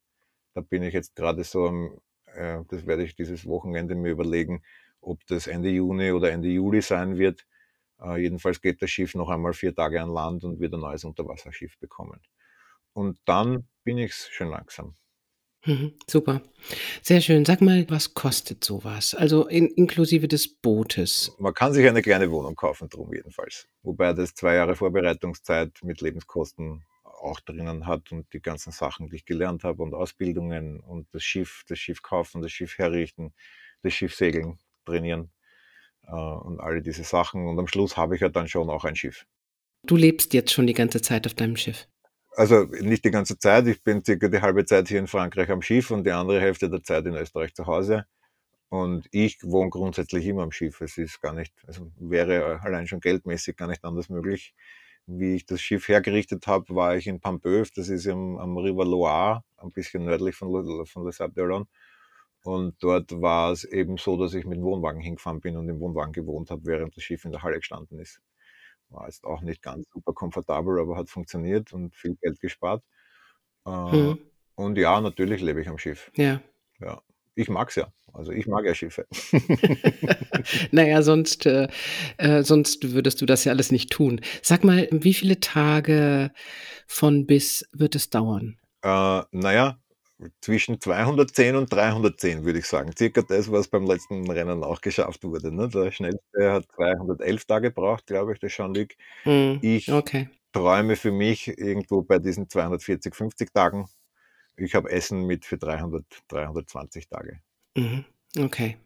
Da 0.55 0.61
bin 0.61 0.83
ich 0.83 0.95
jetzt 0.95 1.17
gerade 1.17 1.45
so, 1.45 2.01
äh, 2.27 2.61
das 2.69 2.87
werde 2.87 3.05
ich 3.05 3.17
dieses 3.17 3.47
Wochenende 3.47 3.95
mir 3.97 4.11
überlegen, 4.11 4.63
ob 5.01 5.27
das 5.27 5.47
Ende 5.47 5.71
Juni 5.71 6.13
oder 6.13 6.31
Ende 6.31 6.49
Juli 6.49 6.83
sein 6.83 7.19
wird. 7.19 7.47
Äh, 8.01 8.23
jedenfalls 8.23 8.61
geht 8.61 8.81
das 8.83 8.91
Schiff 8.91 9.15
noch 9.15 9.29
einmal 9.29 9.55
vier 9.55 9.75
Tage 9.75 10.01
an 10.01 10.11
Land 10.11 10.45
und 10.45 10.61
wird 10.61 10.75
ein 10.75 10.81
neues 10.81 11.05
Unterwasserschiff 11.05 11.79
bekommen. 11.79 12.21
Und 12.93 13.19
dann 13.25 13.69
bin 13.85 13.99
ich 13.99 14.15
schön 14.15 14.51
langsam. 14.51 14.95
Mhm, 15.65 15.93
super. 16.07 16.43
Sehr 17.03 17.21
schön. 17.21 17.45
Sag 17.45 17.61
mal, 17.61 17.85
was 17.91 18.15
kostet 18.15 18.65
sowas? 18.65 19.15
Also 19.15 19.47
in, 19.49 19.67
inklusive 19.69 20.29
des 20.29 20.49
Bootes. 20.49 21.35
Man 21.39 21.53
kann 21.53 21.73
sich 21.73 21.87
eine 21.87 22.03
kleine 22.03 22.31
Wohnung 22.31 22.55
kaufen, 22.55 22.89
drum 22.89 23.13
jedenfalls. 23.13 23.69
Wobei 23.83 24.13
das 24.13 24.35
zwei 24.35 24.55
Jahre 24.55 24.77
Vorbereitungszeit 24.77 25.73
mit 25.83 26.01
Lebenskosten 26.01 26.85
auch 27.03 27.41
drinnen 27.41 27.87
hat 27.87 28.13
und 28.13 28.33
die 28.33 28.41
ganzen 28.41 28.73
Sachen, 28.73 29.09
die 29.09 29.17
ich 29.17 29.25
gelernt 29.25 29.65
habe 29.65 29.83
und 29.83 29.95
Ausbildungen 29.95 30.79
und 30.81 31.09
das 31.13 31.25
Schiff, 31.25 31.65
das 31.69 31.79
Schiff 31.79 32.03
kaufen, 32.03 32.41
das 32.41 32.53
Schiff 32.53 32.79
herrichten, 32.79 33.35
das 33.83 33.93
Schiff 33.93 34.15
segeln, 34.15 34.59
trainieren 34.85 35.33
äh, 36.07 36.13
und 36.13 36.61
alle 36.61 36.83
diese 36.83 37.03
Sachen. 37.03 37.47
Und 37.49 37.59
am 37.59 37.67
Schluss 37.67 37.97
habe 37.97 38.15
ich 38.15 38.21
ja 38.21 38.29
dann 38.29 38.47
schon 38.47 38.71
auch 38.71 38.85
ein 38.85 38.95
Schiff. 38.95 39.27
Du 39.85 39.97
lebst 39.97 40.35
jetzt 40.35 40.53
schon 40.53 40.67
die 40.67 40.75
ganze 40.75 41.03
Zeit 41.03 41.27
auf 41.27 41.35
deinem 41.35 41.57
Schiff 41.57 41.89
also 42.39 42.65
nicht 42.65 43.05
die 43.05 43.11
ganze 43.11 43.39
Zeit. 43.39 43.67
Ich 43.67 43.83
bin 43.83 44.05
circa 44.05 44.29
die 44.29 44.41
halbe 44.41 44.65
Zeit 44.65 44.89
hier 44.89 45.01
in 45.01 45.09
Frankreich 45.09 45.51
am 45.51 45.63
Schiff 45.63 45.91
und 45.91 46.05
die 46.05 46.13
andere 46.13 46.41
Hälfte 46.41 46.71
der 46.71 46.83
Zeit 46.83 47.05
in 47.07 47.15
Österreich 47.15 47.55
zu 47.55 47.67
Hause. 47.67 48.07
Und 48.71 49.09
ich 49.13 49.39
wohne 49.45 49.71
grundsätzlich 49.71 50.27
immer 50.27 50.43
am 50.43 50.53
Schiff. 50.53 50.81
Es 50.81 50.99
ist 50.99 51.21
gar 51.23 51.35
nicht, 51.35 51.55
also 51.67 51.91
wäre 51.99 52.61
allein 52.63 52.87
schon 52.87 53.01
geldmäßig 53.01 53.57
gar 53.57 53.69
nicht 53.69 53.85
anders 53.85 54.09
möglich. 54.09 54.55
Wie 55.07 55.37
ich 55.37 55.47
das 55.47 55.61
Schiff 55.63 55.89
hergerichtet 55.89 56.47
habe, 56.47 56.75
war 56.75 56.97
ich 56.97 57.07
in 57.07 57.21
Pampeuf, 57.21 57.71
das 57.73 57.89
ist 57.89 58.07
am, 58.09 58.39
am 58.39 58.57
River 58.59 58.85
Loire, 58.85 59.43
ein 59.57 59.71
bisschen 59.71 60.05
nördlich 60.05 60.37
von, 60.37 60.87
von 60.87 61.05
Le 61.07 61.13
Sable 61.13 61.43
d'Olonne. 61.43 61.67
Und 62.45 62.77
dort 62.83 63.21
war 63.21 63.53
es 63.53 63.65
eben 63.65 63.97
so, 63.99 64.17
dass 64.17 64.35
ich 64.35 64.45
mit 64.47 64.59
dem 64.59 64.65
Wohnwagen 64.65 65.01
hingefahren 65.01 65.41
bin 65.41 65.57
und 65.57 65.69
im 65.69 65.81
Wohnwagen 65.81 66.13
gewohnt 66.13 66.51
habe, 66.51 66.63
während 66.67 66.97
das 66.97 67.05
Schiff 67.05 67.25
in 67.25 67.33
der 67.33 67.43
Halle 67.43 67.59
gestanden 67.59 67.99
ist. 67.99 68.21
War 68.91 69.07
jetzt 69.07 69.25
auch 69.25 69.43
nicht 69.43 69.63
ganz 69.63 69.87
super 69.93 70.13
komfortabel, 70.13 70.81
aber 70.81 70.97
hat 70.97 71.11
funktioniert 71.11 71.73
und 71.73 71.95
viel 71.95 72.17
Geld 72.23 72.41
gespart. 72.41 72.83
Äh, 73.67 73.71
mhm. 73.71 74.19
Und 74.55 74.79
ja, 74.79 75.01
natürlich 75.01 75.41
lebe 75.43 75.61
ich 75.61 75.69
am 75.69 75.79
Schiff. 75.79 76.11
Ja. 76.17 76.41
Ja. 76.81 77.03
Ich 77.35 77.49
mag 77.49 77.69
es 77.69 77.77
ja. 77.77 77.93
Also 78.13 78.33
ich 78.33 78.49
mag 78.49 78.65
ja 78.65 78.75
Schiffe. 78.75 79.07
naja, 80.73 81.03
sonst, 81.03 81.47
äh, 81.47 81.69
äh, 82.17 82.43
sonst 82.43 82.93
würdest 82.93 83.21
du 83.21 83.27
das 83.27 83.45
ja 83.45 83.53
alles 83.53 83.71
nicht 83.71 83.93
tun. 83.93 84.21
Sag 84.43 84.65
mal, 84.65 84.89
wie 84.91 85.15
viele 85.15 85.39
Tage 85.39 86.33
von 86.89 87.27
bis 87.27 87.69
wird 87.73 87.95
es 87.95 88.11
dauern? 88.11 88.59
Äh, 88.83 89.23
naja, 89.31 89.79
zwischen 90.41 90.81
210 90.81 91.57
und 91.57 91.73
310, 91.73 92.45
würde 92.45 92.59
ich 92.59 92.67
sagen. 92.67 92.91
Circa 92.97 93.23
das, 93.23 93.51
was 93.51 93.69
beim 93.69 93.87
letzten 93.87 94.29
Rennen 94.31 94.65
auch 94.65 94.81
geschafft 94.81 95.25
wurde. 95.25 95.55
Ne? 95.55 95.69
Der 95.69 95.91
schnellste 95.91 96.53
hat 96.53 96.67
211 96.75 97.45
Tage 97.45 97.69
gebraucht, 97.69 98.07
glaube 98.07 98.33
ich, 98.33 98.41
der 98.41 98.49
Jean-Luc. 98.49 98.91
Hm, 99.25 99.59
Ich 99.63 99.91
okay. 99.93 100.29
träume 100.53 100.97
für 100.97 101.13
mich 101.13 101.49
irgendwo 101.49 102.03
bei 102.03 102.19
diesen 102.19 102.49
240, 102.49 103.15
50 103.15 103.53
Tagen. 103.53 103.87
Ich 104.57 104.75
habe 104.75 104.91
Essen 104.91 105.27
mit 105.27 105.45
für 105.45 105.59
300, 105.59 106.05
320 106.29 107.09
Tage. 107.09 107.41
Mhm. 107.77 108.05
Okay. 108.39 108.77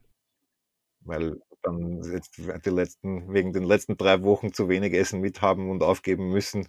Weil 1.00 1.40
dann 1.62 2.02
jetzt 2.12 2.36
die 2.38 2.70
letzten, 2.70 3.32
wegen 3.32 3.52
den 3.52 3.64
letzten 3.64 3.96
drei 3.96 4.22
Wochen 4.22 4.52
zu 4.52 4.68
wenig 4.68 4.94
Essen 4.94 5.20
mithaben 5.20 5.70
und 5.70 5.82
aufgeben 5.82 6.30
müssen, 6.30 6.68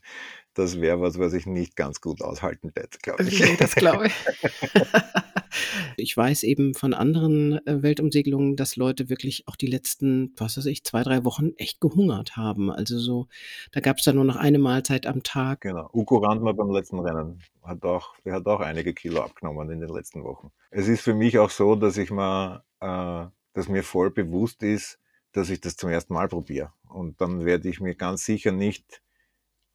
das 0.54 0.80
wäre 0.80 1.02
was, 1.02 1.18
was 1.20 1.34
ich 1.34 1.46
nicht 1.46 1.76
ganz 1.76 2.00
gut 2.02 2.22
aushalten 2.22 2.72
hätte, 2.76 3.00
glaube 3.02 3.24
ich. 3.24 3.39
Nee, 3.39 3.58
das 3.58 3.76
glaube 3.76 4.08
ich. 4.08 4.14
ich 5.98 6.16
weiß 6.16 6.44
eben 6.44 6.74
von 6.74 6.94
anderen 6.94 7.66
äh, 7.66 7.82
Weltumsegelungen, 7.82 8.56
dass 8.56 8.76
Leute 8.76 9.10
wirklich 9.10 9.48
auch 9.48 9.56
die 9.56 9.68
letzten, 9.68 10.34
was 10.38 10.58
weiß 10.58 10.66
ich, 10.68 10.84
zwei, 10.84 11.04
drei 11.04 11.24
Wochen 11.24 11.54
echt 11.58 11.82
gehungert 11.82 12.38
haben. 12.38 12.72
Also 12.72 13.00
so, 13.00 13.28
da 13.72 13.80
gab 13.80 13.98
es 13.98 14.06
dann 14.06 14.16
nur 14.16 14.26
noch 14.26 14.36
eine 14.36 14.60
Mahlzeit 14.60 15.08
am 15.08 15.24
Tag. 15.24 15.62
Genau. 15.62 15.89
Uko 15.94 16.18
Randmer 16.18 16.54
beim 16.54 16.72
letzten 16.72 17.00
Rennen 17.00 17.39
hat 17.64 17.84
auch, 17.84 18.16
der 18.26 18.34
hat 18.34 18.46
auch 18.46 18.60
einige 18.60 18.94
Kilo 18.94 19.22
abgenommen 19.22 19.70
in 19.72 19.80
den 19.80 19.89
letzten 19.89 20.24
Wochen. 20.24 20.52
Es 20.70 20.88
ist 20.88 21.02
für 21.02 21.14
mich 21.14 21.39
auch 21.39 21.50
so, 21.50 21.76
dass 21.76 21.98
ich 21.98 22.12
mal 22.12 22.64
äh, 22.80 23.26
dass 23.54 23.70
mir 23.70 23.84
voll 23.84 24.12
bewusst 24.12 24.64
ist, 24.64 24.99
dass 25.32 25.49
ich 25.49 25.62
das 25.62 25.76
zum 25.76 25.89
ersten 25.89 26.14
Mal 26.14 26.28
probiere. 26.28 26.74
Und 26.88 27.20
dann 27.22 27.45
werde 27.45 27.70
ich 27.70 27.80
mir 27.80 27.95
ganz 27.95 28.26
sicher 28.26 28.51
nicht 28.51 29.01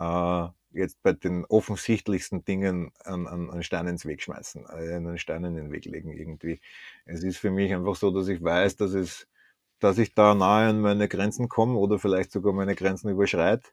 äh, 0.01 0.49
jetzt 0.71 1.03
bei 1.03 1.13
den 1.13 1.45
offensichtlichsten 1.47 2.45
Dingen 2.45 2.93
einen, 3.05 3.27
einen 3.27 3.63
Stein 3.63 3.87
ins 3.89 4.07
Weg 4.07 4.23
schmeißen, 4.23 4.65
äh, 4.67 4.95
einen 4.95 5.19
Stein 5.19 5.45
in 5.45 5.55
den 5.57 5.73
Weg 5.73 5.85
legen 5.87 6.13
irgendwie. 6.13 6.61
Es 7.05 7.23
ist 7.23 7.39
für 7.39 7.51
mich 7.51 7.73
einfach 7.75 7.97
so, 7.97 8.11
dass 8.11 8.29
ich 8.29 8.43
weiß, 8.43 8.77
dass 8.77 8.93
es, 8.95 9.29
dass 9.81 9.99
ich 9.99 10.15
da 10.15 10.35
nahe 10.35 10.69
an 10.71 10.81
meine 10.81 11.09
Grenzen 11.09 11.49
komme 11.49 11.79
oder 11.79 11.99
vielleicht 11.99 12.33
sogar 12.33 12.53
meine 12.53 12.75
Grenzen 12.75 13.11
überschreite. 13.11 13.69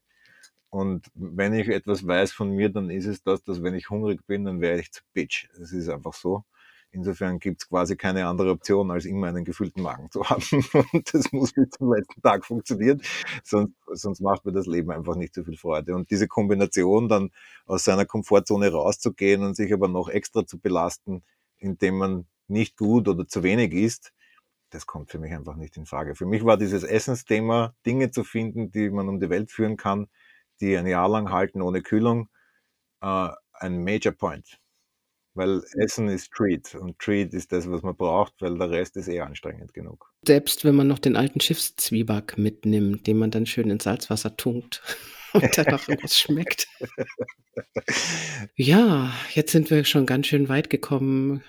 Und 0.69 1.09
wenn 1.15 1.53
ich 1.53 1.69
etwas 1.69 2.05
weiß 2.05 2.33
von 2.33 2.51
mir, 2.51 2.69
dann 2.69 2.89
ist 2.89 3.05
es 3.05 3.23
das, 3.23 3.43
dass 3.43 3.63
wenn 3.63 3.75
ich 3.75 3.89
hungrig 3.89 4.25
bin, 4.27 4.45
dann 4.45 4.61
wäre 4.61 4.79
ich 4.79 4.91
zu 4.91 5.03
bitch. 5.13 5.47
Es 5.61 5.71
ist 5.71 5.89
einfach 5.89 6.13
so. 6.13 6.43
Insofern 6.95 7.39
gibt 7.39 7.61
es 7.61 7.67
quasi 7.67 7.97
keine 7.97 8.25
andere 8.25 8.51
Option, 8.51 8.89
als 8.89 9.03
immer 9.03 9.27
einen 9.27 9.43
gefüllten 9.43 9.83
Magen 9.83 10.09
zu 10.09 10.23
haben. 10.29 10.43
Und 10.93 11.13
das 11.13 11.31
muss 11.33 11.51
bis 11.51 11.69
zum 11.71 11.93
letzten 11.93 12.21
Tag 12.21 12.45
funktionieren, 12.45 13.01
sonst, 13.43 13.73
sonst 13.91 14.21
macht 14.21 14.45
mir 14.45 14.53
das 14.53 14.65
Leben 14.65 14.91
einfach 14.91 15.15
nicht 15.15 15.35
so 15.35 15.43
viel 15.43 15.57
Freude. 15.57 15.93
Und 15.93 16.09
diese 16.09 16.27
Kombination 16.27 17.09
dann 17.09 17.31
aus 17.65 17.83
seiner 17.83 18.05
Komfortzone 18.05 18.71
rauszugehen 18.71 19.43
und 19.43 19.55
sich 19.55 19.73
aber 19.73 19.89
noch 19.89 20.07
extra 20.07 20.47
zu 20.47 20.57
belasten, 20.57 21.21
indem 21.57 21.97
man 21.97 22.25
nicht 22.47 22.77
gut 22.77 23.09
oder 23.09 23.27
zu 23.27 23.43
wenig 23.43 23.73
isst, 23.73 24.13
das 24.69 24.85
kommt 24.85 25.11
für 25.11 25.19
mich 25.19 25.33
einfach 25.33 25.55
nicht 25.55 25.75
in 25.77 25.85
Frage. 25.85 26.15
Für 26.15 26.25
mich 26.25 26.45
war 26.45 26.57
dieses 26.57 26.83
Essensthema, 26.83 27.75
Dinge 27.85 28.11
zu 28.11 28.23
finden, 28.23 28.71
die 28.71 28.89
man 28.89 29.09
um 29.09 29.19
die 29.19 29.29
Welt 29.29 29.51
führen 29.51 29.75
kann, 29.75 30.07
die 30.61 30.77
ein 30.77 30.87
Jahr 30.87 31.09
lang 31.09 31.29
halten 31.29 31.61
ohne 31.61 31.81
Kühlung, 31.81 32.29
äh, 33.01 33.29
ein 33.53 33.83
Major 33.83 34.13
Point. 34.13 34.59
Weil 35.35 35.61
Essen 35.73 36.07
ist 36.07 36.31
Treat 36.31 36.75
und 36.75 36.97
Treat 36.97 37.33
ist 37.33 37.51
das, 37.51 37.69
was 37.69 37.81
man 37.81 37.95
braucht, 37.95 38.33
weil 38.39 38.57
der 38.57 38.71
Rest 38.71 38.95
ist 38.95 39.09
eh 39.09 39.19
anstrengend 39.19 39.73
genug. 39.73 40.11
Selbst 40.25 40.63
wenn 40.63 40.75
man 40.75 40.87
noch 40.87 40.99
den 40.99 41.17
alten 41.17 41.41
Schiffszwieback 41.41 42.37
mitnimmt, 42.37 43.05
den 43.05 43.17
man 43.17 43.31
dann 43.31 43.45
schön 43.45 43.69
ins 43.69 43.83
Salzwasser 43.83 44.37
tunkt 44.37 44.81
und 45.33 45.57
dann 45.57 45.67
noch 45.67 45.87
irgendwas 45.87 46.17
schmeckt. 46.17 46.67
Ja, 48.57 49.13
jetzt 49.33 49.53
sind 49.53 49.69
wir 49.69 49.85
schon 49.85 50.05
ganz 50.05 50.27
schön 50.27 50.49
weit 50.49 50.69
gekommen, 50.69 51.41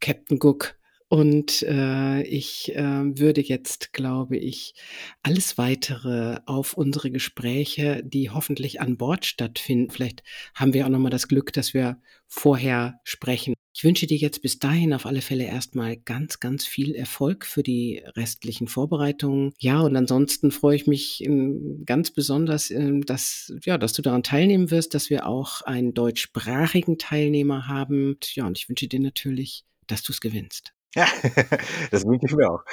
Captain 0.00 0.38
Cook. 0.38 0.74
Und 1.08 1.62
äh, 1.62 2.22
ich 2.22 2.74
äh, 2.74 2.82
würde 2.82 3.40
jetzt, 3.40 3.92
glaube 3.92 4.36
ich, 4.36 4.74
alles 5.22 5.56
weitere 5.56 6.40
auf 6.46 6.74
unsere 6.74 7.12
Gespräche, 7.12 8.02
die 8.04 8.30
hoffentlich 8.30 8.80
an 8.80 8.96
Bord 8.96 9.24
stattfinden. 9.24 9.90
Vielleicht 9.90 10.24
haben 10.54 10.74
wir 10.74 10.84
auch 10.84 10.90
nochmal 10.90 11.12
das 11.12 11.28
Glück, 11.28 11.52
dass 11.52 11.74
wir 11.74 12.00
vorher 12.26 12.98
sprechen. 13.04 13.54
Ich 13.72 13.84
wünsche 13.84 14.08
dir 14.08 14.16
jetzt 14.16 14.42
bis 14.42 14.58
dahin 14.58 14.92
auf 14.92 15.06
alle 15.06 15.20
Fälle 15.20 15.44
erstmal 15.44 15.96
ganz, 15.96 16.40
ganz 16.40 16.66
viel 16.66 16.94
Erfolg 16.94 17.46
für 17.46 17.62
die 17.62 18.02
restlichen 18.16 18.66
Vorbereitungen. 18.66 19.52
Ja, 19.60 19.82
und 19.82 19.94
ansonsten 19.94 20.50
freue 20.50 20.74
ich 20.74 20.88
mich 20.88 21.22
ähm, 21.22 21.84
ganz 21.86 22.10
besonders, 22.10 22.70
ähm, 22.72 23.06
dass, 23.06 23.52
ja, 23.64 23.78
dass 23.78 23.92
du 23.92 24.02
daran 24.02 24.24
teilnehmen 24.24 24.72
wirst, 24.72 24.94
dass 24.94 25.08
wir 25.08 25.28
auch 25.28 25.62
einen 25.62 25.94
deutschsprachigen 25.94 26.98
Teilnehmer 26.98 27.68
haben. 27.68 28.16
Ja, 28.32 28.46
und 28.46 28.58
ich 28.58 28.68
wünsche 28.68 28.88
dir 28.88 28.98
natürlich, 28.98 29.64
dass 29.86 30.02
du 30.02 30.10
es 30.10 30.20
gewinnst. 30.20 30.75
Ja, 30.96 31.06
das 31.90 32.04
wünsche 32.04 32.26
ich 32.26 32.34
mir 32.34 32.50
auch. 32.50 32.64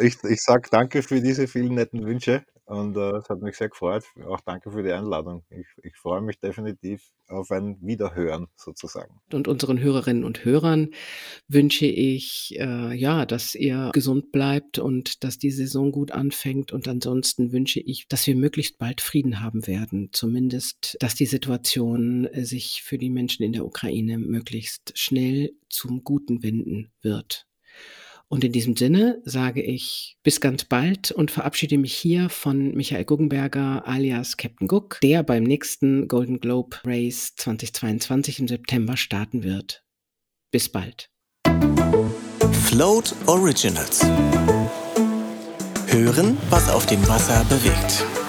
Ich, 0.00 0.16
ich 0.22 0.40
sage 0.40 0.68
danke 0.70 1.02
für 1.02 1.20
diese 1.20 1.48
vielen 1.48 1.74
netten 1.74 2.06
Wünsche 2.06 2.44
und 2.64 2.96
äh, 2.96 3.16
es 3.16 3.28
hat 3.28 3.42
mich 3.42 3.56
sehr 3.56 3.68
gefreut. 3.68 4.04
Auch 4.24 4.40
danke 4.40 4.70
für 4.70 4.82
die 4.82 4.92
Einladung. 4.92 5.44
Ich, 5.50 5.66
ich 5.82 5.96
freue 5.96 6.22
mich 6.22 6.38
definitiv 6.38 7.02
auf 7.28 7.50
ein 7.50 7.76
Wiederhören 7.80 8.46
sozusagen. 8.56 9.20
Und 9.32 9.48
unseren 9.48 9.80
Hörerinnen 9.80 10.22
und 10.22 10.44
Hörern 10.44 10.90
wünsche 11.48 11.86
ich, 11.86 12.54
äh, 12.58 12.94
ja, 12.94 13.26
dass 13.26 13.54
ihr 13.54 13.90
gesund 13.92 14.30
bleibt 14.30 14.78
und 14.78 15.24
dass 15.24 15.38
die 15.38 15.50
Saison 15.50 15.90
gut 15.90 16.12
anfängt. 16.12 16.72
Und 16.72 16.86
ansonsten 16.86 17.52
wünsche 17.52 17.80
ich, 17.80 18.06
dass 18.08 18.26
wir 18.26 18.36
möglichst 18.36 18.78
bald 18.78 19.00
Frieden 19.00 19.40
haben 19.40 19.66
werden. 19.66 20.10
Zumindest, 20.12 20.96
dass 21.00 21.14
die 21.14 21.26
Situation 21.26 22.26
äh, 22.26 22.44
sich 22.44 22.82
für 22.82 22.96
die 22.96 23.10
Menschen 23.10 23.42
in 23.42 23.52
der 23.52 23.66
Ukraine 23.66 24.18
möglichst 24.18 24.96
schnell 24.96 25.52
zum 25.68 26.04
Guten 26.04 26.42
wenden 26.42 26.92
wird. 27.02 27.46
Und 28.32 28.44
in 28.44 28.52
diesem 28.52 28.76
Sinne 28.78 29.20
sage 29.26 29.60
ich 29.60 30.16
bis 30.22 30.40
ganz 30.40 30.64
bald 30.64 31.10
und 31.10 31.30
verabschiede 31.30 31.76
mich 31.76 31.92
hier 31.92 32.30
von 32.30 32.72
Michael 32.74 33.04
Guggenberger 33.04 33.86
alias 33.86 34.38
Captain 34.38 34.70
Cook, 34.70 35.00
der 35.02 35.22
beim 35.22 35.42
nächsten 35.42 36.08
Golden 36.08 36.40
Globe 36.40 36.78
Race 36.82 37.34
2022 37.36 38.38
im 38.38 38.48
September 38.48 38.96
starten 38.96 39.42
wird. 39.42 39.84
Bis 40.50 40.70
bald. 40.70 41.10
Float 42.52 43.14
Originals. 43.26 44.02
Hören, 45.88 46.38
was 46.48 46.70
auf 46.70 46.86
dem 46.86 47.06
Wasser 47.06 47.44
bewegt. 47.50 48.21